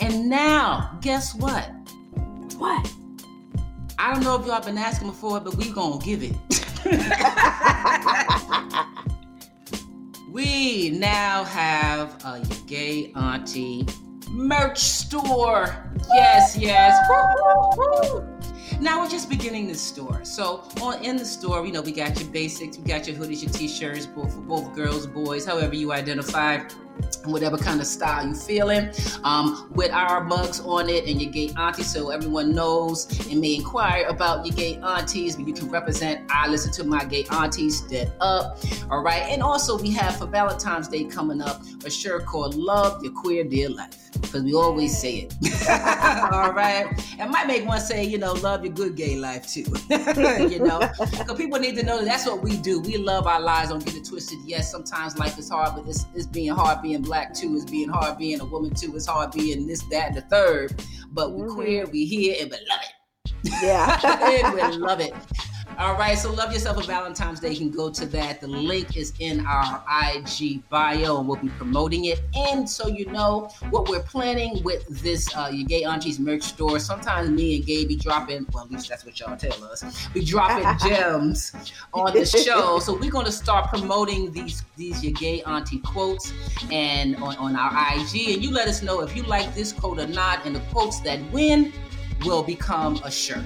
and 0.00 0.28
now 0.28 0.98
guess 1.00 1.34
what? 1.34 1.70
What? 2.56 2.92
I 3.98 4.12
don't 4.12 4.22
know 4.22 4.40
if 4.40 4.46
y'all 4.46 4.60
been 4.60 4.78
asking 4.78 5.08
before, 5.08 5.40
but 5.40 5.56
we 5.56 5.70
gonna 5.70 6.04
give 6.04 6.22
it. 6.22 6.34
we 10.30 10.90
now 10.90 11.44
have 11.44 12.22
a 12.24 12.44
gay 12.66 13.12
auntie 13.14 13.86
merch 14.30 14.78
store. 14.78 15.76
Yes, 16.12 16.56
yes. 16.56 16.96
Now 18.80 19.00
we're 19.00 19.08
just 19.08 19.28
beginning 19.28 19.66
the 19.66 19.74
store. 19.74 20.24
So 20.24 20.62
on 20.80 21.02
in 21.04 21.16
the 21.16 21.24
store, 21.24 21.66
you 21.66 21.72
know, 21.72 21.80
we 21.80 21.90
got 21.90 22.18
your 22.20 22.28
basics, 22.30 22.78
we 22.78 22.84
got 22.84 23.08
your 23.08 23.16
hoodies, 23.16 23.42
your 23.42 23.50
t-shirts, 23.52 24.06
both 24.06 24.32
for 24.32 24.40
both 24.40 24.74
girls, 24.74 25.06
boys, 25.06 25.44
however 25.44 25.74
you 25.74 25.92
identify 25.92 26.60
whatever 27.24 27.56
kind 27.56 27.80
of 27.80 27.86
style 27.86 28.26
you 28.26 28.34
feeling 28.34 28.90
um, 29.24 29.70
with 29.74 29.90
our 29.92 30.24
mugs 30.24 30.60
on 30.60 30.88
it 30.88 31.06
and 31.06 31.20
your 31.20 31.30
gay 31.30 31.52
auntie 31.56 31.82
so 31.82 32.10
everyone 32.10 32.52
knows 32.52 33.06
and 33.30 33.40
may 33.40 33.54
inquire 33.54 34.04
about 34.08 34.44
your 34.44 34.54
gay 34.54 34.76
aunties 34.78 35.36
but 35.36 35.46
you 35.46 35.54
can 35.54 35.68
represent 35.70 36.20
i 36.30 36.48
listen 36.48 36.72
to 36.72 36.84
my 36.84 37.04
gay 37.04 37.24
aunties 37.30 37.82
dead 37.82 38.12
up 38.20 38.58
all 38.90 39.02
right 39.02 39.22
and 39.28 39.42
also 39.42 39.78
we 39.78 39.90
have 39.92 40.16
for 40.16 40.26
valentine's 40.26 40.88
day 40.88 41.04
coming 41.04 41.40
up 41.40 41.62
a 41.84 41.90
shirt 41.90 42.26
called 42.26 42.54
love 42.54 43.02
your 43.02 43.12
queer 43.12 43.44
dear 43.44 43.68
life 43.68 44.07
because 44.20 44.42
we 44.42 44.54
always 44.54 44.96
say 44.96 45.28
it. 45.28 45.34
All 46.32 46.52
right. 46.52 46.86
It 47.18 47.28
might 47.28 47.46
make 47.46 47.66
one 47.66 47.80
say, 47.80 48.04
you 48.04 48.18
know, 48.18 48.32
love 48.32 48.64
your 48.64 48.72
good 48.72 48.96
gay 48.96 49.16
life 49.16 49.46
too. 49.48 49.60
you 49.90 50.58
know, 50.60 50.80
because 50.98 51.36
people 51.36 51.58
need 51.58 51.76
to 51.76 51.82
know 51.82 51.98
that 51.98 52.04
that's 52.04 52.26
what 52.26 52.42
we 52.42 52.56
do. 52.58 52.80
We 52.80 52.96
love 52.96 53.26
our 53.26 53.40
lives. 53.40 53.70
Don't 53.70 53.84
get 53.84 53.96
it 53.96 54.04
twisted. 54.04 54.38
Yes, 54.44 54.70
sometimes 54.70 55.18
life 55.18 55.38
is 55.38 55.48
hard, 55.48 55.74
but 55.76 55.88
it's, 55.88 56.06
it's 56.14 56.26
being 56.26 56.52
hard 56.52 56.82
being 56.82 57.02
black 57.02 57.34
too. 57.34 57.54
It's 57.56 57.70
being 57.70 57.88
hard 57.88 58.18
being 58.18 58.40
a 58.40 58.44
woman 58.44 58.74
too. 58.74 58.94
It's 58.94 59.06
hard 59.06 59.32
being 59.32 59.66
this, 59.66 59.82
that, 59.90 60.08
and 60.08 60.16
the 60.16 60.22
third. 60.22 60.82
But 61.10 61.32
we're 61.32 61.46
mm-hmm. 61.46 61.54
queer, 61.56 61.86
we 61.86 62.04
here, 62.04 62.36
and 62.40 62.50
we 62.50 62.56
love 62.68 62.80
it. 62.82 62.92
Yeah. 63.62 64.00
and 64.44 64.54
we 64.54 64.76
love 64.78 65.00
it. 65.00 65.14
All 65.78 65.94
right, 65.94 66.18
so 66.18 66.32
love 66.32 66.52
yourself 66.52 66.76
a 66.82 66.84
Valentine's 66.84 67.38
Day. 67.38 67.52
You 67.52 67.58
can 67.58 67.70
go 67.70 67.88
to 67.88 68.04
that. 68.06 68.40
The 68.40 68.48
link 68.48 68.96
is 68.96 69.12
in 69.20 69.46
our 69.46 69.84
IG 70.12 70.68
bio, 70.68 71.20
and 71.20 71.28
we'll 71.28 71.36
be 71.36 71.50
promoting 71.50 72.06
it. 72.06 72.20
And 72.34 72.68
so 72.68 72.88
you 72.88 73.06
know 73.06 73.48
what 73.70 73.88
we're 73.88 74.02
planning 74.02 74.60
with 74.64 74.84
this 74.88 75.28
uh, 75.36 75.50
your 75.52 75.68
gay 75.68 75.84
aunties 75.84 76.18
merch 76.18 76.42
store. 76.42 76.80
Sometimes 76.80 77.30
me 77.30 77.54
and 77.54 77.64
Gay 77.64 77.84
be 77.84 77.94
dropping. 77.94 78.44
Well, 78.52 78.64
at 78.64 78.72
least 78.72 78.88
that's 78.88 79.04
what 79.04 79.20
y'all 79.20 79.36
tell 79.36 79.62
us. 79.66 80.08
We 80.14 80.24
dropping 80.24 80.66
gems 80.88 81.52
on 81.94 82.12
the 82.12 82.26
show. 82.26 82.80
So 82.80 82.98
we're 82.98 83.12
gonna 83.12 83.30
start 83.30 83.68
promoting 83.68 84.32
these 84.32 84.64
these 84.76 85.04
your 85.04 85.12
gay 85.12 85.42
auntie 85.44 85.78
quotes 85.78 86.32
and 86.72 87.14
on, 87.22 87.36
on 87.36 87.54
our 87.54 87.70
IG. 87.94 88.30
And 88.30 88.42
you 88.42 88.50
let 88.50 88.66
us 88.66 88.82
know 88.82 89.02
if 89.02 89.14
you 89.14 89.22
like 89.22 89.54
this 89.54 89.72
quote 89.72 90.00
or 90.00 90.08
not. 90.08 90.44
And 90.44 90.56
the 90.56 90.60
quotes 90.72 90.98
that 91.02 91.20
win 91.30 91.72
will 92.24 92.42
become 92.42 92.96
a 93.04 93.12
shirt 93.12 93.44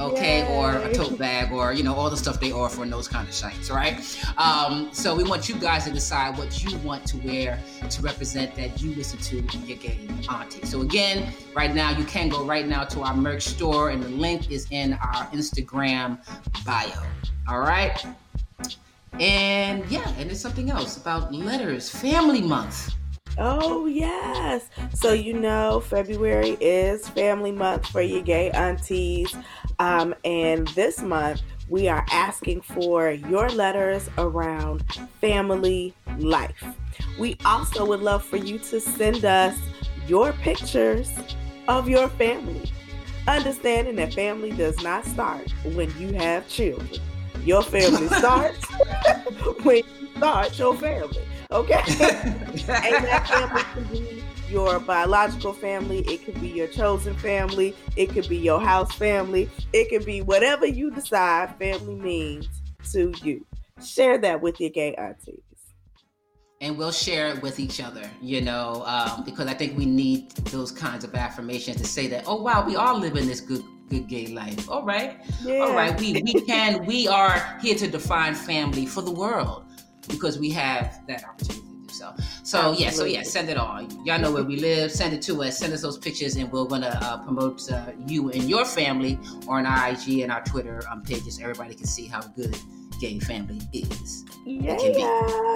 okay, 0.00 0.40
Yay. 0.40 0.56
or 0.56 0.76
a 0.76 0.92
tote 0.92 1.18
bag, 1.18 1.52
or 1.52 1.72
you 1.72 1.82
know 1.82 1.94
all 1.94 2.10
the 2.10 2.16
stuff 2.16 2.40
they 2.40 2.52
offer 2.52 2.82
in 2.82 2.90
those 2.90 3.08
kind 3.08 3.28
of 3.28 3.34
sites, 3.34 3.70
right? 3.70 3.98
Um, 4.38 4.88
so 4.92 5.14
we 5.14 5.24
want 5.24 5.48
you 5.48 5.56
guys 5.56 5.84
to 5.84 5.92
decide 5.92 6.36
what 6.38 6.62
you 6.62 6.76
want 6.78 7.06
to 7.08 7.16
wear 7.18 7.58
to 7.88 8.02
represent 8.02 8.54
that 8.56 8.82
you 8.82 8.94
listen 8.94 9.18
to 9.18 9.36
your 9.66 9.76
gay 9.78 9.98
auntie. 10.30 10.64
So 10.66 10.80
again, 10.82 11.32
right 11.54 11.74
now 11.74 11.90
you 11.90 12.04
can 12.04 12.28
go 12.28 12.44
right 12.44 12.66
now 12.66 12.84
to 12.84 13.02
our 13.02 13.14
merch 13.14 13.42
store, 13.42 13.90
and 13.90 14.02
the 14.02 14.08
link 14.08 14.50
is 14.50 14.66
in 14.70 14.94
our 14.94 15.26
Instagram 15.28 16.18
bio. 16.64 17.02
All 17.48 17.60
right. 17.60 18.04
And 19.18 19.84
yeah, 19.90 20.08
and 20.18 20.30
it's 20.30 20.40
something 20.40 20.70
else 20.70 20.98
about 20.98 21.32
letters, 21.32 21.88
family 21.88 22.42
month. 22.42 22.94
Oh, 23.38 23.86
yes. 23.86 24.70
So, 24.94 25.12
you 25.12 25.34
know, 25.34 25.80
February 25.80 26.56
is 26.60 27.08
family 27.08 27.52
month 27.52 27.86
for 27.86 28.00
your 28.00 28.22
gay 28.22 28.50
aunties. 28.50 29.36
Um, 29.78 30.14
and 30.24 30.66
this 30.68 31.02
month, 31.02 31.42
we 31.68 31.88
are 31.88 32.06
asking 32.10 32.62
for 32.62 33.10
your 33.10 33.48
letters 33.50 34.08
around 34.16 34.84
family 35.20 35.94
life. 36.18 36.64
We 37.18 37.36
also 37.44 37.84
would 37.86 38.00
love 38.00 38.24
for 38.24 38.36
you 38.36 38.58
to 38.58 38.80
send 38.80 39.24
us 39.24 39.58
your 40.06 40.32
pictures 40.34 41.10
of 41.68 41.88
your 41.88 42.08
family. 42.08 42.70
Understanding 43.28 43.96
that 43.96 44.14
family 44.14 44.52
does 44.52 44.80
not 44.82 45.04
start 45.04 45.52
when 45.74 45.92
you 45.98 46.12
have 46.14 46.48
children. 46.48 47.00
Your 47.44 47.62
family 47.62 48.08
starts 48.18 48.64
when 49.62 49.82
you 50.00 50.08
start 50.16 50.58
your 50.58 50.74
family. 50.76 51.25
Okay. 51.50 51.74
and 51.86 53.04
that 53.04 53.26
family 53.28 53.62
can 53.72 53.84
be 53.84 54.22
your 54.48 54.78
biological 54.80 55.52
family, 55.52 56.00
it 56.00 56.24
could 56.24 56.40
be 56.40 56.48
your 56.48 56.68
chosen 56.68 57.14
family, 57.16 57.74
it 57.96 58.10
could 58.10 58.28
be 58.28 58.36
your 58.36 58.60
house 58.60 58.92
family, 58.94 59.50
it 59.72 59.88
could 59.90 60.04
be 60.04 60.22
whatever 60.22 60.66
you 60.66 60.90
decide 60.90 61.56
family 61.58 61.96
means 61.96 62.48
to 62.92 63.12
you. 63.22 63.44
Share 63.84 64.18
that 64.18 64.40
with 64.40 64.60
your 64.60 64.70
gay 64.70 64.94
aunties. 64.94 65.40
And 66.60 66.78
we'll 66.78 66.92
share 66.92 67.28
it 67.28 67.42
with 67.42 67.60
each 67.60 67.80
other, 67.82 68.08
you 68.22 68.40
know, 68.40 68.82
um, 68.86 69.24
because 69.24 69.46
I 69.46 69.54
think 69.54 69.76
we 69.76 69.84
need 69.84 70.30
those 70.46 70.72
kinds 70.72 71.04
of 71.04 71.14
affirmations 71.14 71.76
to 71.76 71.84
say 71.84 72.06
that, 72.06 72.24
oh 72.26 72.40
wow, 72.40 72.64
we 72.66 72.76
are 72.76 72.94
living 72.94 73.26
this 73.26 73.40
good 73.40 73.62
good 73.88 74.08
gay 74.08 74.28
life. 74.28 74.68
All 74.68 74.84
right. 74.84 75.22
Yeah. 75.44 75.60
All 75.60 75.74
right. 75.74 75.98
We 76.00 76.22
we 76.22 76.40
can 76.46 76.84
we 76.86 77.06
are 77.08 77.58
here 77.60 77.74
to 77.76 77.86
define 77.86 78.34
family 78.34 78.86
for 78.86 79.02
the 79.02 79.12
world 79.12 79.65
because 80.06 80.38
we 80.38 80.50
have 80.50 81.00
that 81.06 81.24
opportunity 81.24 81.66
to 81.66 81.86
do 81.86 81.92
so. 81.92 82.14
So 82.42 82.72
yeah, 82.72 82.90
so 82.90 83.04
yeah, 83.04 83.22
send 83.22 83.48
it 83.48 83.56
all. 83.56 83.82
Y'all 84.04 84.18
know 84.18 84.32
where 84.32 84.44
we 84.44 84.56
live. 84.56 84.90
Send 84.92 85.14
it 85.14 85.22
to 85.22 85.42
us. 85.42 85.58
Send 85.58 85.72
us 85.72 85.82
those 85.82 85.98
pictures, 85.98 86.36
and 86.36 86.50
we're 86.50 86.64
gonna 86.64 86.98
uh, 87.02 87.18
promote 87.22 87.70
uh, 87.70 87.92
you 88.06 88.30
and 88.30 88.44
your 88.44 88.64
family 88.64 89.18
on 89.48 89.66
our 89.66 89.90
IG 89.90 90.20
and 90.20 90.32
our 90.32 90.42
Twitter 90.44 90.82
um, 90.90 91.02
pages. 91.02 91.40
Everybody 91.40 91.74
can 91.74 91.86
see 91.86 92.06
how 92.06 92.20
good 92.20 92.56
gay 93.00 93.18
family 93.18 93.60
is. 93.72 94.24
Yeah. 94.44 94.76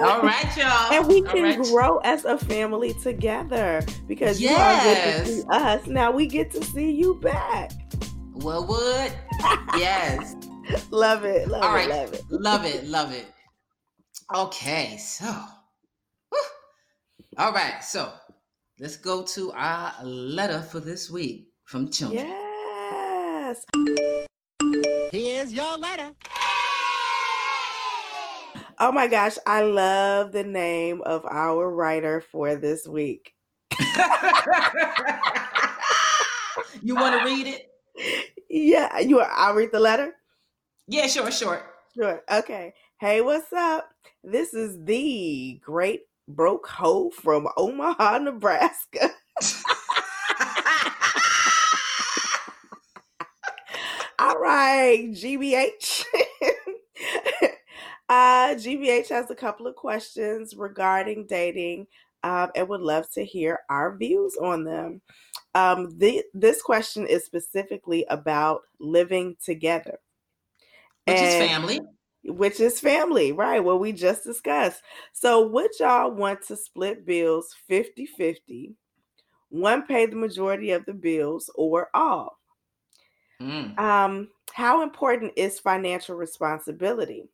All 0.03 0.21
right, 0.21 0.57
y'all. 0.57 0.93
And 0.93 1.07
we 1.07 1.21
can 1.21 1.43
right. 1.43 1.59
grow 1.59 1.97
as 1.99 2.25
a 2.25 2.37
family 2.37 2.93
together 3.01 3.81
because 4.07 4.39
yes. 4.39 4.51
you 4.51 4.57
all 4.57 4.93
get 4.93 5.25
to 5.25 5.31
see 5.31 5.43
us. 5.49 5.87
Now 5.87 6.11
we 6.11 6.27
get 6.27 6.51
to 6.51 6.63
see 6.63 6.91
you 6.91 7.15
back. 7.15 7.71
Well, 8.33 8.65
would 8.65 9.13
yes. 9.77 10.35
love 10.89 11.25
it. 11.25 11.47
Love 11.47 11.63
all 11.63 11.75
it. 11.75 11.79
Right. 11.79 11.89
Love 11.89 12.13
it. 12.13 12.23
Love 12.29 12.65
it. 12.65 12.85
Love 12.85 13.13
it. 13.13 13.27
Okay, 14.33 14.95
so, 14.95 15.25
whew. 16.29 16.41
all 17.37 17.51
right, 17.51 17.83
so 17.83 18.13
let's 18.79 18.95
go 18.95 19.23
to 19.23 19.51
our 19.51 19.93
letter 20.05 20.61
for 20.61 20.79
this 20.79 21.11
week 21.11 21.49
from 21.65 21.91
children. 21.91 22.27
Yes. 22.27 23.65
Here's 25.11 25.51
your 25.51 25.77
letter. 25.77 26.11
Oh 28.79 28.93
my 28.93 29.07
gosh, 29.07 29.37
I 29.45 29.63
love 29.63 30.31
the 30.31 30.45
name 30.45 31.01
of 31.01 31.25
our 31.25 31.69
writer 31.69 32.21
for 32.21 32.55
this 32.55 32.87
week. 32.87 33.33
you 36.81 36.95
want 36.95 37.19
to 37.19 37.25
read 37.25 37.47
it? 37.47 37.69
Yeah, 38.49 38.97
you. 38.99 39.19
I'll 39.19 39.55
read 39.55 39.73
the 39.73 39.81
letter. 39.81 40.13
Yeah, 40.87 41.07
sure, 41.07 41.29
sure, 41.31 41.61
sure. 41.93 42.21
Okay. 42.31 42.73
Hey, 42.97 43.19
what's 43.19 43.51
up? 43.51 43.90
This 44.23 44.53
is 44.53 44.77
the 44.83 45.59
great 45.63 46.01
broke 46.27 46.67
hoe 46.67 47.09
from 47.09 47.47
Omaha, 47.57 48.19
Nebraska. 48.19 49.09
All 54.19 54.37
right, 54.37 55.09
GBH. 55.11 56.03
uh, 58.09 58.53
GBH 58.55 59.09
has 59.09 59.31
a 59.31 59.35
couple 59.35 59.65
of 59.65 59.75
questions 59.75 60.55
regarding 60.55 61.25
dating 61.25 61.87
um, 62.23 62.51
and 62.55 62.69
would 62.69 62.81
love 62.81 63.09
to 63.13 63.25
hear 63.25 63.59
our 63.69 63.97
views 63.97 64.37
on 64.37 64.63
them. 64.63 65.01
Um, 65.55 65.97
the, 65.97 66.23
this 66.33 66.61
question 66.61 67.07
is 67.07 67.25
specifically 67.25 68.05
about 68.09 68.61
living 68.79 69.35
together. 69.43 69.97
Which 71.07 71.17
and, 71.17 71.43
is 71.43 71.49
family 71.49 71.79
which 72.23 72.59
is 72.59 72.79
family, 72.79 73.31
right? 73.31 73.63
What 73.63 73.79
we 73.79 73.91
just 73.91 74.23
discussed. 74.23 74.81
So, 75.13 75.47
would 75.47 75.71
y'all 75.79 76.11
want 76.11 76.45
to 76.47 76.55
split 76.55 77.05
bills 77.05 77.55
50 77.67 78.05
50? 78.05 78.75
One 79.49 79.85
pay 79.85 80.05
the 80.05 80.15
majority 80.15 80.71
of 80.71 80.85
the 80.85 80.93
bills 80.93 81.49
or 81.55 81.89
all? 81.93 82.37
Mm. 83.41 83.77
Um, 83.77 84.29
how 84.53 84.83
important 84.83 85.33
is 85.35 85.59
financial 85.59 86.15
responsibility? 86.15 87.25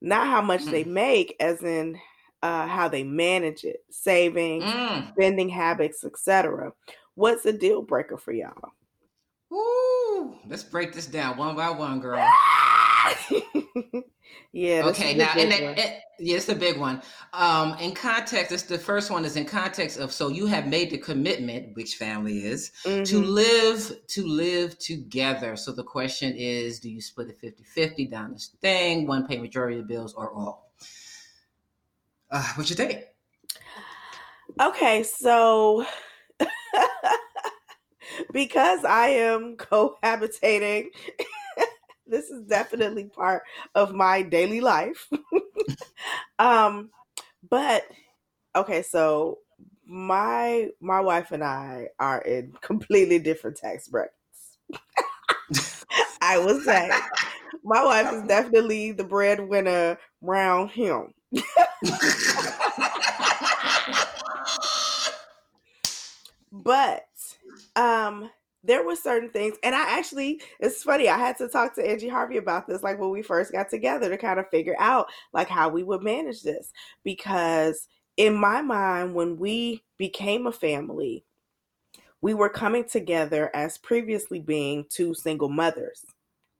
Not 0.00 0.26
how 0.26 0.42
much 0.42 0.62
mm. 0.62 0.70
they 0.70 0.84
make, 0.84 1.36
as 1.38 1.62
in 1.62 1.98
uh, 2.42 2.66
how 2.66 2.88
they 2.88 3.04
manage 3.04 3.64
it, 3.64 3.84
saving, 3.90 4.62
mm. 4.62 5.12
spending 5.12 5.48
habits, 5.48 6.04
etc. 6.04 6.72
What's 7.14 7.46
a 7.46 7.52
deal 7.52 7.82
breaker 7.82 8.16
for 8.16 8.32
y'all? 8.32 8.72
Woo! 9.50 10.38
Let's 10.46 10.62
break 10.62 10.92
this 10.92 11.06
down 11.06 11.36
one 11.36 11.56
by 11.56 11.70
one, 11.70 12.00
girl. 12.00 12.26
yeah. 14.52 14.86
Okay. 14.86 15.14
Now, 15.14 15.32
and 15.36 15.52
it, 15.52 15.78
it, 15.78 16.00
yeah, 16.18 16.36
it's 16.36 16.48
a 16.48 16.54
big 16.54 16.78
one. 16.78 17.02
Um, 17.32 17.74
in 17.78 17.94
context, 17.94 18.52
it's 18.52 18.64
the 18.64 18.78
first 18.78 19.10
one 19.10 19.24
is 19.24 19.36
in 19.36 19.44
context 19.44 19.98
of 19.98 20.12
so 20.12 20.28
you 20.28 20.46
have 20.46 20.66
made 20.66 20.90
the 20.90 20.98
commitment, 20.98 21.76
which 21.76 21.96
family 21.96 22.44
is, 22.44 22.72
mm-hmm. 22.84 23.04
to 23.04 23.22
live 23.22 23.92
to 24.08 24.26
live 24.26 24.78
together. 24.78 25.56
So 25.56 25.72
the 25.72 25.84
question 25.84 26.34
is, 26.36 26.80
do 26.80 26.90
you 26.90 27.00
split 27.00 27.28
it 27.28 27.56
50-50 27.76 28.10
down 28.10 28.32
this 28.32 28.56
thing, 28.60 29.06
one 29.06 29.26
pay 29.26 29.38
majority 29.38 29.78
of 29.78 29.86
the 29.86 29.94
bills, 29.94 30.14
or 30.14 30.32
all? 30.32 30.72
Uh, 32.30 32.46
what 32.54 32.68
you 32.68 32.76
think? 32.76 33.04
Okay, 34.60 35.02
so 35.02 35.86
because 38.32 38.84
I 38.84 39.08
am 39.08 39.56
cohabitating 39.56 40.86
this 42.08 42.30
is 42.30 42.44
definitely 42.44 43.04
part 43.04 43.42
of 43.74 43.94
my 43.94 44.22
daily 44.22 44.60
life. 44.60 45.08
um, 46.38 46.90
but 47.48 47.84
okay, 48.56 48.82
so 48.82 49.38
my 49.86 50.68
my 50.80 51.00
wife 51.00 51.32
and 51.32 51.42
I 51.42 51.88
are 51.98 52.20
in 52.20 52.52
completely 52.60 53.18
different 53.18 53.56
tax 53.56 53.88
brackets. 53.88 54.14
I 56.20 56.38
would 56.38 56.62
say 56.62 56.90
my 57.64 57.82
wife 57.84 58.12
is 58.12 58.22
definitely 58.24 58.92
the 58.92 59.04
breadwinner 59.04 59.98
around 60.22 60.68
him. 60.68 61.14
but 66.52 67.06
um 67.76 68.30
there 68.68 68.84
were 68.84 68.94
certain 68.94 69.30
things 69.30 69.56
and 69.64 69.74
i 69.74 69.98
actually 69.98 70.40
it's 70.60 70.82
funny 70.82 71.08
i 71.08 71.18
had 71.18 71.36
to 71.36 71.48
talk 71.48 71.74
to 71.74 71.84
angie 71.84 72.08
harvey 72.08 72.36
about 72.36 72.68
this 72.68 72.82
like 72.82 73.00
when 73.00 73.10
we 73.10 73.22
first 73.22 73.50
got 73.50 73.68
together 73.68 74.08
to 74.08 74.18
kind 74.18 74.38
of 74.38 74.48
figure 74.50 74.76
out 74.78 75.08
like 75.32 75.48
how 75.48 75.68
we 75.68 75.82
would 75.82 76.02
manage 76.02 76.42
this. 76.42 76.72
Because 77.02 77.88
in 78.16 78.34
my 78.34 78.62
mind 78.62 79.14
when 79.14 79.36
we 79.38 79.82
became 79.96 80.46
a 80.46 80.52
family 80.52 81.24
we 82.20 82.34
were 82.34 82.48
coming 82.48 82.84
together 82.84 83.50
as 83.54 83.78
previously 83.78 84.40
being 84.40 84.84
two 84.90 85.14
single 85.14 85.48
mothers 85.48 86.04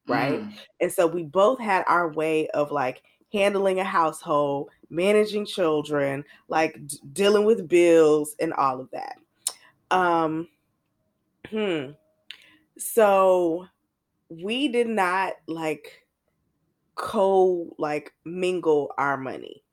right? 0.07 0.41
Mm. 0.41 0.53
and 0.81 0.91
so 0.91 1.07
we 1.07 1.25
both 1.25 1.61
had 1.61 1.85
our 1.87 2.11
way 2.11 2.49
of 2.49 2.73
like 2.73 3.03
handling 3.31 3.79
a 3.81 3.85
household 3.85 4.71
managing 4.89 5.45
children 5.45 6.25
like 6.49 6.75
d- 6.87 6.99
dealing 7.13 7.45
with 7.45 7.69
bills 7.69 8.35
and 8.41 8.55
all 8.55 8.81
of 8.81 8.89
that. 8.93 9.17
Um 9.91 10.49
hmm 11.51 11.92
so 12.78 13.66
we 14.30 14.68
did 14.68 14.88
not 14.88 15.34
like 15.49 16.07
co 16.96 17.74
like 17.78 18.14
mingle 18.24 18.92
our 18.99 19.16
money 19.16 19.64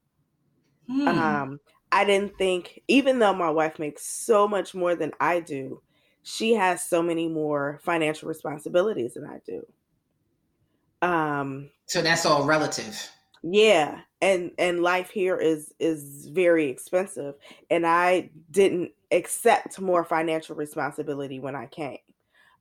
Hmm. 0.87 1.37
um 1.37 1.59
i 1.91 2.03
didn't 2.03 2.37
think 2.37 2.81
even 2.87 3.19
though 3.19 3.33
my 3.33 3.49
wife 3.49 3.79
makes 3.79 4.05
so 4.05 4.47
much 4.47 4.73
more 4.73 4.95
than 4.95 5.11
i 5.19 5.39
do 5.39 5.81
she 6.23 6.53
has 6.53 6.83
so 6.87 7.03
many 7.03 7.27
more 7.27 7.79
financial 7.83 8.27
responsibilities 8.27 9.13
than 9.13 9.25
i 9.25 9.39
do 9.45 9.65
um 11.01 11.69
so 11.87 12.01
that's 12.01 12.25
all 12.25 12.45
relative. 12.45 13.09
yeah 13.43 14.01
and 14.21 14.51
and 14.57 14.81
life 14.81 15.09
here 15.11 15.37
is 15.37 15.73
is 15.79 16.27
very 16.27 16.67
expensive 16.69 17.35
and 17.69 17.85
i 17.85 18.29
didn't 18.49 18.91
accept 19.15 19.79
more 19.79 20.03
financial 20.03 20.55
responsibility 20.55 21.39
when 21.39 21.55
i 21.55 21.65
came 21.67 21.97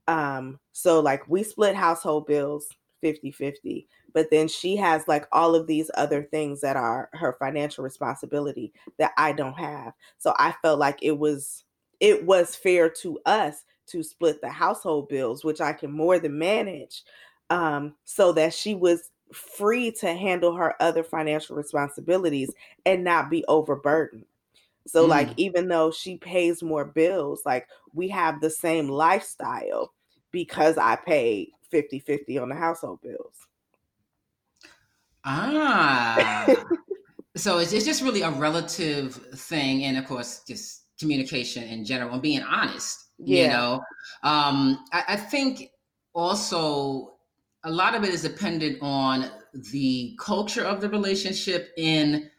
um 0.09 0.59
so 0.73 1.01
like 1.01 1.23
we 1.29 1.43
split 1.43 1.75
household 1.75 2.27
bills 2.27 2.69
50 3.01 3.31
50 3.31 3.87
but 4.13 4.31
then 4.31 4.49
she 4.49 4.77
has 4.77 5.07
like 5.09 5.27
all 5.33 5.55
of 5.55 5.67
these 5.67 5.91
other 5.97 6.23
things 6.23 6.61
that 6.61 6.77
are 6.77 7.09
her 7.13 7.37
financial 7.39 7.85
responsibility 7.85 8.73
that 8.99 9.13
i 9.19 9.33
don't 9.33 9.59
have 9.59 9.93
so 10.19 10.35
i 10.39 10.55
felt 10.63 10.79
like 10.79 10.99
it 11.03 11.19
was 11.19 11.65
it 12.01 12.25
was 12.25 12.55
fair 12.55 12.89
to 12.89 13.19
us 13.27 13.65
to 13.87 14.03
split 14.03 14.41
the 14.41 14.49
household 14.49 15.09
bills 15.09 15.45
which 15.45 15.61
i 15.61 15.73
can 15.73 15.91
more 15.91 16.19
than 16.19 16.39
manage 16.39 17.03
um 17.51 17.95
so 18.05 18.33
that 18.33 18.55
she 18.55 18.75
was 18.75 19.11
free 19.33 19.91
to 19.91 20.15
handle 20.15 20.55
her 20.55 20.81
other 20.81 21.03
financial 21.03 21.57
responsibilities 21.57 22.53
and 22.87 23.05
not 23.05 23.31
be 23.31 23.45
overburdened. 23.49 24.25
So, 24.87 25.05
Mm. 25.05 25.09
like, 25.09 25.31
even 25.37 25.69
though 25.69 25.91
she 25.91 26.19
pays 26.19 26.63
more 26.63 26.85
bills, 26.85 27.43
like, 27.47 27.69
we 27.95 28.09
have 28.09 28.41
the 28.41 28.51
same 28.51 28.89
lifestyle 28.89 29.93
because 30.31 30.77
I 30.79 30.97
pay 30.97 31.51
50 31.71 31.99
50 32.01 32.39
on 32.39 32.49
the 32.51 32.55
household 32.55 33.01
bills. 33.03 33.35
Ah. 35.25 36.65
so 37.37 37.59
it's, 37.59 37.73
it's 37.73 37.85
just 37.85 38.03
really 38.03 38.23
a 38.23 38.31
relative 38.31 39.15
thing. 39.15 39.85
And 39.85 39.97
of 39.97 40.07
course, 40.07 40.43
just 40.47 40.83
communication 41.01 41.65
in 41.65 41.85
general 41.85 42.13
and 42.13 42.23
being 42.23 42.43
honest, 42.43 43.09
you 43.25 43.47
Yeah. 43.47 43.49
know. 43.49 43.75
Um, 44.23 44.85
I, 44.93 45.05
I 45.09 45.17
think 45.17 45.71
also 46.15 47.15
a 47.65 47.71
lot 47.71 47.95
of 47.95 48.05
it 48.05 48.11
is 48.13 48.23
dependent 48.23 48.79
on 48.83 49.31
the 49.73 50.17
culture 50.21 50.65
of 50.65 50.81
the 50.81 50.89
relationship 50.89 51.71
in 51.77 52.31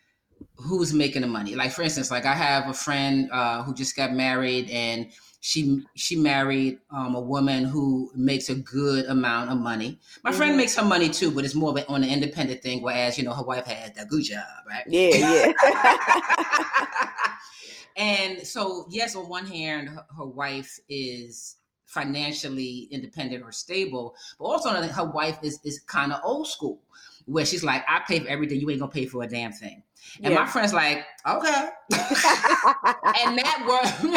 who's 0.58 0.94
making 0.94 1.22
the 1.22 1.28
money. 1.28 1.56
Like 1.56 1.72
for 1.72 1.82
instance, 1.82 2.12
like 2.12 2.26
I 2.26 2.34
have 2.34 2.68
a 2.70 2.74
friend 2.74 3.30
uh, 3.32 3.64
who 3.64 3.74
just 3.74 3.96
got 3.96 4.14
married 4.14 4.70
and 4.70 5.12
she 5.42 5.84
she 5.96 6.16
married 6.16 6.80
um, 6.90 7.14
a 7.16 7.22
woman 7.22 7.66
who 7.66 8.12
makes 8.16 8.50
a 8.50 8.56
good 8.56 9.06
amount 9.06 9.52
of 9.52 9.58
money. 9.60 10.00
My 10.24 10.32
friend 10.32 10.54
Mhm. 10.54 10.58
makes 10.58 10.76
her 10.76 10.86
money 10.86 11.10
too, 11.10 11.30
but 11.32 11.46
it's 11.46 11.54
more 11.56 11.70
of 11.70 11.76
an, 11.78 11.86
on 11.88 12.04
an 12.04 12.10
independent 12.10 12.62
thing. 12.64 12.82
Whereas 12.82 13.18
you 13.18 13.24
know 13.24 13.34
her 13.34 13.44
wife 13.44 13.66
has 13.68 13.92
that 13.94 14.08
good 14.08 14.24
job, 14.24 14.44
right? 14.68 14.84
Yeah, 14.88 15.10
yeah. 15.12 15.54
and 17.98 18.40
so 18.46 18.86
yes, 18.90 19.16
on 19.16 19.30
one 19.30 19.46
hand, 19.46 19.90
her, 19.90 20.06
her 20.18 20.26
wife 20.26 20.80
is 20.90 21.58
financially 21.86 22.88
independent 22.92 23.44
or 23.44 23.52
stable, 23.52 24.16
but 24.40 24.46
also 24.46 24.70
on 24.70 24.76
the 24.76 24.82
other, 24.82 24.92
her 24.94 25.10
wife 25.12 25.38
is 25.44 25.60
is 25.64 25.80
kind 25.82 26.12
of 26.12 26.20
old 26.24 26.48
school, 26.48 26.82
where 27.26 27.46
she's 27.46 27.64
like, 27.64 27.84
"I 27.88 28.02
pay 28.08 28.20
for 28.20 28.28
everything. 28.30 28.60
You 28.60 28.70
ain't 28.70 28.80
gonna 28.80 28.92
pay 28.92 29.06
for 29.06 29.24
a 29.24 29.28
damn 29.28 29.52
thing." 29.52 29.84
And 30.24 30.36
my 30.36 30.46
friend's 30.46 30.74
like, 30.74 31.06
"Okay," 31.28 31.70
and 31.92 33.38
that 33.38 33.66
works. 33.68 34.16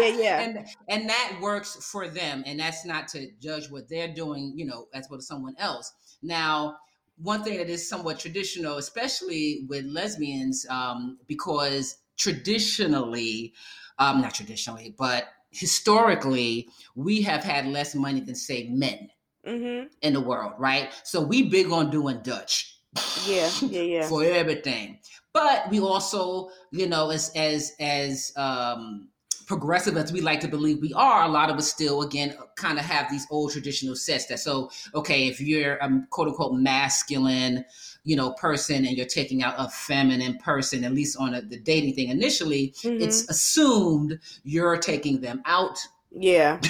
yeah, 0.00 0.08
yeah. 0.08 0.40
and 0.40 0.66
and 0.88 1.08
that 1.08 1.38
works 1.40 1.76
for 1.90 2.08
them 2.08 2.42
and 2.46 2.60
that's 2.60 2.84
not 2.84 3.08
to 3.08 3.30
judge 3.40 3.70
what 3.70 3.88
they're 3.88 4.12
doing 4.12 4.52
you 4.56 4.64
know 4.64 4.86
as 4.94 5.08
well 5.10 5.18
as 5.18 5.26
someone 5.26 5.54
else 5.58 5.92
now 6.22 6.76
one 7.18 7.42
thing 7.42 7.58
that 7.58 7.68
is 7.68 7.88
somewhat 7.88 8.18
traditional 8.18 8.78
especially 8.78 9.64
with 9.68 9.84
lesbians 9.84 10.66
um, 10.70 11.18
because 11.26 11.98
traditionally 12.16 13.52
um, 13.98 14.20
not 14.20 14.34
traditionally 14.34 14.94
but 14.98 15.24
historically 15.50 16.68
we 16.94 17.22
have 17.22 17.44
had 17.44 17.66
less 17.66 17.94
money 17.94 18.20
than 18.20 18.34
say 18.34 18.68
men 18.70 19.08
hmm 19.46 19.82
in 20.02 20.12
the 20.12 20.20
world 20.20 20.52
right 20.58 20.90
so 21.04 21.20
we 21.20 21.48
big 21.48 21.70
on 21.70 21.90
doing 21.90 22.18
dutch 22.22 22.70
Yeah, 23.16 23.50
yeah, 23.62 23.82
yeah. 23.82 24.08
for 24.08 24.22
everything. 24.24 24.98
But 25.32 25.68
we 25.70 25.80
also, 25.80 26.50
you 26.70 26.86
know, 26.86 27.10
as 27.10 27.32
as 27.34 27.72
as 27.80 28.32
um 28.36 29.08
progressive 29.46 29.96
as 29.96 30.10
we 30.12 30.20
like 30.22 30.40
to 30.40 30.48
believe 30.48 30.80
we 30.80 30.92
are, 30.94 31.24
a 31.24 31.28
lot 31.28 31.50
of 31.50 31.56
us 31.56 31.70
still 31.70 32.02
again 32.02 32.34
kind 32.56 32.78
of 32.78 32.84
have 32.84 33.10
these 33.10 33.26
old 33.30 33.52
traditional 33.52 33.94
sets 33.94 34.26
that 34.26 34.38
so 34.40 34.70
okay, 34.94 35.26
if 35.26 35.40
you're 35.40 35.74
a 35.76 36.06
quote 36.10 36.28
unquote 36.28 36.54
masculine, 36.54 37.64
you 38.04 38.16
know, 38.16 38.30
person 38.32 38.84
and 38.86 38.96
you're 38.96 39.06
taking 39.06 39.42
out 39.42 39.54
a 39.58 39.68
feminine 39.68 40.38
person, 40.38 40.84
at 40.84 40.92
least 40.92 41.16
on 41.18 41.34
a, 41.34 41.42
the 41.42 41.58
dating 41.58 41.94
thing 41.94 42.08
initially, 42.08 42.74
Mhm. 42.84 43.00
it's 43.02 43.28
assumed 43.28 44.18
you're 44.44 44.78
taking 44.78 45.20
them 45.20 45.42
out 45.46 45.78
yeah, 46.14 46.60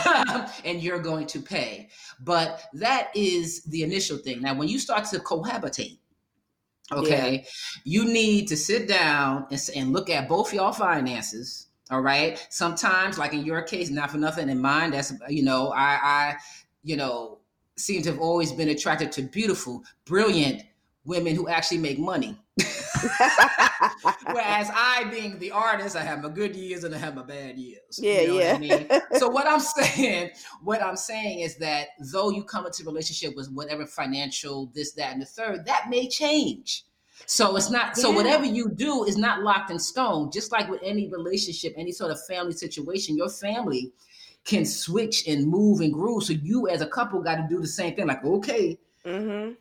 and 0.65 0.83
you're 0.83 0.99
going 0.99 1.27
to 1.29 1.41
pay. 1.41 1.89
But 2.21 2.63
that 2.75 3.11
is 3.15 3.63
the 3.65 3.83
initial 3.83 4.19
thing. 4.19 4.41
Now, 4.41 4.55
when 4.55 4.69
you 4.69 4.79
start 4.79 5.05
to 5.07 5.19
cohabitate, 5.19 5.99
okay, 6.91 7.47
you 7.85 8.07
need 8.07 8.49
to 8.49 8.57
sit 8.57 8.89
down 8.89 9.47
and, 9.51 9.61
and 9.77 9.93
look 9.93 10.09
at 10.11 10.29
both 10.29 10.53
y'all 10.55 10.73
finances. 10.73 11.69
All 11.91 12.01
right. 12.01 12.45
Sometimes, 12.49 13.19
like 13.19 13.35
in 13.35 13.45
your 13.45 13.61
case, 13.63 13.91
not 13.91 14.11
for 14.11 14.17
nothing 14.17 14.49
in 14.49 14.61
mine, 14.61 14.91
that's 14.91 15.13
you 15.29 15.43
know, 15.43 15.69
I 15.73 15.99
I, 16.03 16.37
you 16.83 16.97
know, 16.97 17.39
seem 17.77 18.03
to 18.03 18.13
have 18.13 18.21
always 18.21 18.53
been 18.53 18.71
attracted 18.71 19.13
to 19.13 19.23
beautiful, 19.23 19.83
brilliant 20.07 20.63
women 21.05 21.35
who 21.35 21.49
actually 21.49 21.79
make 21.79 21.99
money. 21.99 22.37
Whereas 24.31 24.71
I, 24.73 25.07
being 25.11 25.39
the 25.39 25.51
artist, 25.51 25.97
I 25.97 26.03
have 26.03 26.23
my 26.23 26.29
good 26.31 26.57
years 26.57 26.85
and 26.85 26.95
I 26.95 26.99
have 26.99 27.15
my 27.15 27.23
bad 27.23 27.59
years. 27.59 27.99
Yeah, 27.99 28.21
you 28.23 28.29
know 28.29 28.35
what 28.35 28.45
I 28.45 28.47
yeah. 28.47 28.59
mean? 28.59 28.89
so 29.19 29.29
what 29.29 29.47
I'm 29.47 29.61
saying, 29.61 30.31
what 30.63 30.83
I'm 30.83 30.97
saying 30.97 31.41
is 31.41 31.57
that 31.57 31.89
though 32.13 32.31
you 32.31 32.45
come 32.45 32.67
into 32.67 32.83
a 32.83 32.87
relationship 32.87 33.37
with 33.37 33.51
whatever 33.53 33.87
financial 33.87 34.71
this, 34.75 34.93
that, 34.93 35.13
and 35.13 35.21
the 35.21 35.27
third, 35.27 35.67
that 35.67 35.87
may 35.91 36.09
change. 36.09 36.85
So 37.27 37.57
it's 37.57 37.71
not 37.71 37.97
so 37.97 38.11
Yeah. 38.11 38.17
whatever 38.17 38.45
you 38.45 38.71
do 38.71 39.05
is 39.05 39.17
not 39.17 39.43
locked 39.43 39.71
in 39.71 39.79
stone. 39.79 40.31
Just 40.31 40.53
like 40.53 40.69
with 40.69 40.81
any 40.83 41.09
relationship, 41.09 41.75
any 41.77 41.93
sort 41.93 42.11
of 42.11 42.25
family 42.27 42.53
situation, 42.53 43.17
your 43.17 43.31
family 43.31 43.93
can 44.45 44.65
switch 44.65 45.27
and 45.27 45.47
move 45.47 45.81
and 45.81 45.93
groove. 45.93 46.25
So 46.25 46.35
you 46.35 46.69
as 46.69 46.83
a 46.83 46.87
couple 46.87 47.23
got 47.23 47.37
to 47.37 47.47
do 47.49 47.61
the 47.61 47.67
same 47.67 47.95
thing. 47.95 48.07
Like, 48.07 48.25
okay, 48.25 48.79
hmm 49.05 49.53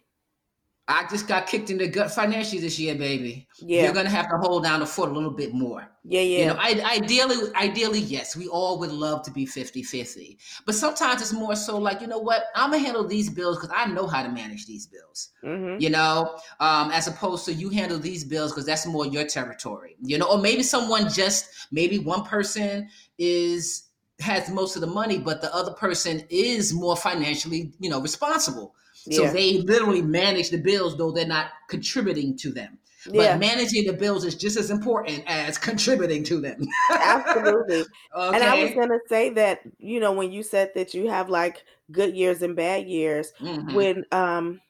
I 0.88 1.08
just 1.10 1.28
got 1.30 1.48
kicked 1.48 1.70
in 1.70 1.78
the 1.78 1.88
gut 1.88 2.12
financially 2.12 2.60
this 2.60 2.78
year, 2.78 2.96
baby. 2.96 3.48
Yeah, 3.62 3.84
You're 3.84 3.94
gonna 3.94 4.10
have 4.10 4.28
to 4.30 4.38
hold 4.38 4.64
down 4.64 4.82
the 4.82 4.86
fort 4.86 5.10
a 5.10 5.14
little 5.14 5.32
bit 5.32 5.54
more. 5.54 5.88
yeah, 6.04 6.20
yeah. 6.20 6.40
You 6.40 6.46
know, 6.48 6.58
I, 6.60 6.98
ideally, 6.98 7.54
ideally, 7.56 8.00
yes, 8.00 8.36
we 8.36 8.50
all 8.50 8.78
would 8.80 8.92
love 8.92 9.24
to 9.24 9.32
be 9.32 9.46
50-50. 9.46 10.38
But 10.66 10.76
sometimes 10.76 11.22
it's 11.22 11.32
more 11.32 11.56
so 11.56 11.78
like, 11.78 12.02
you 12.02 12.08
know 12.08 12.20
what, 12.20 12.46
I'm 12.54 12.72
gonna 12.72 12.84
handle 12.84 13.08
these 13.08 13.30
bills 13.30 13.58
because 13.58 13.74
I 13.74 13.86
know 13.86 14.08
how 14.08 14.24
to 14.24 14.30
manage 14.30 14.66
these 14.66 14.86
bills. 14.86 15.30
hmm 15.42 15.78
You 15.80 15.90
know, 15.90 16.38
um, 16.60 16.92
as 16.92 17.08
opposed 17.08 17.46
to 17.46 17.54
you 17.54 17.70
handle 17.70 17.98
these 17.98 18.26
bills 18.26 18.52
because 18.52 18.66
that's 18.66 18.86
more 18.86 19.06
your 19.06 19.26
territory. 19.26 19.96
You 20.02 20.18
know, 20.18 20.30
or 20.30 20.38
maybe 20.38 20.64
someone 20.64 21.08
just 21.10 21.48
maybe 21.72 21.98
one 21.98 22.26
person 22.26 22.90
is 23.18 23.88
has 24.20 24.50
most 24.50 24.76
of 24.76 24.82
the 24.82 24.88
money, 24.88 25.18
but 25.18 25.42
the 25.42 25.54
other 25.56 25.72
person 25.72 26.24
is 26.30 26.74
more 26.74 26.98
financially, 26.98 27.72
you 27.80 27.90
know, 27.90 28.02
responsible. 28.02 28.76
So 29.10 29.28
Yeah, 29.28 29.32
they 29.32 29.60
literally 29.60 30.02
manage 30.02 30.50
the 30.50 30.58
bills, 30.58 30.98
though 30.98 31.12
they're 31.12 31.28
not 31.28 31.52
contributing 31.70 32.38
to 32.38 32.52
them. 32.52 32.80
But 33.16 33.36
yeah, 33.36 33.38
managing 33.38 33.86
the 33.86 33.94
bills 33.94 34.24
is 34.24 34.36
just 34.36 34.58
as 34.58 34.72
important 34.72 35.24
as 35.28 35.58
contributing 35.58 36.24
to 36.26 36.40
them. 36.42 36.66
absolutely. 37.02 37.82
okay. 37.82 37.90
And 38.32 38.44
I 38.44 38.56
was 38.56 38.74
gonna 38.74 39.00
say 39.08 39.30
that 39.32 39.62
you 39.78 40.00
know 40.00 40.14
when 40.14 40.32
you 40.32 40.44
said 40.44 40.72
that 40.76 40.94
you 40.94 41.10
have 41.10 41.30
like 41.30 41.64
good 41.92 42.16
years 42.16 42.42
and 42.42 42.56
bad 42.56 42.88
years, 42.88 43.32
Mhm. 43.40 43.70
when 43.74 44.06
um 44.12 44.62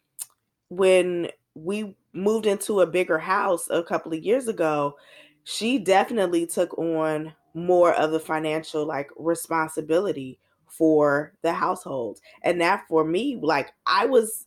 when 0.70 1.30
we 1.56 1.98
moved 2.14 2.46
into 2.48 2.82
a 2.82 2.88
bigger 2.88 3.20
house 3.20 3.70
a 3.70 3.84
couple 3.84 4.14
of 4.14 4.24
years 4.24 4.48
ago, 4.48 4.98
she 5.44 5.80
definitely 5.80 6.48
took 6.48 6.78
on 6.78 7.36
more 7.56 7.94
of 7.94 8.12
the 8.12 8.20
financial 8.20 8.86
like 8.86 9.10
responsibility 9.18 10.40
for 10.78 11.34
the 11.42 11.54
household. 11.54 12.20
And 12.44 12.60
that 12.62 12.86
for 12.88 13.04
me, 13.04 13.40
like 13.42 13.72
I 13.86 14.06
was 14.06 14.46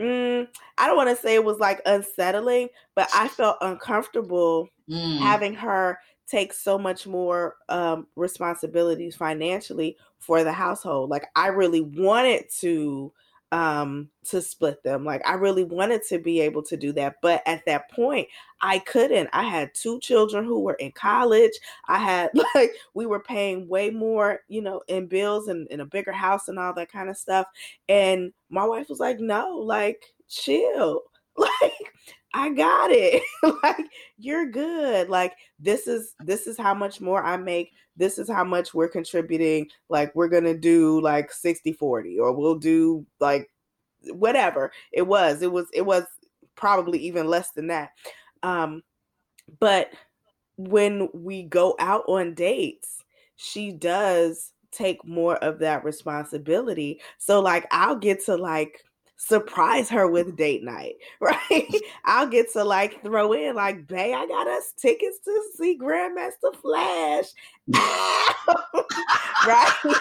mm, 0.00 0.46
I 0.78 0.86
don't 0.86 0.96
want 0.96 1.10
to 1.10 1.22
say 1.22 1.34
it 1.34 1.44
was 1.44 1.58
like 1.58 1.80
unsettling, 1.86 2.68
but 2.94 3.08
I 3.14 3.28
felt 3.28 3.58
uncomfortable 3.60 4.68
mm. 4.88 5.18
having 5.18 5.54
her 5.54 5.98
take 6.26 6.52
so 6.52 6.78
much 6.78 7.06
more 7.06 7.56
um, 7.68 8.06
responsibilities 8.16 9.16
financially 9.16 9.96
for 10.18 10.44
the 10.44 10.52
household. 10.52 11.10
Like 11.10 11.26
I 11.34 11.48
really 11.48 11.80
wanted 11.80 12.44
to 12.60 13.12
um 13.52 14.08
to 14.24 14.40
split 14.40 14.80
them 14.84 15.04
like 15.04 15.26
i 15.26 15.34
really 15.34 15.64
wanted 15.64 16.02
to 16.04 16.18
be 16.18 16.40
able 16.40 16.62
to 16.62 16.76
do 16.76 16.92
that 16.92 17.16
but 17.20 17.42
at 17.46 17.64
that 17.66 17.90
point 17.90 18.28
i 18.62 18.78
couldn't. 18.80 19.28
I 19.32 19.42
had 19.44 19.74
two 19.74 19.98
children 20.00 20.44
who 20.44 20.60
were 20.60 20.74
in 20.74 20.92
college. 20.92 21.52
I 21.88 21.98
had 21.98 22.30
like 22.54 22.72
we 22.94 23.06
were 23.06 23.20
paying 23.20 23.68
way 23.68 23.90
more 23.90 24.40
you 24.48 24.60
know 24.62 24.82
in 24.88 25.06
bills 25.06 25.48
and 25.48 25.66
in 25.68 25.80
a 25.80 25.86
bigger 25.86 26.12
house 26.12 26.48
and 26.48 26.58
all 26.58 26.74
that 26.74 26.92
kind 26.92 27.08
of 27.10 27.16
stuff 27.16 27.46
and 27.88 28.32
my 28.50 28.64
wife 28.64 28.88
was 28.88 29.00
like 29.00 29.18
no 29.20 29.56
like 29.56 30.02
chill. 30.28 31.02
Like 31.36 31.72
I 32.32 32.50
got 32.50 32.90
it. 32.92 33.22
like 33.62 33.86
you're 34.18 34.46
good. 34.46 35.08
Like 35.08 35.34
this 35.58 35.86
is 35.86 36.14
this 36.20 36.46
is 36.46 36.56
how 36.56 36.74
much 36.74 37.00
more 37.00 37.22
I 37.24 37.36
make. 37.36 37.72
This 37.96 38.18
is 38.18 38.28
how 38.28 38.44
much 38.44 38.72
we're 38.72 38.88
contributing. 38.88 39.68
Like 39.88 40.14
we're 40.14 40.28
going 40.28 40.44
to 40.44 40.56
do 40.56 41.00
like 41.00 41.32
60 41.32 41.72
40 41.72 42.18
or 42.18 42.32
we'll 42.32 42.58
do 42.58 43.04
like 43.18 43.50
whatever 44.10 44.72
it 44.92 45.02
was. 45.02 45.42
It 45.42 45.50
was 45.50 45.66
it 45.72 45.82
was 45.82 46.04
probably 46.54 46.98
even 47.00 47.26
less 47.26 47.50
than 47.50 47.66
that. 47.68 47.90
Um 48.42 48.82
but 49.58 49.90
when 50.56 51.08
we 51.12 51.42
go 51.42 51.74
out 51.80 52.04
on 52.06 52.34
dates, 52.34 53.02
she 53.36 53.72
does 53.72 54.52
take 54.70 55.04
more 55.04 55.36
of 55.36 55.58
that 55.58 55.84
responsibility. 55.84 57.00
So 57.18 57.40
like 57.40 57.66
I'll 57.72 57.96
get 57.96 58.24
to 58.26 58.36
like 58.36 58.84
surprise 59.20 59.90
her 59.90 60.08
with 60.08 60.28
mm-hmm. 60.28 60.36
date 60.36 60.64
night, 60.64 60.94
right? 61.20 61.74
I'll 62.04 62.26
get 62.26 62.52
to 62.54 62.64
like 62.64 63.02
throw 63.02 63.32
in 63.32 63.54
like, 63.54 63.86
"Bae, 63.86 64.12
I 64.12 64.26
got 64.26 64.48
us 64.48 64.72
tickets 64.76 65.18
to 65.24 65.42
see 65.56 65.78
Grandmaster 65.78 66.54
Flash," 66.60 67.26
right? 69.46 69.94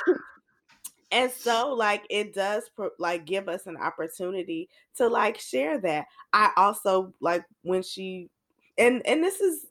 and 1.12 1.32
so 1.32 1.74
like 1.74 2.06
it 2.10 2.34
does 2.34 2.70
like 2.98 3.26
give 3.26 3.50
us 3.50 3.68
an 3.68 3.78
opportunity 3.78 4.70
to 4.96 5.08
like 5.08 5.40
share 5.40 5.80
that. 5.80 6.06
I 6.34 6.52
also 6.56 7.14
like 7.20 7.44
when 7.64 7.84
she 7.84 8.30
and 8.78 9.06
and 9.06 9.24
this 9.24 9.42
is 9.42 9.66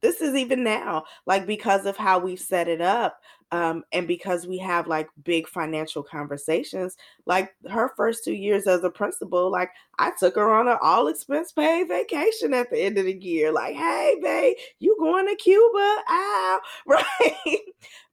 this 0.00 0.20
is 0.20 0.34
even 0.34 0.62
now 0.62 1.04
like 1.26 1.46
because 1.46 1.86
of 1.86 1.96
how 1.96 2.18
we've 2.18 2.40
set 2.40 2.68
it 2.68 2.80
up 2.80 3.20
um, 3.50 3.82
and 3.92 4.06
because 4.06 4.46
we 4.46 4.58
have 4.58 4.86
like 4.86 5.08
big 5.24 5.48
financial 5.48 6.02
conversations 6.02 6.96
like 7.26 7.54
her 7.70 7.92
first 7.96 8.24
two 8.24 8.34
years 8.34 8.66
as 8.66 8.84
a 8.84 8.90
principal 8.90 9.50
like 9.50 9.70
i 9.98 10.10
took 10.18 10.34
her 10.34 10.52
on 10.52 10.68
an 10.68 10.76
all 10.82 11.08
expense 11.08 11.52
paid 11.52 11.88
vacation 11.88 12.52
at 12.52 12.70
the 12.70 12.78
end 12.78 12.98
of 12.98 13.06
the 13.06 13.14
year 13.14 13.52
like 13.52 13.74
hey 13.74 14.16
babe 14.22 14.56
you 14.80 14.96
going 14.98 15.26
to 15.26 15.36
cuba 15.36 15.96
ow 16.08 16.60
right 16.86 17.58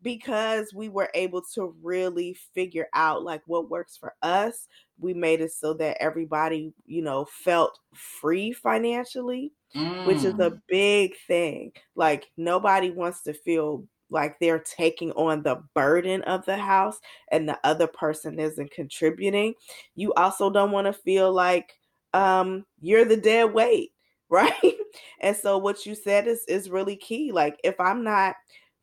because 0.02 0.74
we 0.74 0.88
were 0.88 1.10
able 1.14 1.42
to 1.54 1.76
really 1.82 2.38
figure 2.54 2.88
out 2.94 3.24
like 3.24 3.42
what 3.48 3.70
works 3.70 3.98
for 3.98 4.14
us 4.22 4.68
we 5.00 5.14
made 5.14 5.42
it 5.42 5.52
so 5.52 5.74
that 5.74 6.02
everybody 6.02 6.74
you 6.86 7.02
know 7.02 7.26
felt 7.26 7.78
free 7.94 8.54
financially 8.54 9.52
mm. 9.76 10.06
which 10.06 10.24
is 10.24 10.36
a 10.36 10.52
mm. 10.52 10.62
big 10.70 11.14
thing 11.28 11.72
like 11.96 12.28
nobody 12.38 12.90
wants 12.92 13.22
to 13.24 13.34
feel 13.34 13.84
like 14.16 14.40
they're 14.40 14.64
taking 14.64 15.12
on 15.12 15.44
the 15.44 15.62
burden 15.76 16.24
of 16.24 16.44
the 16.46 16.58
house 16.58 17.00
and 17.32 17.48
the 17.48 17.60
other 17.64 17.86
person 17.86 18.40
isn't 18.40 18.72
contributing. 18.72 19.54
You 19.94 20.14
also 20.14 20.50
don't 20.50 20.72
want 20.72 20.88
to 20.88 20.94
feel 20.94 21.32
like 21.32 21.74
um, 22.14 22.66
you're 22.82 23.06
the 23.06 23.18
dead 23.18 23.54
weight, 23.54 23.92
right? 24.30 24.74
and 25.22 25.38
so 25.38 25.60
what 25.60 25.86
you 25.86 25.94
said 25.94 26.28
is 26.28 26.44
is 26.48 26.70
really 26.70 26.96
key. 26.96 27.32
Like 27.32 27.60
if 27.64 27.80
I'm 27.80 28.04
not 28.04 28.36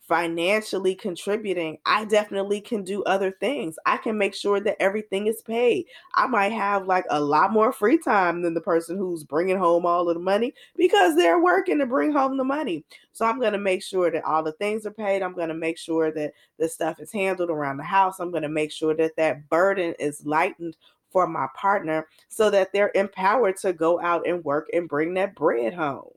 financially 0.08 0.94
contributing, 0.94 1.78
I 1.86 2.04
definitely 2.04 2.60
can 2.60 2.82
do 2.82 3.02
other 3.04 3.30
things. 3.30 3.76
I 3.86 3.96
can 3.96 4.18
make 4.18 4.34
sure 4.34 4.60
that 4.60 4.80
everything 4.80 5.28
is 5.28 5.42
paid. 5.42 5.86
I 6.14 6.26
might 6.26 6.52
have 6.52 6.86
like 6.86 7.04
a 7.10 7.20
lot 7.20 7.52
more 7.52 7.72
free 7.72 7.98
time 7.98 8.42
than 8.42 8.52
the 8.52 8.60
person 8.60 8.96
who's 8.96 9.24
bringing 9.24 9.58
home 9.58 9.86
all 9.86 10.08
of 10.08 10.14
the 10.14 10.20
money 10.20 10.54
because 10.76 11.14
they're 11.14 11.40
working 11.40 11.78
to 11.78 11.86
bring 11.86 12.12
home 12.12 12.36
the 12.36 12.44
money. 12.44 12.84
So 13.12 13.24
I'm 13.24 13.38
going 13.38 13.52
to 13.52 13.58
make 13.58 13.82
sure 13.82 14.10
that 14.10 14.24
all 14.24 14.42
the 14.42 14.52
things 14.52 14.86
are 14.86 14.90
paid. 14.90 15.22
I'm 15.22 15.34
going 15.34 15.48
to 15.48 15.54
make 15.54 15.78
sure 15.78 16.10
that 16.10 16.32
the 16.58 16.68
stuff 16.68 16.98
is 17.00 17.12
handled 17.12 17.50
around 17.50 17.76
the 17.76 17.84
house. 17.84 18.18
I'm 18.18 18.30
going 18.30 18.42
to 18.42 18.48
make 18.48 18.72
sure 18.72 18.94
that 18.94 19.16
that 19.16 19.48
burden 19.48 19.94
is 19.98 20.26
lightened 20.26 20.76
for 21.10 21.26
my 21.26 21.46
partner 21.54 22.08
so 22.28 22.50
that 22.50 22.72
they're 22.72 22.90
empowered 22.94 23.56
to 23.58 23.72
go 23.72 24.00
out 24.00 24.26
and 24.26 24.44
work 24.44 24.66
and 24.72 24.88
bring 24.88 25.14
that 25.14 25.34
bread 25.34 25.74
home. 25.74 26.10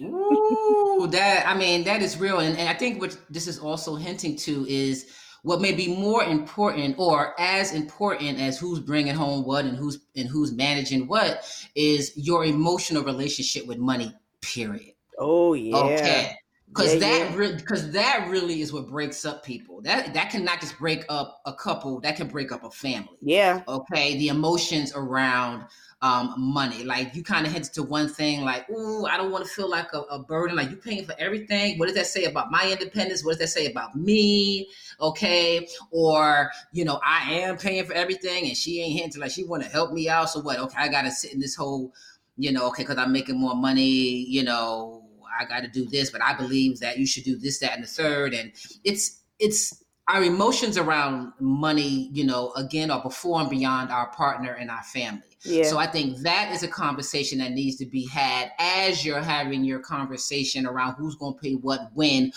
Ooh, 0.00 1.08
that 1.10 1.46
I 1.46 1.54
mean, 1.54 1.84
that 1.84 2.02
is 2.02 2.18
real, 2.18 2.40
and, 2.40 2.56
and 2.56 2.68
I 2.68 2.74
think 2.74 3.00
what 3.00 3.16
this 3.30 3.46
is 3.46 3.58
also 3.58 3.94
hinting 3.96 4.36
to 4.36 4.66
is 4.68 5.06
what 5.42 5.60
may 5.60 5.72
be 5.72 5.94
more 5.94 6.22
important 6.22 6.96
or 6.98 7.38
as 7.40 7.72
important 7.72 8.38
as 8.38 8.58
who's 8.58 8.80
bringing 8.80 9.14
home 9.14 9.44
what 9.44 9.64
and 9.64 9.76
who's 9.76 10.00
and 10.16 10.28
who's 10.28 10.52
managing 10.52 11.06
what 11.06 11.44
is 11.74 12.12
your 12.16 12.44
emotional 12.44 13.02
relationship 13.02 13.66
with 13.66 13.78
money. 13.78 14.14
Period. 14.42 14.94
Oh 15.18 15.54
yeah. 15.54 15.76
Okay. 15.76 16.36
Because 16.68 16.94
yeah, 16.94 17.00
that 17.00 17.38
yeah. 17.38 17.56
because 17.56 17.90
that 17.92 18.26
really 18.28 18.60
is 18.60 18.72
what 18.72 18.88
breaks 18.88 19.24
up 19.24 19.44
people. 19.44 19.80
That 19.82 20.14
that 20.14 20.30
cannot 20.30 20.60
just 20.60 20.78
break 20.78 21.04
up 21.08 21.40
a 21.46 21.52
couple. 21.52 22.00
That 22.00 22.16
can 22.16 22.28
break 22.28 22.52
up 22.52 22.64
a 22.64 22.70
family. 22.70 23.18
Yeah. 23.20 23.62
Okay. 23.66 24.16
The 24.18 24.28
emotions 24.28 24.92
around 24.94 25.64
um, 26.02 26.34
money. 26.38 26.82
Like 26.82 27.14
you 27.14 27.22
kind 27.22 27.46
of 27.46 27.52
hinted 27.52 27.72
to 27.74 27.82
one 27.82 28.08
thing, 28.08 28.42
like, 28.42 28.68
"Ooh, 28.70 29.04
I 29.04 29.16
don't 29.16 29.30
want 29.30 29.44
to 29.44 29.50
feel 29.50 29.68
like 29.68 29.92
a, 29.92 30.00
a, 30.02 30.18
burden. 30.18 30.56
Like 30.56 30.70
you 30.70 30.76
paying 30.76 31.04
for 31.04 31.14
everything. 31.18 31.78
What 31.78 31.86
does 31.86 31.94
that 31.96 32.06
say 32.06 32.24
about 32.24 32.50
my 32.50 32.70
independence? 32.70 33.24
What 33.24 33.32
does 33.32 33.40
that 33.40 33.48
say 33.48 33.66
about 33.66 33.94
me? 33.94 34.68
Okay, 35.00 35.68
or 35.90 36.50
you 36.72 36.84
know, 36.84 37.00
I 37.04 37.30
am 37.32 37.58
paying 37.58 37.84
for 37.84 37.92
everything, 37.92 38.46
and 38.46 38.56
she 38.56 38.80
ain't 38.80 38.98
hinting 38.98 39.20
like 39.20 39.30
she 39.30 39.44
want 39.44 39.62
to 39.62 39.68
help 39.68 39.92
me 39.92 40.08
out. 40.08 40.30
So 40.30 40.40
what? 40.40 40.58
Okay, 40.58 40.78
I 40.78 40.88
got 40.88 41.02
to 41.02 41.10
sit 41.10 41.34
in 41.34 41.40
this 41.40 41.54
whole, 41.54 41.92
you 42.36 42.52
know, 42.52 42.66
okay, 42.68 42.82
because 42.82 42.98
I'm 42.98 43.12
making 43.12 43.38
more 43.38 43.54
money. 43.54 44.24
You 44.26 44.44
know, 44.44 45.04
I 45.38 45.44
got 45.44 45.60
to 45.60 45.68
do 45.68 45.84
this, 45.84 46.10
but 46.10 46.22
I 46.22 46.34
believe 46.34 46.80
that 46.80 46.98
you 46.98 47.06
should 47.06 47.24
do 47.24 47.36
this, 47.36 47.58
that, 47.58 47.74
and 47.74 47.82
the 47.82 47.88
third. 47.88 48.32
And 48.32 48.52
it's 48.84 49.20
it's 49.38 49.84
our 50.08 50.24
emotions 50.24 50.78
around 50.78 51.32
money, 51.40 52.08
you 52.12 52.24
know, 52.24 52.52
again, 52.56 52.90
are 52.90 53.02
before 53.02 53.40
and 53.40 53.50
beyond 53.50 53.90
our 53.90 54.08
partner 54.12 54.54
and 54.54 54.70
our 54.70 54.82
family. 54.82 55.29
Yeah. 55.44 55.64
So 55.64 55.78
I 55.78 55.86
think 55.86 56.18
that 56.18 56.52
is 56.52 56.62
a 56.62 56.68
conversation 56.68 57.38
that 57.38 57.52
needs 57.52 57.76
to 57.76 57.86
be 57.86 58.06
had 58.06 58.50
as 58.58 59.04
you're 59.04 59.22
having 59.22 59.64
your 59.64 59.78
conversation 59.78 60.66
around 60.66 60.94
who's 60.94 61.14
going 61.14 61.34
to 61.34 61.40
pay 61.40 61.54
what 61.54 61.90
when 61.94 62.32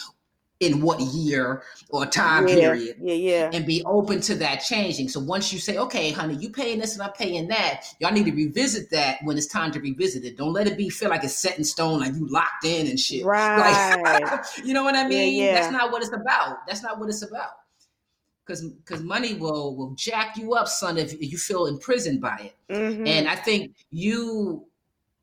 in 0.60 0.82
what 0.82 1.00
year 1.02 1.64
or 1.90 2.06
time 2.06 2.48
yeah, 2.48 2.56
period. 2.56 2.96
Yeah, 3.02 3.14
yeah. 3.14 3.50
And 3.52 3.66
be 3.66 3.84
open 3.86 4.22
to 4.22 4.36
that 4.36 4.58
changing. 4.58 5.10
So 5.10 5.20
once 5.20 5.52
you 5.52 5.60
say, 5.60 5.78
okay, 5.78 6.12
honey, 6.12 6.36
you 6.36 6.50
paying 6.50 6.80
this 6.80 6.94
and 6.94 7.02
I'm 7.02 7.12
paying 7.12 7.48
that, 7.50 7.86
y'all 8.00 8.14
need 8.14 8.26
to 8.26 8.32
revisit 8.32 8.90
that 8.92 9.18
when 9.24 9.38
it's 9.38 9.48
time 9.48 9.72
to 9.74 9.82
revisit 9.82 10.24
it. 10.24 10.38
Don't 10.38 10.54
let 10.54 10.68
it 10.68 10.78
be 10.78 10.90
feel 10.90 11.10
like 11.10 11.24
it's 11.24 11.38
set 11.38 11.58
in 11.58 11.66
stone, 11.66 12.00
like 12.00 12.14
you 12.14 12.28
locked 12.30 12.64
in 12.64 12.88
and 12.88 13.00
shit. 13.00 13.26
Right. 13.26 14.02
Like, 14.02 14.46
you 14.64 14.74
know 14.74 14.84
what 14.84 14.96
I 14.96 15.08
mean? 15.08 15.34
Yeah, 15.36 15.46
yeah. 15.46 15.54
That's 15.56 15.72
not 15.72 15.92
what 15.92 16.02
it's 16.02 16.14
about. 16.14 16.66
That's 16.68 16.84
not 16.84 17.00
what 17.00 17.10
it's 17.10 17.24
about 17.24 17.52
because 18.46 18.64
because 18.64 19.02
money 19.02 19.34
will 19.36 19.76
will 19.76 19.92
jack 19.92 20.38
you 20.38 20.54
up, 20.54 20.68
son, 20.68 20.98
if 20.98 21.14
you 21.20 21.38
feel 21.38 21.68
imprisoned 21.68 22.22
by 22.22 22.52
it. 22.52 22.74
Mm-hmm. 22.74 23.08
And 23.08 23.28
I 23.28 23.36
think 23.36 23.76
you 23.92 24.66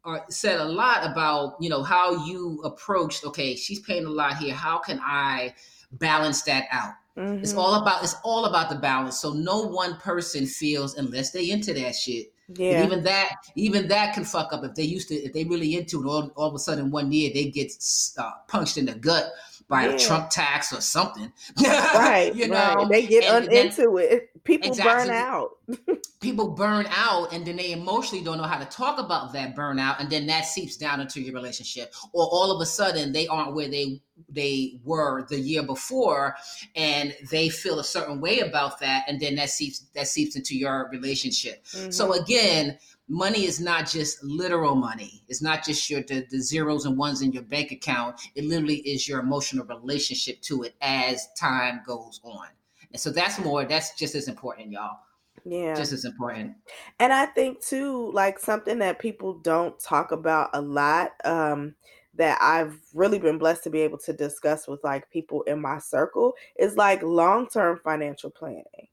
are 0.05 0.25
said 0.31 0.61
a 0.61 0.65
lot 0.65 1.11
about 1.11 1.57
you 1.61 1.69
know 1.69 1.83
how 1.83 2.25
you 2.27 2.61
approached. 2.65 3.25
Okay, 3.25 3.55
she's 3.57 3.81
paying 3.81 4.07
a 4.07 4.11
lot 4.11 4.37
here. 4.37 4.55
How 4.55 4.79
can 4.79 5.01
I 5.03 5.55
balance 5.93 6.43
that 6.43 6.67
out? 6.71 6.95
Mm-hmm. 7.17 7.43
It's 7.43 7.55
all 7.55 7.75
about 7.75 8.03
it's 8.03 8.17
all 8.25 8.47
about 8.47 8.71
the 8.71 8.77
balance. 8.77 9.19
So 9.19 9.33
no 9.33 9.63
one 9.63 9.97
person 9.97 10.47
feels 10.47 10.97
unless 10.97 11.31
they 11.31 11.51
into 11.51 11.75
that 11.75 11.95
shit. 11.95 12.33
Yeah. 12.57 12.73
And 12.73 12.87
even 12.87 13.05
that, 13.05 13.37
even 13.55 13.87
that 13.89 14.13
can 14.13 14.25
fuck 14.25 14.53
up 14.53 14.65
if 14.65 14.75
they 14.75 14.83
used 14.83 15.07
to, 15.09 15.15
if 15.15 15.33
they 15.33 15.45
really 15.45 15.77
into 15.77 16.03
it. 16.03 16.09
All, 16.09 16.33
all 16.35 16.49
of 16.49 16.55
a 16.55 16.59
sudden, 16.59 16.91
one 16.91 17.13
year 17.13 17.31
they 17.33 17.45
get 17.45 17.73
uh, 18.19 18.33
punched 18.49 18.77
in 18.77 18.87
the 18.87 18.95
gut 18.95 19.31
by 19.71 19.87
yeah. 19.87 19.93
a 19.93 19.99
Trump 19.99 20.29
tax 20.29 20.73
or 20.73 20.81
something. 20.81 21.33
right. 21.63 22.33
you 22.35 22.49
know, 22.49 22.75
right. 22.75 22.89
they 22.91 23.07
get 23.07 23.25
un- 23.25 23.47
then, 23.47 23.69
into 23.69 23.97
it. 23.99 24.29
People 24.45 24.69
exactly. 24.69 25.07
burn 25.07 25.17
out. 25.17 25.51
people 26.21 26.49
burn 26.49 26.87
out 26.91 27.33
and 27.33 27.47
then 27.47 27.57
they 27.57 27.73
emotionally 27.73 28.23
don't 28.23 28.39
know 28.39 28.45
how 28.45 28.59
to 28.59 28.65
talk 28.67 28.99
about 28.99 29.33
that 29.33 29.55
burnout 29.55 30.01
and 30.01 30.11
then 30.11 30.27
that 30.27 30.45
seeps 30.45 30.77
down 30.77 31.01
into 31.01 31.21
your 31.21 31.35
relationship 31.35 31.93
or 32.13 32.25
all 32.25 32.51
of 32.51 32.61
a 32.61 32.67
sudden 32.67 33.13
they 33.13 33.27
aren't 33.29 33.55
where 33.55 33.69
they 33.69 34.01
they 34.29 34.79
were 34.85 35.27
the 35.29 35.39
year 35.39 35.63
before 35.63 36.35
and 36.77 37.17
they 37.31 37.49
feel 37.49 37.79
a 37.79 37.85
certain 37.85 38.21
way 38.21 38.41
about 38.41 38.79
that 38.81 39.05
and 39.09 39.21
then 39.21 39.35
that 39.35 39.49
seeps 39.49 39.87
that 39.95 40.07
seeps 40.07 40.37
into 40.37 40.57
your 40.57 40.89
relationship 40.91 41.65
mm-hmm. 41.67 41.91
so 41.91 42.13
again 42.13 42.77
money 43.11 43.45
is 43.45 43.61
not 43.61 43.89
just 43.89 44.23
literal 44.23 44.77
money. 44.77 45.23
It's 45.29 45.43
not 45.43 45.65
just 45.65 45.91
your 45.91 46.03
the, 46.03 46.25
the 46.31 46.41
zeros 46.41 46.87
and 46.87 46.97
ones 46.97 47.23
in 47.23 47.33
your 47.33 47.43
bank 47.43 47.73
account. 47.73 48.21
It 48.37 48.45
literally 48.45 48.77
is 48.77 49.09
your 49.09 49.19
emotional 49.19 49.67
relationship 49.67 50.41
to 50.43 50.63
it 50.63 50.75
as 50.81 51.29
time 51.39 51.83
goes 51.85 52.21
on. 52.23 52.47
And 52.93 53.01
so 53.01 53.11
that's 53.11 53.39
more, 53.41 53.65
that's 53.65 53.97
just 53.97 54.15
as 54.15 54.29
important, 54.29 54.71
y'all. 54.71 54.99
Yeah. 55.45 55.75
Just 55.75 55.93
as 55.93 56.05
important. 56.05 56.55
And 57.01 57.13
I 57.13 57.27
think 57.27 57.61
too, 57.61 58.13
like 58.13 58.39
something 58.39 58.79
that 58.79 59.01
people 59.01 59.35
don't 59.41 59.79
talk 59.81 60.13
about 60.13 60.51
a 60.53 60.61
lot, 60.61 61.13
um, 61.25 61.75
that 62.15 62.39
I've 62.41 62.79
really 62.95 63.19
been 63.19 63.39
blessed 63.39 63.65
to 63.65 63.71
be 63.71 63.81
able 63.81 63.99
to 63.99 64.13
discuss 64.13 64.69
with 64.69 64.83
like 64.85 65.11
people 65.11 65.43
in 65.43 65.61
my 65.61 65.79
circle 65.79 66.35
is 66.59 66.77
like 66.77 67.03
long 67.03 67.49
term 67.49 67.81
financial 67.83 68.31
planning. 68.31 68.89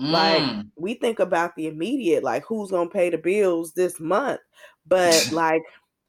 Mm. 0.00 0.10
Like 0.10 0.56
we 0.76 0.94
think 0.94 1.18
about 1.18 1.56
the 1.56 1.66
immediate, 1.66 2.22
like 2.22 2.44
who's 2.44 2.70
gonna 2.70 2.90
pay 2.90 3.10
the 3.10 3.18
bills 3.18 3.72
this 3.74 3.98
month, 4.00 4.40
but 4.86 5.30
like 5.32 5.62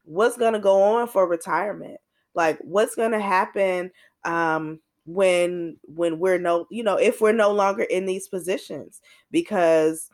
what's 0.04 0.38
gonna 0.38 0.60
go 0.60 0.82
on 0.82 1.08
for 1.08 1.28
retirement? 1.28 2.00
Like 2.34 2.60
what's 2.60 2.96
gonna 2.96 3.20
happen 3.22 3.92
um 4.26 4.82
when 5.06 5.78
when 5.84 6.20
we're 6.20 6.38
no 6.40 6.68
you 6.70 6.84
know 6.84 6.98
if 6.98 7.22
we're 7.22 7.32
no 7.32 7.52
longer 7.52 7.84
in 7.84 8.06
these 8.06 8.28
positions 8.28 9.02
because 9.32 10.10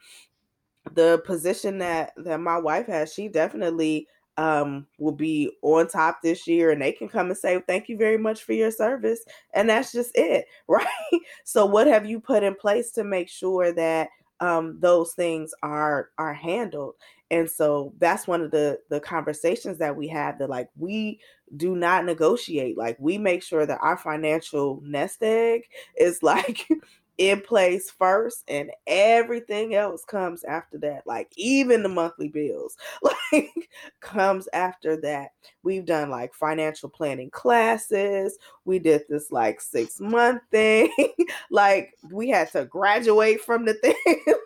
the 0.91 1.21
position 1.25 1.77
that 1.79 2.13
that 2.17 2.39
my 2.39 2.57
wife 2.57 2.87
has 2.87 3.13
she 3.13 3.27
definitely 3.27 4.07
um 4.37 4.87
will 4.97 5.11
be 5.11 5.51
on 5.61 5.87
top 5.87 6.19
this 6.23 6.47
year 6.47 6.71
and 6.71 6.81
they 6.81 6.91
can 6.91 7.07
come 7.07 7.27
and 7.27 7.37
say 7.37 7.61
thank 7.67 7.87
you 7.87 7.97
very 7.97 8.17
much 8.17 8.43
for 8.43 8.53
your 8.53 8.71
service 8.71 9.23
and 9.53 9.69
that's 9.69 9.91
just 9.91 10.11
it 10.15 10.45
right? 10.67 10.87
So 11.43 11.65
what 11.65 11.87
have 11.87 12.05
you 12.05 12.19
put 12.19 12.43
in 12.43 12.55
place 12.55 12.91
to 12.93 13.03
make 13.03 13.29
sure 13.29 13.71
that 13.73 14.09
um 14.39 14.77
those 14.79 15.13
things 15.13 15.53
are 15.61 16.09
are 16.17 16.33
handled? 16.33 16.95
And 17.31 17.49
so 17.49 17.93
that's 17.99 18.27
one 18.27 18.41
of 18.41 18.51
the 18.51 18.79
the 18.89 18.99
conversations 18.99 19.77
that 19.79 19.95
we 19.95 20.07
have 20.09 20.39
that 20.39 20.49
like 20.49 20.69
we 20.77 21.19
do 21.57 21.75
not 21.75 22.05
negotiate. 22.05 22.77
Like 22.77 22.97
we 22.99 23.17
make 23.17 23.43
sure 23.43 23.65
that 23.65 23.79
our 23.81 23.97
financial 23.97 24.81
nest 24.83 25.21
egg 25.21 25.63
is 25.97 26.19
like 26.23 26.67
in 27.17 27.41
place 27.41 27.91
first 27.91 28.43
and 28.47 28.71
everything 28.87 29.75
else 29.75 30.03
comes 30.03 30.43
after 30.45 30.79
that 30.79 31.03
like 31.05 31.31
even 31.37 31.83
the 31.83 31.89
monthly 31.89 32.27
bills 32.27 32.75
like 33.03 33.69
comes 34.01 34.47
after 34.53 34.97
that. 35.01 35.31
We've 35.63 35.85
done 35.85 36.09
like 36.09 36.33
financial 36.33 36.89
planning 36.89 37.29
classes. 37.29 38.37
We 38.65 38.79
did 38.79 39.03
this 39.09 39.31
like 39.31 39.61
six 39.61 39.99
month 39.99 40.41
thing. 40.51 40.89
Like 41.49 41.93
we 42.11 42.29
had 42.29 42.51
to 42.51 42.65
graduate 42.65 43.41
from 43.41 43.65
the 43.65 43.73
thing 43.83 43.95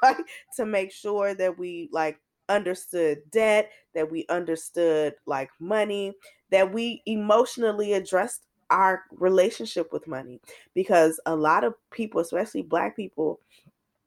like 0.02 0.18
to 0.56 0.66
make 0.66 0.92
sure 0.92 1.34
that 1.34 1.58
we 1.58 1.90
like 1.92 2.20
understood 2.50 3.20
debt 3.30 3.72
that 3.94 4.10
we 4.10 4.26
understood 4.30 5.14
like 5.26 5.50
money 5.60 6.14
that 6.50 6.72
we 6.72 7.02
emotionally 7.06 7.94
addressed 7.94 8.44
our 8.70 9.04
relationship 9.12 9.92
with 9.94 10.08
money 10.08 10.40
because 10.74 11.20
a 11.26 11.36
lot 11.36 11.64
of 11.64 11.74
people, 11.92 12.22
especially 12.22 12.62
black 12.62 12.96
people, 12.96 13.40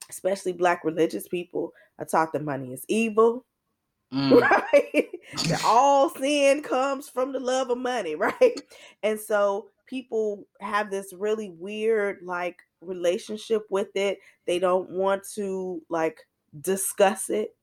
especially 0.09 0.53
black 0.53 0.85
religious 0.85 1.29
people, 1.29 1.73
are 1.99 2.05
taught 2.05 2.33
that 2.33 2.45
money 2.45 2.73
is 2.73 2.85
evil. 2.89 3.45
Mm. 4.13 4.41
Right? 4.41 5.07
that 5.49 5.63
all 5.65 6.11
sin 6.11 6.63
comes 6.63 7.09
from 7.09 7.33
the 7.33 7.39
love 7.39 7.71
of 7.71 7.79
money, 7.79 8.15
right? 8.17 8.61
And 9.05 9.19
so 9.19 9.69
people 9.87 10.45
have 10.61 10.91
this 10.91 11.13
really 11.13 11.51
weird 11.51 12.19
like 12.25 12.59
relationship 12.81 13.63
with 13.71 13.95
it. 13.95 14.19
They 14.47 14.59
don't 14.59 14.91
want 14.91 15.23
to 15.35 15.83
like 15.89 16.19
discuss 16.61 17.31
it. 17.31 17.55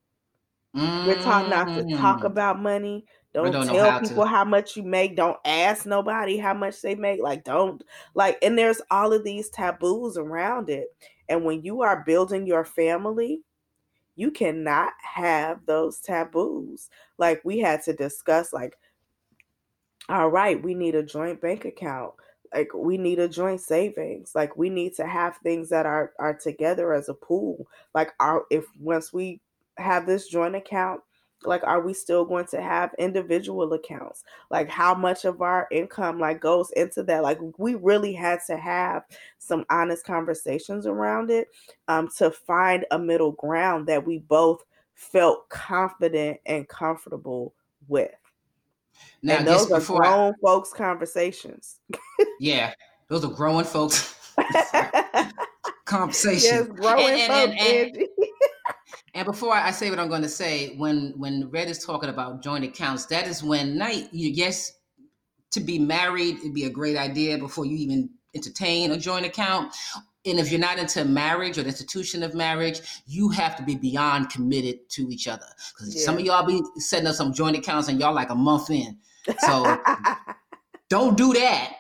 Mm. 0.76 1.08
We're 1.08 1.22
taught 1.22 1.50
not 1.50 1.66
to 1.76 1.96
talk 1.98 2.22
mm. 2.22 2.26
about 2.26 2.62
money. 2.62 3.06
Don't, 3.44 3.52
don't 3.52 3.68
tell 3.68 4.00
people 4.00 4.24
to. 4.24 4.30
how 4.30 4.44
much 4.44 4.76
you 4.76 4.82
make. 4.82 5.16
Don't 5.16 5.38
ask 5.46 5.86
nobody 5.86 6.38
how 6.38 6.56
much 6.56 6.82
they 6.82 6.96
make. 6.96 7.22
Like, 7.22 7.44
don't 7.44 7.84
like, 8.16 8.40
and 8.42 8.58
there's 8.58 8.82
all 8.90 9.14
of 9.14 9.24
these 9.24 9.50
taboos 9.50 10.18
around 10.18 10.72
it. 10.72 10.88
And 11.30 11.46
when 11.46 11.62
you 11.62 11.84
are 11.84 12.04
building 12.04 12.48
your 12.48 12.66
family, 12.66 13.42
you 14.16 14.32
cannot 14.32 14.94
have 15.04 15.64
those 15.68 16.00
taboos. 16.00 16.90
Like, 17.20 17.40
we 17.44 17.60
had 17.60 17.84
to 17.84 17.94
discuss, 17.94 18.54
like, 18.54 18.76
all 20.10 20.30
right, 20.30 20.60
we 20.60 20.74
need 20.74 20.96
a 20.96 21.04
joint 21.04 21.40
bank 21.40 21.66
account. 21.66 22.14
Like, 22.52 22.74
we 22.74 22.98
need 22.98 23.20
a 23.20 23.28
joint 23.28 23.62
savings. 23.62 24.32
Like, 24.34 24.58
we 24.58 24.72
need 24.72 24.96
to 24.96 25.06
have 25.06 25.38
things 25.38 25.70
that 25.70 25.86
are 25.86 26.14
are 26.18 26.34
together 26.36 26.92
as 26.92 27.08
a 27.08 27.14
pool. 27.14 27.68
Like, 27.94 28.14
our 28.20 28.46
if 28.50 28.66
once 28.80 29.14
we 29.14 29.42
have 29.78 30.08
this 30.08 30.28
joint 30.28 30.56
account 30.56 31.02
like 31.44 31.64
are 31.64 31.82
we 31.82 31.94
still 31.94 32.26
going 32.26 32.46
to 32.48 32.62
have 32.62 32.96
individual 32.98 33.72
accounts? 33.74 34.24
Like 34.50 34.70
how 34.70 34.94
much 34.94 35.26
of 35.26 35.42
our 35.42 35.68
income 35.72 36.20
like 36.20 36.42
goes 36.42 36.72
into 36.72 37.04
that? 37.04 37.24
Like 37.24 37.40
we 37.58 37.76
really 37.76 38.14
had 38.14 38.40
to 38.48 38.58
have 38.58 39.04
some 39.38 39.66
honest 39.70 40.06
conversations 40.06 40.86
around 40.86 41.30
it 41.30 41.50
um 41.88 42.10
to 42.18 42.32
find 42.32 42.86
a 42.92 43.00
middle 43.00 43.34
ground 43.34 43.88
that 43.88 44.06
we 44.06 44.20
both 44.20 44.64
felt 44.96 45.48
confident 45.50 46.40
and 46.46 46.68
comfortable 46.68 47.54
with. 47.88 48.12
Now 49.22 49.38
and 49.38 49.48
those 49.48 49.72
are 49.72 49.82
grown 49.82 50.34
I... 50.34 50.42
folks 50.42 50.74
conversations. 50.74 51.80
Yeah 52.40 52.74
those 53.08 53.24
are 53.24 53.32
growing 53.32 53.66
folks. 53.66 54.16
Conversation. 55.86 56.50
Yes 56.52 56.68
growing 56.68 57.20
and, 57.22 57.32
and, 57.32 57.52
folks 57.52 57.66
and, 57.66 57.98
and 57.98 58.08
before 59.26 59.54
I 59.54 59.72
say 59.72 59.90
what 59.90 60.00
I'm 60.00 60.10
going 60.10 60.22
to 60.22 60.30
say, 60.30 60.76
when 60.78 61.14
when 61.18 61.50
Red 61.50 61.68
is 61.68 61.84
talking 61.84 62.10
about 62.10 62.42
joint 62.42 62.64
accounts, 62.64 63.06
that 63.08 63.28
is 63.28 63.44
when 63.44 63.78
night. 63.78 64.10
Yes, 64.12 64.74
to 65.52 65.60
be 65.60 65.80
married, 65.80 66.38
it'd 66.40 66.54
be 66.54 66.66
a 66.66 66.70
great 66.70 66.98
idea 66.98 67.38
before 67.38 67.66
you 67.66 67.78
even 67.78 68.10
entertain 68.36 68.92
a 68.92 68.98
joint 68.98 69.26
account. 69.26 69.74
And 70.26 70.40
if 70.40 70.52
you're 70.52 70.60
not 70.60 70.78
into 70.78 71.06
marriage 71.06 71.58
or 71.58 71.64
the 71.64 71.70
institution 71.70 72.22
of 72.22 72.36
marriage, 72.36 72.82
you 73.06 73.30
have 73.30 73.56
to 73.58 73.64
be 73.64 73.76
beyond 73.76 74.30
committed 74.30 74.90
to 74.90 75.10
each 75.10 75.28
other. 75.28 75.46
Because 75.74 75.96
yeah. 75.96 76.04
some 76.04 76.18
of 76.18 76.22
y'all 76.22 76.46
be 76.46 76.62
setting 76.78 77.08
up 77.08 77.16
some 77.16 77.34
joint 77.34 77.56
accounts 77.56 77.88
and 77.88 78.00
y'all 78.00 78.14
like 78.14 78.30
a 78.30 78.36
month 78.36 78.70
in. 78.70 78.98
So 79.40 79.80
don't 80.90 81.18
do 81.18 81.34
that. 81.34 81.77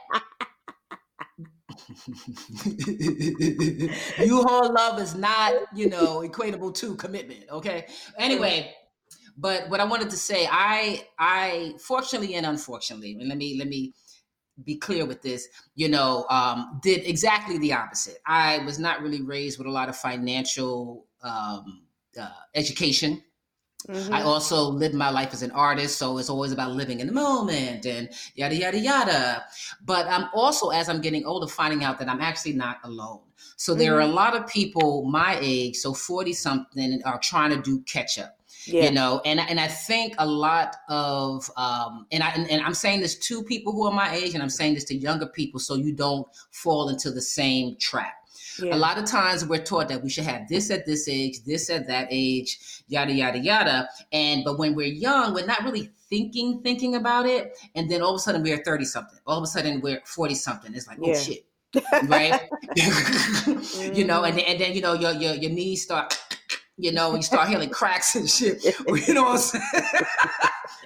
you 4.25 4.43
whole 4.43 4.73
love 4.73 4.99
is 4.99 5.15
not, 5.15 5.53
you 5.73 5.89
know, 5.89 6.21
equatable 6.21 6.73
to 6.75 6.95
commitment. 6.95 7.45
Okay. 7.51 7.87
Anyway, 8.17 8.73
but 9.37 9.69
what 9.69 9.79
I 9.79 9.85
wanted 9.85 10.09
to 10.09 10.17
say, 10.17 10.47
I, 10.51 11.05
I, 11.19 11.75
fortunately 11.79 12.35
and 12.35 12.45
unfortunately, 12.45 13.17
and 13.19 13.29
let 13.29 13.37
me, 13.37 13.57
let 13.57 13.67
me 13.67 13.93
be 14.63 14.75
clear 14.75 15.05
with 15.05 15.21
this, 15.21 15.47
you 15.75 15.87
know, 15.87 16.25
um, 16.29 16.79
did 16.81 17.05
exactly 17.05 17.57
the 17.57 17.73
opposite. 17.73 18.17
I 18.25 18.59
was 18.59 18.79
not 18.79 19.01
really 19.01 19.21
raised 19.21 19.57
with 19.57 19.67
a 19.67 19.71
lot 19.71 19.89
of 19.89 19.95
financial 19.95 21.05
um, 21.21 21.83
uh, 22.19 22.29
education. 22.55 23.21
Mm-hmm. 23.89 24.13
I 24.13 24.21
also 24.21 24.63
live 24.63 24.93
my 24.93 25.09
life 25.09 25.33
as 25.33 25.41
an 25.41 25.51
artist, 25.51 25.97
so 25.97 26.17
it's 26.17 26.29
always 26.29 26.51
about 26.51 26.71
living 26.71 26.99
in 26.99 27.07
the 27.07 27.13
moment 27.13 27.85
and 27.85 28.09
yada 28.35 28.55
yada 28.55 28.79
yada. 28.79 29.45
But 29.85 30.07
I'm 30.07 30.29
also, 30.33 30.69
as 30.69 30.89
I'm 30.89 31.01
getting 31.01 31.25
older, 31.25 31.47
finding 31.47 31.83
out 31.83 31.99
that 31.99 32.09
I'm 32.09 32.21
actually 32.21 32.53
not 32.53 32.77
alone. 32.83 33.21
So 33.55 33.73
there 33.73 33.93
mm-hmm. 33.93 33.97
are 33.97 34.01
a 34.01 34.05
mm-hmm. 34.05 34.15
lot 34.15 34.35
of 34.35 34.47
people 34.47 35.05
my 35.05 35.37
age, 35.41 35.77
so 35.77 35.93
40 35.93 36.33
something, 36.33 37.01
are 37.05 37.19
trying 37.19 37.51
to 37.51 37.61
do 37.61 37.81
catch 37.81 38.19
up. 38.19 38.37
Yeah. 38.65 38.83
You 38.83 38.91
know, 38.91 39.21
and 39.23 39.39
and 39.39 39.61
I 39.61 39.67
think 39.67 40.15
a 40.17 40.25
lot 40.25 40.75
of 40.89 41.49
um, 41.55 42.05
and 42.11 42.21
I 42.21 42.31
and, 42.31 42.49
and 42.51 42.61
I'm 42.61 42.73
saying 42.73 42.99
this 42.99 43.17
to 43.19 43.41
people 43.43 43.71
who 43.71 43.85
are 43.87 43.93
my 43.93 44.13
age, 44.13 44.33
and 44.33 44.43
I'm 44.43 44.49
saying 44.49 44.73
this 44.73 44.83
to 44.85 44.95
younger 44.95 45.27
people, 45.27 45.61
so 45.61 45.75
you 45.75 45.93
don't 45.93 46.27
fall 46.51 46.89
into 46.89 47.09
the 47.09 47.21
same 47.21 47.77
trap. 47.79 48.13
Yeah. 48.61 48.75
A 48.75 48.77
lot 48.77 48.97
of 48.97 49.05
times 49.05 49.45
we're 49.45 49.63
taught 49.63 49.89
that 49.89 50.03
we 50.03 50.09
should 50.09 50.23
have 50.25 50.47
this 50.47 50.71
at 50.71 50.85
this 50.85 51.07
age, 51.07 51.43
this 51.45 51.69
at 51.69 51.87
that 51.87 52.07
age, 52.11 52.83
yada 52.87 53.13
yada 53.13 53.39
yada. 53.39 53.89
And 54.11 54.43
but 54.43 54.57
when 54.57 54.75
we're 54.75 54.87
young, 54.87 55.33
we're 55.33 55.45
not 55.45 55.63
really 55.63 55.91
thinking 56.09 56.61
thinking 56.63 56.95
about 56.95 57.25
it. 57.25 57.57
And 57.75 57.89
then 57.89 58.01
all 58.01 58.11
of 58.11 58.15
a 58.15 58.19
sudden 58.19 58.43
we're 58.43 58.63
30 58.63 58.85
something. 58.85 59.19
All 59.25 59.37
of 59.37 59.43
a 59.43 59.47
sudden 59.47 59.81
we're 59.81 60.01
40 60.05 60.35
something. 60.35 60.73
It's 60.73 60.87
like, 60.87 60.99
oh 61.01 61.13
shit. 61.13 61.45
right? 62.05 62.41
you 63.95 64.05
know, 64.05 64.23
and, 64.23 64.37
mm. 64.37 64.43
and 64.47 64.59
then 64.59 64.73
you 64.73 64.81
know 64.81 64.93
your 64.93 65.11
your 65.11 65.33
your 65.33 65.51
knees 65.51 65.83
start 65.83 66.17
you 66.77 66.91
know, 66.91 67.15
you 67.15 67.23
start 67.23 67.49
hearing 67.49 67.69
cracks 67.69 68.15
and 68.15 68.29
shit. 68.29 68.63
You 69.07 69.13
know 69.13 69.23
what 69.23 69.31
I'm 69.31 69.37
saying? 69.39 69.63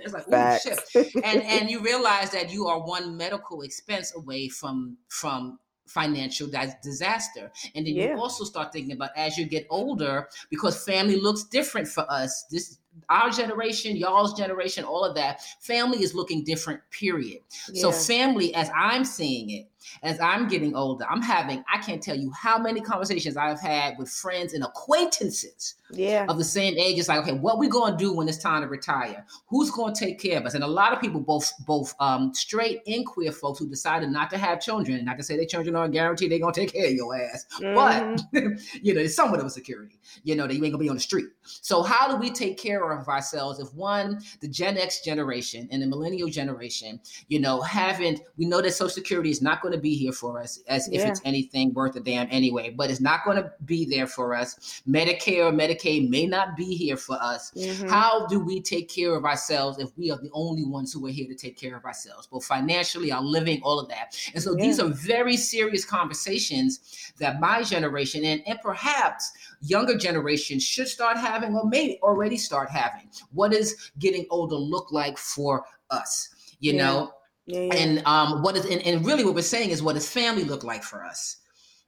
it's 0.01 0.13
like, 0.13 0.25
oh 0.31 0.57
shit. 0.57 1.15
And 1.23 1.43
and 1.43 1.69
you 1.69 1.81
realize 1.81 2.31
that 2.31 2.51
you 2.51 2.67
are 2.67 2.79
one 2.79 3.17
medical 3.17 3.61
expense 3.61 4.15
away 4.15 4.47
from 4.47 4.97
from 5.09 5.59
financial 5.93 6.47
disaster. 6.83 7.51
And 7.75 7.85
then 7.85 7.93
yeah. 7.95 8.13
you 8.13 8.19
also 8.19 8.43
start 8.43 8.73
thinking 8.73 8.93
about 8.93 9.11
as 9.15 9.37
you 9.37 9.45
get 9.45 9.67
older, 9.69 10.27
because 10.49 10.83
family 10.83 11.19
looks 11.19 11.43
different 11.43 11.87
for 11.87 12.05
us. 12.09 12.45
This 12.49 12.77
our 13.09 13.29
generation, 13.29 13.95
y'all's 13.95 14.33
generation, 14.37 14.83
all 14.83 15.05
of 15.05 15.15
that, 15.15 15.41
family 15.61 16.03
is 16.03 16.13
looking 16.13 16.43
different, 16.43 16.81
period. 16.91 17.39
Yeah. 17.71 17.81
So 17.81 17.91
family, 17.91 18.53
as 18.53 18.69
I'm 18.75 19.05
seeing 19.05 19.49
it, 19.49 19.70
as 20.03 20.19
I'm 20.19 20.47
getting 20.47 20.75
older, 20.75 21.05
I'm 21.09 21.21
having, 21.21 21.63
I 21.73 21.79
can't 21.79 22.01
tell 22.01 22.17
you 22.17 22.31
how 22.31 22.57
many 22.57 22.81
conversations 22.81 23.37
I've 23.37 23.59
had 23.59 23.97
with 23.97 24.09
friends 24.09 24.53
and 24.53 24.63
acquaintances 24.63 25.75
Yeah. 25.91 26.25
of 26.29 26.37
the 26.37 26.43
same 26.43 26.77
age. 26.77 26.99
It's 26.99 27.07
like, 27.09 27.19
okay, 27.19 27.33
what 27.33 27.59
we 27.59 27.67
gonna 27.67 27.97
do 27.97 28.13
when 28.13 28.27
it's 28.29 28.37
time 28.37 28.61
to 28.61 28.67
retire? 28.67 29.25
Who's 29.47 29.71
gonna 29.71 29.93
take 29.93 30.19
care 30.19 30.37
of 30.39 30.45
us? 30.45 30.53
And 30.53 30.63
a 30.63 30.67
lot 30.67 30.93
of 30.93 31.01
people, 31.01 31.19
both 31.19 31.51
both 31.65 31.93
um, 31.99 32.33
straight 32.33 32.81
and 32.87 33.05
queer 33.05 33.31
folks 33.31 33.59
who 33.59 33.67
decided 33.67 34.09
not 34.09 34.29
to 34.31 34.37
have 34.37 34.61
children, 34.61 35.03
not 35.05 35.17
to 35.17 35.23
say 35.23 35.35
their 35.35 35.45
children 35.45 35.75
are 35.75 35.87
guaranteed 35.87 36.31
they're 36.31 36.39
gonna 36.39 36.53
take 36.53 36.73
care 36.73 36.87
of 36.87 36.93
your 36.93 37.15
ass, 37.15 37.45
Mhm. 37.59 37.75
but 37.75 38.21
you 38.81 38.93
know, 38.93 38.99
there's 38.99 39.15
somewhat 39.15 39.39
of 39.39 39.45
a 39.45 39.49
security, 39.49 39.99
you 40.23 40.35
know, 40.35 40.47
that 40.47 40.55
you 40.55 40.63
ain't 40.63 40.73
gonna 40.73 40.83
be 40.83 40.89
on 40.89 40.95
the 40.95 41.01
street. 41.01 41.27
So 41.43 41.83
how 41.83 42.07
do 42.09 42.15
we 42.15 42.29
take 42.29 42.57
care 42.57 42.91
of 42.91 43.07
ourselves 43.07 43.59
if 43.59 43.73
one, 43.73 44.21
the 44.41 44.47
Gen 44.47 44.77
X 44.77 45.01
generation 45.01 45.67
and 45.71 45.81
the 45.81 45.87
millennial 45.87 46.29
generation, 46.29 46.99
you 47.27 47.39
know, 47.39 47.61
haven't 47.61 48.21
we 48.37 48.45
know 48.45 48.61
that 48.61 48.71
Social 48.71 48.89
Security 48.89 49.29
is 49.29 49.41
not 49.41 49.61
going 49.71 49.79
to 49.79 49.81
be 49.81 49.95
here 49.95 50.11
for 50.11 50.39
us 50.39 50.59
as 50.67 50.87
if 50.89 51.05
it's 51.05 51.21
anything 51.23 51.73
worth 51.73 51.95
a 51.95 51.99
damn 52.01 52.27
anyway, 52.29 52.69
but 52.71 52.89
it's 52.89 52.99
not 52.99 53.23
going 53.23 53.37
to 53.37 53.51
be 53.65 53.85
there 53.85 54.05
for 54.07 54.35
us. 54.35 54.81
Medicare 54.87 55.45
or 55.49 55.51
Medicaid 55.51 56.09
may 56.09 56.25
not 56.25 56.57
be 56.57 56.75
here 56.75 56.97
for 56.97 57.17
us. 57.21 57.51
Mhm. 57.55 57.89
How 57.89 58.27
do 58.27 58.39
we 58.39 58.61
take 58.61 58.89
care 58.89 59.15
of 59.15 59.23
ourselves 59.23 59.79
if 59.79 59.89
we 59.97 60.11
are 60.11 60.17
the 60.17 60.29
only 60.33 60.65
ones 60.65 60.91
who 60.91 61.05
are 61.07 61.11
here 61.11 61.27
to 61.27 61.35
take 61.35 61.57
care 61.57 61.77
of 61.77 61.85
ourselves, 61.85 62.27
both 62.27 62.45
financially, 62.45 63.11
our 63.11 63.23
living, 63.23 63.61
all 63.63 63.79
of 63.79 63.87
that? 63.89 64.17
And 64.33 64.43
so 64.43 64.55
these 64.55 64.79
are 64.79 64.89
very 64.89 65.37
serious 65.37 65.85
conversations 65.85 67.13
that 67.17 67.39
my 67.39 67.63
generation 67.63 68.25
and, 68.25 68.41
and 68.45 68.59
perhaps 68.61 69.31
younger 69.61 69.97
generations 69.97 70.63
should 70.63 70.87
start 70.87 71.17
having 71.17 71.55
or 71.55 71.65
may 71.65 71.97
already 72.03 72.37
start 72.37 72.69
having. 72.69 73.09
What 73.31 73.51
does 73.51 73.91
getting 73.99 74.25
older 74.29 74.55
look 74.55 74.91
like 74.91 75.17
for 75.17 75.65
us? 75.89 76.29
You 76.59 76.73
Yeah. 76.73 76.83
know, 76.85 77.11
Yeah, 77.47 77.61
yeah. 77.61 77.73
and 77.75 78.03
um, 78.05 78.41
what 78.41 78.55
is 78.55 78.65
and, 78.65 78.81
and 78.83 79.05
really 79.05 79.23
what 79.23 79.35
we're 79.35 79.41
saying 79.41 79.71
is 79.71 79.81
what 79.81 79.95
does 79.95 80.07
family 80.09 80.43
look 80.43 80.63
like 80.63 80.83
for 80.83 81.03
us? 81.03 81.37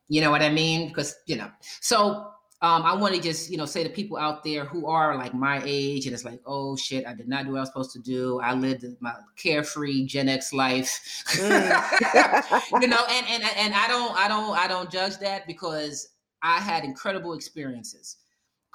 You 0.10 0.22
know 0.22 0.32
what 0.32 0.42
I 0.42 0.50
mean? 0.50 0.88
Because 0.90 1.16
you 1.26 1.36
know, 1.36 1.50
so 1.80 2.28
um, 2.62 2.84
I 2.84 2.96
want 2.96 3.14
to 3.14 3.22
just 3.22 3.52
you 3.52 3.58
know 3.58 3.66
say 3.66 3.84
to 3.84 3.90
people 3.90 4.18
out 4.18 4.44
there 4.44 4.66
who 4.66 4.88
are 4.88 5.18
like 5.18 5.34
my 5.34 5.62
age 5.66 6.06
and 6.06 6.14
it's 6.14 6.26
like, 6.26 6.42
oh 6.46 6.76
shit, 6.76 7.06
I 7.06 7.14
did 7.14 7.28
not 7.28 7.46
do 7.46 7.52
what 7.52 7.58
I 7.58 7.62
was 7.62 7.70
supposed 7.70 7.92
to 7.94 8.00
do. 8.00 8.40
I 8.42 8.54
lived 8.54 8.86
my 9.00 9.14
carefree 9.38 10.06
Gen 10.06 10.30
X 10.30 10.54
life, 10.54 11.00
Mm. 11.28 12.82
you 12.82 12.88
know, 12.88 13.04
and 13.10 13.26
and 13.28 13.44
and 13.58 13.74
I 13.74 13.88
don't 13.88 14.18
I 14.18 14.28
don't 14.28 14.58
I 14.58 14.68
don't 14.68 14.90
judge 14.90 15.18
that 15.20 15.46
because 15.46 16.10
I 16.42 16.60
had 16.60 16.84
incredible 16.84 17.34
experiences. 17.34 18.18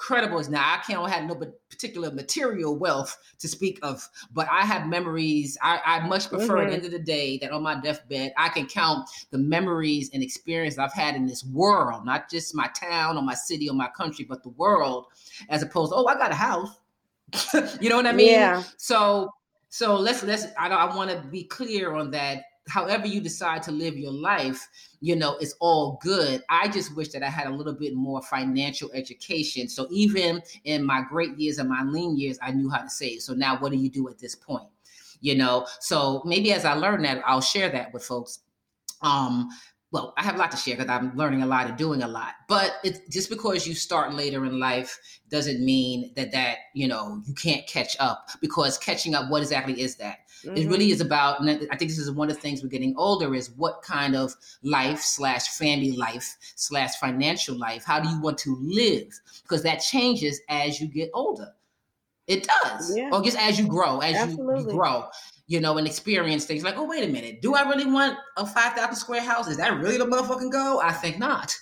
Incredible 0.01 0.41
now 0.49 0.63
I 0.63 0.81
can't 0.87 1.11
have 1.11 1.25
no 1.25 1.35
particular 1.69 2.13
material 2.13 2.79
wealth 2.79 3.19
to 3.41 3.49
speak 3.49 3.81
of, 3.83 4.09
but 4.33 4.47
I 4.49 4.65
have 4.65 4.87
memories. 4.87 5.59
I, 5.61 5.81
I 5.85 6.07
much 6.07 6.29
prefer 6.29 6.63
at 6.63 6.69
the 6.69 6.75
Mhm. 6.75 6.77
end 6.77 6.85
of 6.85 6.93
the 6.93 7.01
day 7.01 7.37
that 7.39 7.51
on 7.51 7.65
my 7.65 7.81
deathbed 7.81 8.33
I 8.37 8.49
can 8.49 8.67
count 8.67 9.09
the 9.33 9.39
memories 9.39 10.09
and 10.15 10.23
experience 10.23 10.79
I've 10.79 10.93
had 10.93 11.17
in 11.17 11.27
this 11.27 11.45
world, 11.45 12.07
not 12.07 12.31
just 12.31 12.55
my 12.55 12.69
town 12.69 13.17
or 13.17 13.23
my 13.23 13.35
city 13.35 13.69
or 13.69 13.75
my 13.75 13.89
country, 13.89 14.25
but 14.25 14.45
the 14.45 14.51
world, 14.51 15.07
as 15.49 15.63
opposed 15.65 15.91
to 15.91 15.97
oh 15.97 16.07
I 16.07 16.15
got 16.15 16.31
a 16.31 16.37
house. 16.37 16.79
you 17.81 17.89
know 17.91 17.97
what 17.97 18.07
I 18.07 18.13
mean? 18.13 18.51
Yeah. 18.51 18.65
So 18.77 19.31
so 19.69 19.97
let's 19.97 20.23
let's 20.23 20.47
I 20.59 20.69
don't 20.69 20.79
I 20.79 20.97
want 20.97 21.11
to 21.11 21.19
be 21.29 21.45
clear 21.45 21.95
on 21.95 22.11
that. 22.13 22.45
However 22.69 23.07
you 23.07 23.21
decide 23.21 23.63
to 23.65 23.73
live 23.73 23.97
your 23.97 24.13
life, 24.13 24.67
you 25.01 25.17
know, 25.17 25.37
it's 25.41 25.55
all 25.61 25.99
good. 26.03 26.43
I 26.49 26.69
just 26.69 26.97
wish 26.97 27.09
that 27.11 27.23
I 27.23 27.29
had 27.29 27.47
a 27.47 27.55
little 27.55 27.73
bit 27.73 27.95
more 27.95 28.21
financial 28.23 28.91
education. 28.93 29.69
So 29.69 29.87
even 29.91 30.43
in 30.65 30.85
my 30.85 31.03
great 31.09 31.37
years 31.39 31.59
and 31.59 31.69
my 31.69 31.83
lean 31.83 32.17
years, 32.17 32.39
I 32.43 32.51
knew 32.51 32.69
how 32.69 32.83
to 32.83 32.91
save. 32.91 33.23
So 33.23 33.35
now 33.35 33.59
what 33.59 33.73
do 33.73 33.79
you 33.79 33.91
do 33.91 34.09
at 34.09 34.19
this 34.19 34.35
point? 34.35 34.69
You 35.21 35.37
know, 35.37 35.67
so 35.81 36.23
maybe 36.25 36.53
as 36.53 36.65
I 36.65 36.75
learn 36.75 37.03
that, 37.03 37.23
I'll 37.27 37.41
share 37.41 37.69
that 37.71 37.93
with 37.93 38.05
folks. 38.05 38.41
Um, 39.03 39.49
well, 39.91 40.13
I 40.19 40.23
have 40.23 40.35
a 40.35 40.39
lot 40.39 40.51
to 40.51 40.57
share 40.57 40.77
because 40.77 40.91
I'm 40.91 41.17
learning 41.17 41.43
a 41.43 41.47
lot 41.47 41.67
and 41.67 41.77
doing 41.77 42.03
a 42.03 42.09
lot. 42.09 42.35
But 42.47 42.75
it's 42.85 43.01
just 43.09 43.31
because 43.31 43.67
you 43.67 43.75
start 43.75 44.15
later 44.15 44.45
in 44.45 44.61
life 44.61 44.99
doesn't 45.31 45.65
mean 45.65 46.13
that 46.15 46.31
that 46.33 46.59
you 46.75 46.89
know 46.89 47.23
you 47.27 47.35
can't 47.35 47.67
catch 47.67 47.97
up. 47.99 48.29
Because 48.41 48.77
catching 48.77 49.15
up, 49.15 49.31
what 49.31 49.43
exactly 49.43 49.81
is 49.81 49.97
that? 49.97 50.19
It 50.45 50.51
Mhm. 50.67 50.71
really 50.71 50.91
is 50.91 51.01
about. 51.01 51.41
And 51.41 51.51
I 51.51 51.77
think 51.77 51.91
this 51.91 51.99
is 51.99 52.11
one 52.11 52.31
of 52.31 52.37
the 52.37 52.41
things 52.41 52.63
we're 52.63 52.69
getting 52.69 52.95
older 52.97 53.35
is 53.35 53.51
what 53.51 53.83
kind 53.83 54.15
of 54.15 54.35
life 54.63 55.01
slash 55.01 55.49
family 55.49 55.93
life 55.93 56.37
slash 56.55 56.97
financial 56.97 57.57
life. 57.57 57.85
How 57.85 57.99
do 58.01 58.09
you 58.09 58.21
want 58.21 58.39
to 58.39 58.57
live? 58.61 59.09
Because 59.43 59.63
that 59.63 59.77
changes 59.77 60.41
as 60.49 60.81
you 60.81 60.87
get 60.89 61.11
older. 61.15 61.53
It 62.27 62.47
does, 62.63 62.95
Yeah. 62.97 63.09
or 63.11 63.23
just 63.23 63.39
as 63.39 63.59
you 63.59 63.67
grow, 63.67 64.01
as 64.01 64.31
you, 64.31 64.37
you 64.37 64.65
grow 64.65 65.07
you 65.51 65.61
know, 65.61 65.79
and 65.79 65.87
experience 65.87 66.45
things 66.45 66.63
like, 66.63 66.77
oh, 66.77 66.85
wait 66.85 67.03
a 67.09 67.11
minute, 67.11 67.41
do 67.41 67.55
I 67.55 67.63
really 67.63 67.87
want 67.87 68.19
a 68.37 68.47
5,000 68.47 68.95
square 68.97 69.23
house? 69.23 69.49
Is 69.49 69.57
that 69.57 69.79
really 69.81 69.97
the 69.97 70.05
motherfucking 70.05 70.53
goal? 70.53 70.79
I 70.79 70.93
think 70.93 71.19
not. 71.19 71.57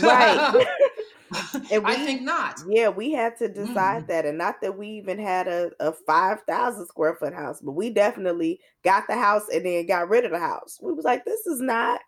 Right. 0.00 0.64
And 1.70 1.86
I 1.86 1.96
we- 1.96 2.04
think 2.04 2.22
not. 2.22 2.60
Yeah, 2.68 2.88
we 2.88 3.12
had 3.12 3.36
to 3.38 3.48
Mm-hmm. 3.48 3.66
decide 3.66 4.06
that. 4.08 4.26
And 4.26 4.38
not 4.38 4.60
that 4.60 4.76
we 4.76 4.88
even 4.88 5.18
had 5.18 5.48
a, 5.48 5.70
a 5.80 5.92
5,000 5.92 6.86
square 6.86 7.16
foot 7.16 7.34
house, 7.34 7.60
but 7.60 7.72
we 7.72 7.90
definitely 7.90 8.60
got 8.82 9.06
the 9.08 9.16
house 9.16 9.44
and 9.52 9.64
then 9.64 9.86
got 9.86 10.08
rid 10.08 10.24
of 10.24 10.30
the 10.30 10.38
house. 10.38 10.78
We 10.82 10.92
was 10.92 11.04
like, 11.04 11.24
this 11.24 11.46
is 11.46 11.60
not, 11.60 12.00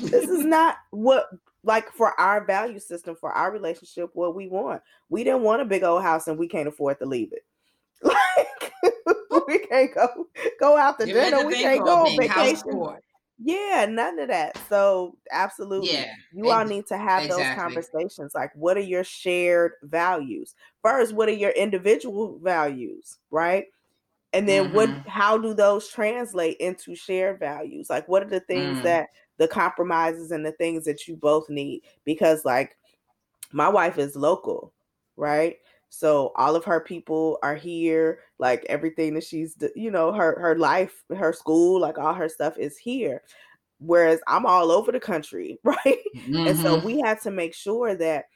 this 0.00 0.28
is 0.28 0.44
not 0.46 0.76
what, 0.90 1.28
like 1.64 1.90
for 1.92 2.18
our 2.20 2.44
value 2.44 2.78
system, 2.78 3.16
for 3.20 3.32
our 3.32 3.50
relationship, 3.50 4.10
what 4.14 4.34
we 4.36 4.46
want. 4.48 4.82
We 5.08 5.24
didn't 5.24 5.42
want 5.42 5.62
a 5.62 5.66
big 5.66 5.82
old 5.82 6.02
house 6.02 6.28
and 6.28 6.38
we 6.38 6.48
can't 6.48 6.68
afford 6.68 6.98
to 7.00 7.06
leave 7.06 7.32
it. 7.32 7.44
Like, 8.02 8.72
we 9.48 9.58
can't 9.58 9.94
go 9.94 10.26
go 10.60 10.76
out 10.76 10.98
to 10.98 11.06
Give 11.06 11.14
dinner. 11.14 11.46
We 11.46 11.54
can't 11.54 11.84
go 11.84 12.06
on 12.06 12.16
vacation. 12.18 12.72
Yeah, 13.38 13.86
none 13.88 14.18
of 14.18 14.28
that. 14.28 14.62
So 14.68 15.18
absolutely. 15.30 15.98
Yeah, 15.98 16.14
You 16.32 16.50
all 16.50 16.64
need 16.64 16.86
to 16.88 16.96
have 16.96 17.28
those 17.28 17.50
conversations. 17.50 18.34
Like, 18.34 18.50
what 18.54 18.76
are 18.76 18.80
your 18.80 19.04
shared 19.04 19.72
values? 19.82 20.54
First, 20.82 21.12
what 21.14 21.28
are 21.28 21.32
your 21.32 21.50
individual 21.50 22.38
values, 22.38 23.18
right? 23.30 23.66
And 24.32 24.48
then 24.48 24.72
what 24.72 24.90
Mhm. 24.90 25.04
how 25.06 25.38
do 25.38 25.54
those 25.54 25.88
translate 25.88 26.58
into 26.58 26.94
shared 26.96 27.40
values? 27.40 27.90
Like 27.90 28.08
what 28.08 28.22
are 28.22 28.28
the 28.30 28.40
things 28.40 28.80
Mm. 28.80 28.82
that 28.82 29.08
the 29.38 29.48
compromises 29.48 30.30
and 30.32 30.44
the 30.46 30.52
things 30.52 30.84
that 30.86 31.08
you 31.08 31.16
both 31.16 31.48
need? 31.50 31.82
Because 32.04 32.44
like 32.44 32.76
my 33.52 33.68
wife 33.68 33.98
is 33.98 34.16
local, 34.16 34.72
right? 35.16 35.58
So 35.90 36.32
all 36.36 36.56
of 36.56 36.64
her 36.64 36.80
people 36.80 37.38
are 37.42 37.54
here. 37.56 38.20
Like 38.38 38.64
everything 38.68 39.14
that 39.14 39.24
she's, 39.24 39.56
you 39.76 39.90
know, 39.90 40.12
her 40.12 40.38
her 40.40 40.56
life, 40.58 41.04
her 41.16 41.32
school, 41.32 41.80
like 41.80 41.98
all 41.98 42.14
her 42.14 42.28
stuff 42.28 42.58
is 42.58 42.76
here. 42.78 43.22
Whereas 43.78 44.20
I'm 44.26 44.46
all 44.46 44.70
over 44.72 44.92
the 44.92 45.00
country, 45.00 45.58
right? 45.64 45.98
And 46.46 46.58
so 46.58 46.76
Mhm. 46.76 46.82
we 46.82 47.00
had 47.00 47.20
to 47.22 47.30
make 47.30 47.54
sure 47.54 47.94
that 47.96 48.26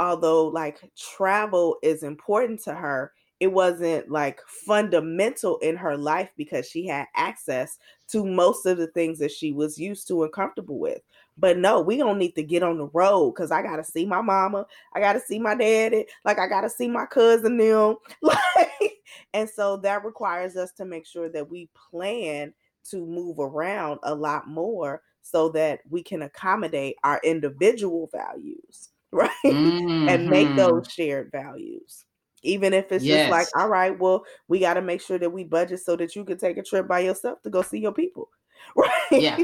although 0.00 0.46
like 0.48 0.90
travel 0.98 1.78
is 1.82 2.02
important 2.02 2.60
to 2.64 2.74
her, 2.74 3.12
it 3.40 3.48
wasn't 3.48 4.10
like 4.10 4.40
fundamental 4.66 5.58
in 5.58 5.76
her 5.76 5.96
life 5.96 6.30
because 6.36 6.68
she 6.68 6.86
had 6.86 7.06
access 7.16 7.78
to 8.08 8.24
most 8.24 8.66
of 8.66 8.78
the 8.78 8.86
things 8.88 9.18
that 9.18 9.32
she 9.32 9.52
was 9.52 9.78
used 9.78 10.08
to 10.08 10.22
and 10.22 10.32
comfortable 10.32 10.78
with. 10.78 11.02
But 11.36 11.58
no, 11.58 11.80
we 11.80 11.96
don't 11.96 12.18
need 12.18 12.32
to 12.36 12.42
get 12.42 12.62
on 12.62 12.78
the 12.78 12.86
road 12.88 13.32
because 13.32 13.50
I 13.50 13.62
gotta 13.62 13.84
see 13.84 14.06
my 14.06 14.20
mama, 14.22 14.66
I 14.94 15.00
gotta 15.00 15.20
see 15.20 15.38
my 15.38 15.54
daddy, 15.54 16.06
like 16.24 16.38
I 16.38 16.46
gotta 16.48 16.70
see 16.70 16.88
my 16.88 17.06
cousin 17.06 17.56
them. 17.58 17.96
Like, 18.22 19.02
and 19.34 19.48
so 19.50 19.76
that 19.78 20.04
requires 20.04 20.56
us 20.56 20.72
to 20.74 20.84
make 20.84 21.06
sure 21.06 21.28
that 21.30 21.50
we 21.50 21.68
plan 21.90 22.54
to 22.90 23.04
move 23.04 23.38
around 23.38 23.98
a 24.02 24.14
lot 24.14 24.48
more 24.48 25.02
so 25.22 25.48
that 25.50 25.80
we 25.88 26.02
can 26.02 26.22
accommodate 26.22 26.96
our 27.04 27.20
individual 27.24 28.08
values, 28.12 28.90
right? 29.12 29.58
and 30.06 30.28
make 30.28 30.54
Mhm. 30.54 30.56
those 30.56 30.90
shared 30.90 31.30
values. 31.32 32.04
Even 32.42 32.74
if 32.74 32.92
it's 32.92 33.06
just 33.06 33.26
like, 33.26 33.48
all 33.56 33.68
right, 33.68 33.98
well, 33.98 34.24
we 34.48 34.58
got 34.60 34.74
to 34.74 34.82
make 34.82 35.00
sure 35.00 35.18
that 35.18 35.30
we 35.32 35.44
budget 35.44 35.80
so 35.80 35.96
that 35.96 36.14
you 36.14 36.24
can 36.24 36.36
take 36.36 36.58
a 36.58 36.62
trip 36.62 36.86
by 36.86 37.00
yourself 37.00 37.40
to 37.42 37.50
go 37.50 37.62
see 37.62 37.78
your 37.80 37.92
people, 37.92 38.28
right? 38.76 38.92
Yeah. 39.16 39.40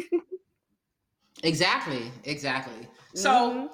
Exactly. 1.43 2.11
Exactly. 2.25 2.89
So 3.15 3.31
Mhm. 3.31 3.69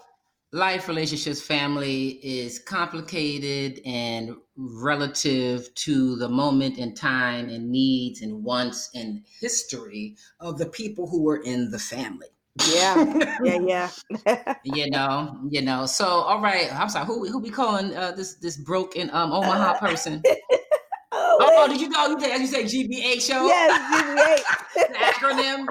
life, 0.52 0.88
relationships, 0.88 1.40
family 1.40 2.20
is 2.22 2.58
complicated 2.58 3.80
and 3.84 4.36
relative 4.56 5.72
to 5.74 6.16
the 6.16 6.28
moment 6.28 6.78
and 6.78 6.96
time 6.96 7.48
and 7.48 7.70
needs 7.70 8.22
and 8.22 8.42
wants 8.44 8.90
and 8.94 9.22
history 9.40 10.16
of 10.40 10.58
the 10.58 10.66
people 10.66 11.08
who 11.08 11.22
were 11.22 11.38
in 11.42 11.70
the 11.70 11.78
family. 11.78 12.28
yeah, 12.64 13.02
yeah, 13.38 13.58
yeah. 14.26 14.54
you 14.64 14.90
know, 14.90 15.38
you 15.48 15.62
know. 15.62 15.86
So, 15.86 16.06
all 16.06 16.40
right. 16.40 16.72
I'm 16.72 16.88
sorry. 16.88 17.06
Who 17.06 17.26
who 17.28 17.38
we 17.38 17.50
calling 17.50 17.94
uh, 17.96 18.12
this 18.12 18.34
this 18.36 18.56
broken 18.56 19.10
um 19.12 19.32
Omaha 19.32 19.74
person? 19.78 20.22
oh, 21.12 21.38
Oh, 21.40 21.64
oh, 21.64 21.68
did 21.68 21.80
you 21.80 21.88
know 21.88 22.06
you 22.08 22.18
did? 22.18 22.40
You 22.40 22.46
say 22.46 22.64
GBA 22.64 23.20
show? 23.20 23.46
yes, 23.46 24.40
the 24.88 24.94
acronym. 25.10 25.66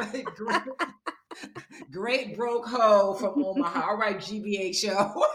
Great, 1.91 2.35
broke 2.35 2.67
hoe 2.67 3.13
from 3.15 3.43
Omaha. 3.43 3.89
All 3.89 3.97
right, 3.97 4.17
GBA 4.17 4.75
show. 4.75 5.25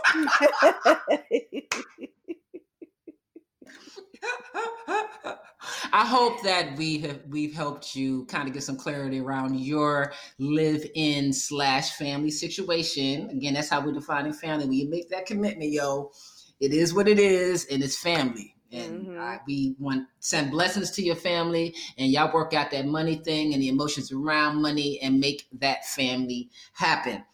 I 5.93 6.07
hope 6.07 6.43
that 6.43 6.77
we 6.77 6.99
have 7.01 7.21
we've 7.29 7.55
helped 7.55 7.97
you 7.97 8.25
kind 8.27 8.47
of 8.49 8.55
get 8.55 8.63
some 8.63 8.77
clarity 8.77 9.21
around 9.21 9.59
your 9.59 10.13
live-in 10.39 11.33
slash 11.33 11.93
family 11.93 12.31
situation. 12.31 13.29
Again, 13.31 13.55
that's 13.55 13.69
how 13.69 13.85
we're 13.85 13.93
defining 13.93 14.33
family. 14.33 14.67
When 14.67 14.79
you 14.79 14.89
make 14.89 15.11
that 15.11 15.27
commitment, 15.27 15.73
yo, 15.73 16.13
it 16.61 16.73
is 16.73 16.95
what 16.95 17.09
it 17.09 17.19
is, 17.19 17.67
and 17.67 17.83
it's 17.83 17.97
family. 17.99 18.55
And 18.73 19.09
Mhm. 19.09 19.19
I, 19.19 19.39
we 19.47 19.75
want 19.79 20.07
send 20.21 20.51
blessings 20.51 20.91
to 20.93 21.03
your 21.03 21.17
family, 21.17 21.75
and 21.99 22.11
y'all 22.13 22.33
work 22.33 22.55
out 22.55 22.71
that 22.71 22.87
money 22.87 23.17
thing 23.17 23.53
and 23.55 23.63
the 23.63 23.69
emotions 23.69 24.13
around 24.13 24.63
money, 24.63 25.01
and 25.03 25.21
make 25.21 25.47
that 25.61 25.87
family 25.87 26.51
happen. 26.75 27.25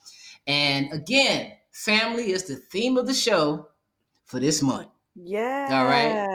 And 0.46 0.92
again, 0.92 1.52
family 1.72 2.32
is 2.32 2.44
the 2.44 2.56
theme 2.56 2.96
of 2.96 3.06
the 3.06 3.14
show 3.14 3.68
for 4.24 4.40
this 4.40 4.62
month. 4.62 4.88
Yes. 5.14 5.70
All 5.70 5.86
right. 5.86 6.26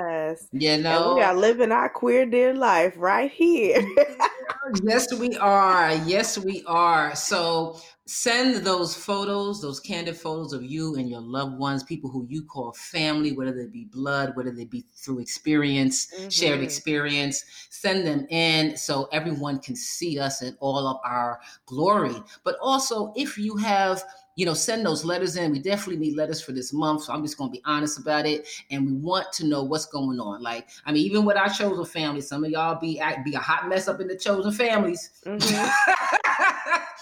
You 0.53 0.77
And 0.89 1.05
know, 1.05 1.05
we 1.05 1.21
are 1.21 1.35
living 1.35 1.71
our 1.71 1.89
queer 1.89 2.25
dear 2.25 2.53
life 2.53 2.93
right 2.97 3.31
here. 3.31 3.81
Yes, 4.83 5.11
we 5.13 5.35
are. 5.37 5.91
Yes, 6.05 6.37
we 6.37 6.63
are. 6.67 7.15
So 7.15 7.79
send 8.05 8.63
those 8.63 8.93
photos, 8.95 9.59
those 9.59 9.79
candid 9.79 10.15
photos 10.15 10.53
of 10.53 10.63
you 10.63 10.95
and 10.95 11.09
your 11.09 11.19
loved 11.21 11.57
ones, 11.57 11.83
people 11.83 12.11
who 12.11 12.27
you 12.29 12.45
call 12.45 12.71
family, 12.73 13.31
whether 13.31 13.53
they 13.53 13.67
be 13.67 13.85
blood, 13.85 14.35
whether 14.35 14.51
they 14.51 14.65
be 14.65 14.85
through 14.95 15.19
experience, 15.19 16.13
shared 16.29 16.61
Mhm. 16.61 16.63
experience. 16.63 17.43
Send 17.71 18.05
them 18.05 18.27
in 18.29 18.77
so 18.77 19.05
everyone 19.11 19.59
can 19.59 19.75
see 19.75 20.19
us 20.19 20.43
in 20.43 20.55
all 20.59 20.85
of 20.87 20.97
our 21.03 21.41
glory. 21.65 22.23
But 22.43 22.57
also, 22.61 23.13
if 23.15 23.37
you 23.39 23.57
have 23.57 24.03
you 24.41 24.47
know, 24.47 24.55
send 24.55 24.83
those 24.83 25.05
letters 25.05 25.35
in. 25.35 25.51
We 25.51 25.59
definitely 25.59 25.97
need 25.97 26.17
letters 26.17 26.41
for 26.41 26.51
this 26.51 26.73
month. 26.73 27.03
So 27.03 27.13
I'm 27.13 27.21
just 27.21 27.37
going 27.37 27.51
to 27.51 27.53
be 27.55 27.61
honest 27.63 27.99
about 27.99 28.25
it. 28.25 28.47
And 28.71 28.87
we 28.87 28.93
want 28.93 29.31
to 29.33 29.45
know 29.45 29.61
what's 29.61 29.85
going 29.85 30.19
on. 30.19 30.41
Like, 30.41 30.67
I 30.83 30.91
mean, 30.91 31.05
even 31.05 31.25
with 31.25 31.37
our 31.37 31.47
chosen 31.47 31.85
family, 31.85 32.21
some 32.21 32.43
of 32.43 32.49
y'all 32.49 32.79
be 32.79 32.99
be 33.23 33.35
a 33.35 33.39
hot 33.39 33.69
mess 33.69 33.87
up 33.87 34.01
in 34.01 34.07
the 34.07 34.15
chosen 34.17 34.51
families. 34.51 35.11
Mhm. 35.27 35.71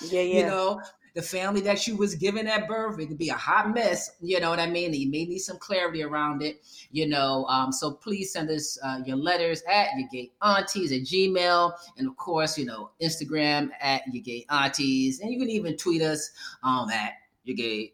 Yeah, 0.01 0.21
You 0.21 0.45
know, 0.45 0.81
the 1.13 1.21
family 1.21 1.59
that 1.61 1.85
you 1.87 1.95
was 1.95 2.15
given 2.15 2.47
at 2.47 2.67
birth, 2.67 2.99
it 2.99 3.07
could 3.07 3.17
be 3.17 3.29
a 3.29 3.33
hot 3.33 3.73
mess. 3.73 4.11
You 4.21 4.39
know 4.39 4.49
what 4.49 4.59
I 4.59 4.67
mean? 4.67 4.93
You 4.93 5.09
may 5.09 5.25
need 5.25 5.39
some 5.39 5.57
clarity 5.57 6.03
around 6.03 6.41
it. 6.41 6.61
You 6.91 7.07
know, 7.07 7.45
um, 7.45 7.71
so 7.71 7.91
please 7.91 8.31
send 8.33 8.49
us 8.49 8.77
uh, 8.83 8.99
your 9.05 9.17
letters 9.17 9.61
at 9.69 9.87
your 9.97 10.07
gay 10.11 10.31
aunties 10.41 10.91
at 10.91 11.01
Gmail, 11.01 11.73
and 11.97 12.07
of 12.07 12.15
course, 12.17 12.57
you 12.57 12.65
know, 12.65 12.91
Instagram 13.01 13.69
at 13.81 14.01
your 14.11 14.23
gay 14.23 14.45
aunties, 14.49 15.19
and 15.19 15.31
you 15.31 15.39
can 15.39 15.49
even 15.49 15.77
tweet 15.77 16.01
us 16.01 16.31
um, 16.63 16.89
at 16.89 17.13
your 17.49 17.55
gay. 17.57 17.93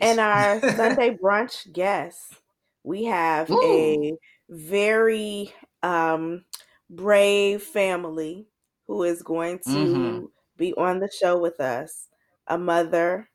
And 0.00 0.20
our 0.20 0.62
Sunday 0.74 1.10
brunch 1.16 1.72
guest, 1.72 2.40
we 2.84 3.04
have 3.04 3.52
Ooh. 3.52 3.56
a 3.62 4.16
very 4.48 5.52
um, 5.82 6.44
brave 6.90 7.62
family 7.62 8.46
who 8.86 9.02
is 9.02 9.22
going 9.22 9.60
to 9.72 9.86
Mhm. 9.86 10.28
be 10.56 10.72
on 10.74 11.00
the 11.00 11.10
show 11.20 11.38
with 11.38 11.60
us. 11.60 12.08
A 12.46 12.56
mother 12.56 13.28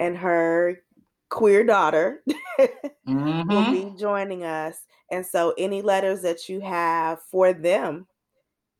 and 0.00 0.16
her 0.18 0.82
queer 1.30 1.64
daughter 1.64 2.24
will 3.48 3.64
Mhm. 3.64 3.70
be 3.70 3.94
joining 3.98 4.44
us. 4.44 4.86
And 5.10 5.26
so, 5.26 5.54
any 5.58 5.82
letters 5.82 6.22
that 6.22 6.48
you 6.48 6.60
have 6.60 7.22
for 7.22 7.52
them, 7.52 8.08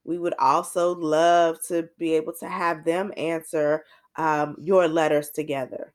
we 0.04 0.18
would 0.18 0.34
also 0.38 0.94
love 0.94 1.58
to 1.68 1.88
be 1.98 2.14
able 2.14 2.32
to 2.34 2.48
have 2.48 2.84
them 2.84 3.12
answer 3.16 3.84
um, 4.16 4.56
your 4.60 4.88
letters 4.88 5.30
together. 5.30 5.94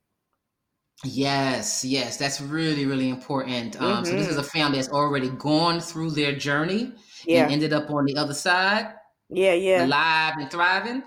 Yes, 1.04 1.84
yes, 1.84 2.16
that's 2.16 2.40
really, 2.40 2.86
really 2.86 3.10
important. 3.10 3.78
Um, 3.80 4.04
So 4.04 4.14
this 4.16 4.26
is 4.28 4.36
Mhm. 4.36 4.40
a 4.40 4.42
family 4.42 4.78
that's 4.78 4.88
already 4.90 5.28
gone 5.28 5.78
through 5.80 6.10
their 6.12 6.32
journey 6.34 6.94
Yeah, 7.24 7.42
and 7.42 7.52
ended 7.52 7.72
up 7.74 7.90
on 7.90 8.06
the 8.06 8.16
other 8.16 8.32
side, 8.32 8.94
yeah, 9.28 9.52
yeah. 9.52 9.84
alive 9.84 10.34
and 10.38 10.50
thriving. 10.50 11.02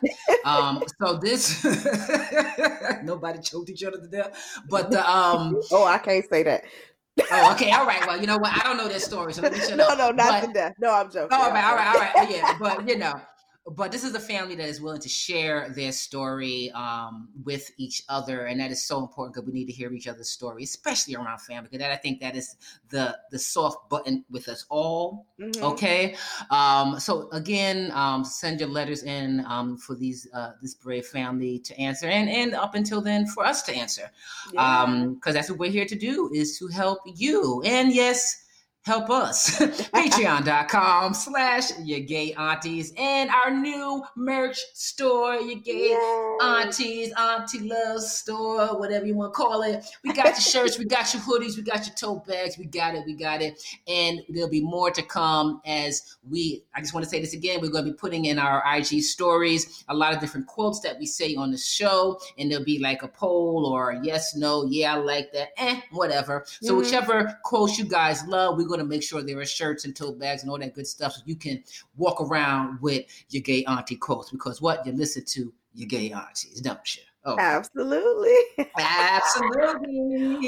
Um, 0.46 0.84
so 1.02 1.18
this 1.18 1.64
nobody 3.04 3.40
choked 3.42 3.70
each 3.70 3.84
other 3.84 3.98
to 4.00 4.08
death, 4.08 4.60
but 4.70 4.92
the 4.92 5.02
um. 5.10 5.60
Oh, 5.72 5.86
I 5.86 5.98
can't 5.98 6.26
say 6.30 6.44
that. 6.44 6.64
Oh, 7.32 7.52
okay, 7.54 7.72
all 7.72 7.86
right. 7.86 8.06
Well, 8.08 8.20
you 8.22 8.28
know 8.28 8.38
what? 8.38 8.54
I 8.54 8.62
don't 8.64 8.78
know 8.78 8.88
that 8.88 9.02
story, 9.02 9.34
so 9.34 9.42
let 9.42 9.52
me 9.54 9.60
shut 9.60 9.78
No, 9.78 9.90
up. 9.90 9.98
no, 9.98 10.12
not 10.12 10.54
But-. 10.54 10.74
No, 10.80 10.92
I'm 10.94 11.12
joking. 11.12 11.30
Oh, 11.32 11.44
all 11.44 11.52
right, 11.52 11.64
all 11.64 11.76
right, 11.76 11.88
all 11.88 12.00
joking. 12.00 12.22
right. 12.22 12.32
Yeah, 12.32 12.58
but 12.60 12.88
you 12.88 12.98
know, 12.98 13.20
but 13.76 13.92
this 13.92 14.04
is 14.04 14.14
a 14.16 14.20
family 14.20 14.56
that 14.56 14.68
is 14.68 14.82
willing 14.82 15.02
to 15.02 15.10
share 15.10 15.70
their 15.70 15.92
story 15.92 16.72
um, 16.72 17.30
with 17.44 17.72
each 17.78 18.04
other, 18.10 18.46
and 18.46 18.60
that 18.60 18.72
is 18.72 18.84
so 18.84 19.00
important 19.00 19.36
because 19.36 19.48
we 19.48 19.54
need 19.54 19.66
to 19.66 19.72
hear 19.74 19.92
each 19.94 20.08
other's 20.08 20.30
story, 20.30 20.64
especially 20.64 21.16
around 21.16 21.40
family. 21.42 21.70
Because 21.70 21.80
that 21.80 21.92
I 21.92 21.98
think 21.98 22.20
that 22.22 22.36
is 22.36 22.56
the 22.90 23.18
the 23.32 23.40
soft 23.40 23.90
button 23.90 24.26
with 24.30 24.48
us 24.48 24.66
all. 24.70 25.26
Mhm. 25.40 25.62
Okay, 25.62 26.16
um, 26.52 27.00
so 27.00 27.30
again, 27.32 27.92
um, 27.94 28.24
send 28.26 28.60
your 28.60 28.70
letters 28.70 29.04
in 29.04 29.44
um, 29.46 29.78
for 29.78 29.96
these 29.96 30.28
uh, 30.34 30.52
this 30.62 30.76
brave 30.76 31.06
family 31.06 31.60
to 31.60 31.78
answer, 31.80 32.08
and 32.08 32.30
and 32.30 32.54
up 32.54 32.76
until 32.76 33.02
then 33.02 33.26
for 33.28 33.46
us 33.46 33.62
to 33.64 33.74
answer 33.74 34.12
Yeah. 34.54 34.84
um 34.84 35.14
because 35.16 35.34
that's 35.34 35.50
what 35.50 35.60
we're 35.60 35.72
here 35.72 35.86
to 35.86 35.96
do 35.96 36.30
is 36.34 36.58
to 36.60 36.68
help 36.68 37.00
you 37.06 37.62
and 37.66 37.94
yes 37.94 38.46
help 38.86 39.10
us. 39.10 39.60
Patreon.com 39.60 41.14
slash 41.14 41.72
your 41.84 42.00
gay 42.00 42.34
aunties 42.34 42.94
and 42.98 43.30
our 43.30 43.52
new 43.52 44.04
merch 44.16 44.58
store 44.74 45.36
your 45.36 45.60
gay 45.60 45.90
Yay. 45.90 46.38
aunties 46.42 47.12
auntie 47.18 47.68
love 47.70 48.02
store 48.02 48.80
whatever 48.80 49.06
you 49.06 49.16
want 49.16 49.34
to 49.34 49.38
call 49.38 49.62
it. 49.64 49.86
We 50.04 50.14
got 50.14 50.26
your 50.28 50.36
shirts 50.36 50.80
we 50.80 50.86
got 50.86 51.14
your 51.14 51.22
hoodies 51.24 51.56
we 51.58 51.64
got 51.64 51.86
your 51.86 51.96
tote 51.96 52.26
bags 52.26 52.58
we 52.58 52.66
got 52.66 52.96
it 52.96 53.04
we 53.06 53.14
got 53.14 53.42
it. 53.42 53.62
And 53.88 54.22
there'll 54.30 54.50
be 54.50 54.62
more 54.64 54.92
to 54.92 55.02
come 55.04 55.62
as 55.66 56.18
we 56.30 56.64
i 56.76 56.80
just 56.82 56.94
want 56.94 57.04
to 57.04 57.10
say 57.10 57.20
this 57.22 57.34
again 57.34 57.60
we're 57.62 57.70
going 57.70 57.86
to 57.86 57.92
be 57.92 57.98
putting 57.98 58.26
in 58.26 58.40
our 58.40 58.64
ig 58.78 59.02
stories 59.02 59.84
a 59.90 59.94
lot 59.94 60.14
of 60.14 60.20
different 60.20 60.48
quotes 60.48 60.80
that 60.82 60.98
we 61.00 61.06
say 61.06 61.36
on 61.36 61.52
the 61.52 61.58
show. 61.58 62.20
And 62.38 62.52
there'll 62.52 62.66
be 62.66 62.80
like 62.80 63.04
a 63.04 63.08
poll 63.08 63.66
or 63.72 63.92
a 63.92 64.04
yes 64.06 64.36
no 64.36 64.66
yeah 64.66 64.94
i 64.96 64.98
like 64.98 65.32
that 65.34 65.50
eh 65.58 65.80
whatever. 65.92 66.46
So 66.62 66.74
Mhm. 66.74 66.78
whichever 66.84 67.40
quotes 67.44 67.78
you 67.78 67.86
guys 67.86 68.26
love 68.26 68.58
we're 68.58 68.68
going 68.68 68.79
to 68.80 68.86
make 68.86 69.04
sure 69.04 69.22
there 69.22 69.40
are 69.40 69.46
shirts 69.46 69.86
and 69.86 69.96
tote 69.96 70.20
bags 70.20 70.42
and 70.42 70.52
all 70.52 70.58
that 70.60 70.74
good 70.74 70.88
stuff 70.88 71.14
so 71.14 71.22
you 71.26 71.36
can 71.36 71.64
walk 71.98 72.22
around 72.22 72.82
with 72.82 73.06
your 73.30 73.42
gay 73.44 73.64
auntie 73.66 73.96
quotes 73.96 74.32
because 74.32 74.62
what 74.62 74.86
you 74.86 74.92
listen 74.94 75.24
to 75.26 75.54
your 75.74 75.88
gay 75.88 76.12
aunties 76.12 76.62
don't 76.62 76.96
you 76.96 77.04
oh 77.26 77.46
Absolutely. 77.56 78.36
absolutely 78.78 79.90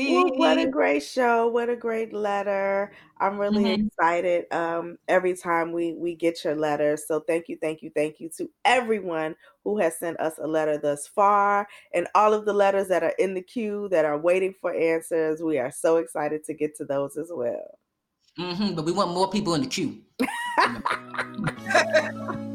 Well, 0.06 0.36
what 0.36 0.58
a 0.60 0.68
great 0.68 1.04
show. 1.04 1.48
What 1.48 1.70
a 1.70 1.76
great 1.76 2.12
letter. 2.14 2.92
I'm 3.20 3.38
really 3.40 3.70
Mhm. 3.70 3.90
excited 3.90 4.52
um, 4.52 4.98
every 5.08 5.36
time 5.36 5.72
we, 5.72 5.94
we 5.94 6.16
get 6.16 6.44
your 6.44 6.56
letters. 6.56 7.08
So 7.08 7.20
thank 7.22 7.48
you, 7.50 7.58
thank 7.62 7.82
you, 7.84 7.92
thank 7.96 8.20
you 8.20 8.30
to 8.38 8.50
everyone 8.66 9.36
who 9.64 9.78
has 9.80 9.98
sent 10.00 10.20
us 10.20 10.40
a 10.40 10.48
letter 10.48 10.78
thus 10.80 11.08
far 11.08 11.68
and 11.94 12.08
all 12.16 12.34
of 12.34 12.46
the 12.46 12.54
letters 12.54 12.88
that 12.88 13.04
are 13.04 13.14
in 13.20 13.36
the 13.36 13.44
queue 13.44 13.88
that 13.90 14.06
are 14.06 14.18
waiting 14.18 14.56
for 14.60 14.74
answers. 14.74 15.42
We 15.42 15.60
are 15.60 15.72
so 15.72 15.98
excited 15.98 16.44
to 16.46 16.54
get 16.56 16.76
to 16.78 16.86
those 16.86 17.18
as 17.18 17.30
well. 17.34 17.78
Hmm 18.38 18.74
but 18.76 18.86
we 18.86 18.92
want 18.92 19.12
more 19.12 19.30
people 19.30 19.54
in 19.56 19.62
the 19.62 19.68
queue 19.68 19.98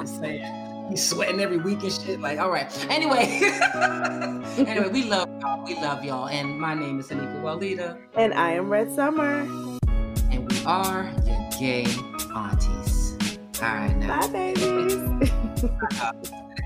saying. 0.06 0.88
He's 0.88 1.06
sweating 1.06 1.40
every 1.40 1.58
week 1.58 1.82
and 1.82 1.92
shit. 1.92 2.20
Like, 2.20 2.38
all 2.38 2.48
right. 2.50 2.70
Anyway, 2.88 3.24
anyway, 4.56 4.88
we 4.88 5.02
love 5.04 5.28
y'all. 5.40 5.64
We 5.64 5.74
love 5.74 6.04
y'all. 6.04 6.28
And 6.28 6.60
my 6.60 6.74
name 6.74 7.00
is 7.00 7.08
Hanifah 7.08 7.42
Walidah, 7.42 7.98
And 8.14 8.32
I 8.34 8.52
am 8.52 8.70
Red 8.70 8.94
Summer. 8.94 9.40
and 10.30 10.50
we 10.50 10.64
are 10.64 11.10
your 11.26 11.48
gay 11.58 11.84
aunties. 12.36 13.18
All 13.60 13.68
right, 13.68 13.96
now. 13.96 14.20
Bye, 14.20 14.28
babies. 14.54 14.94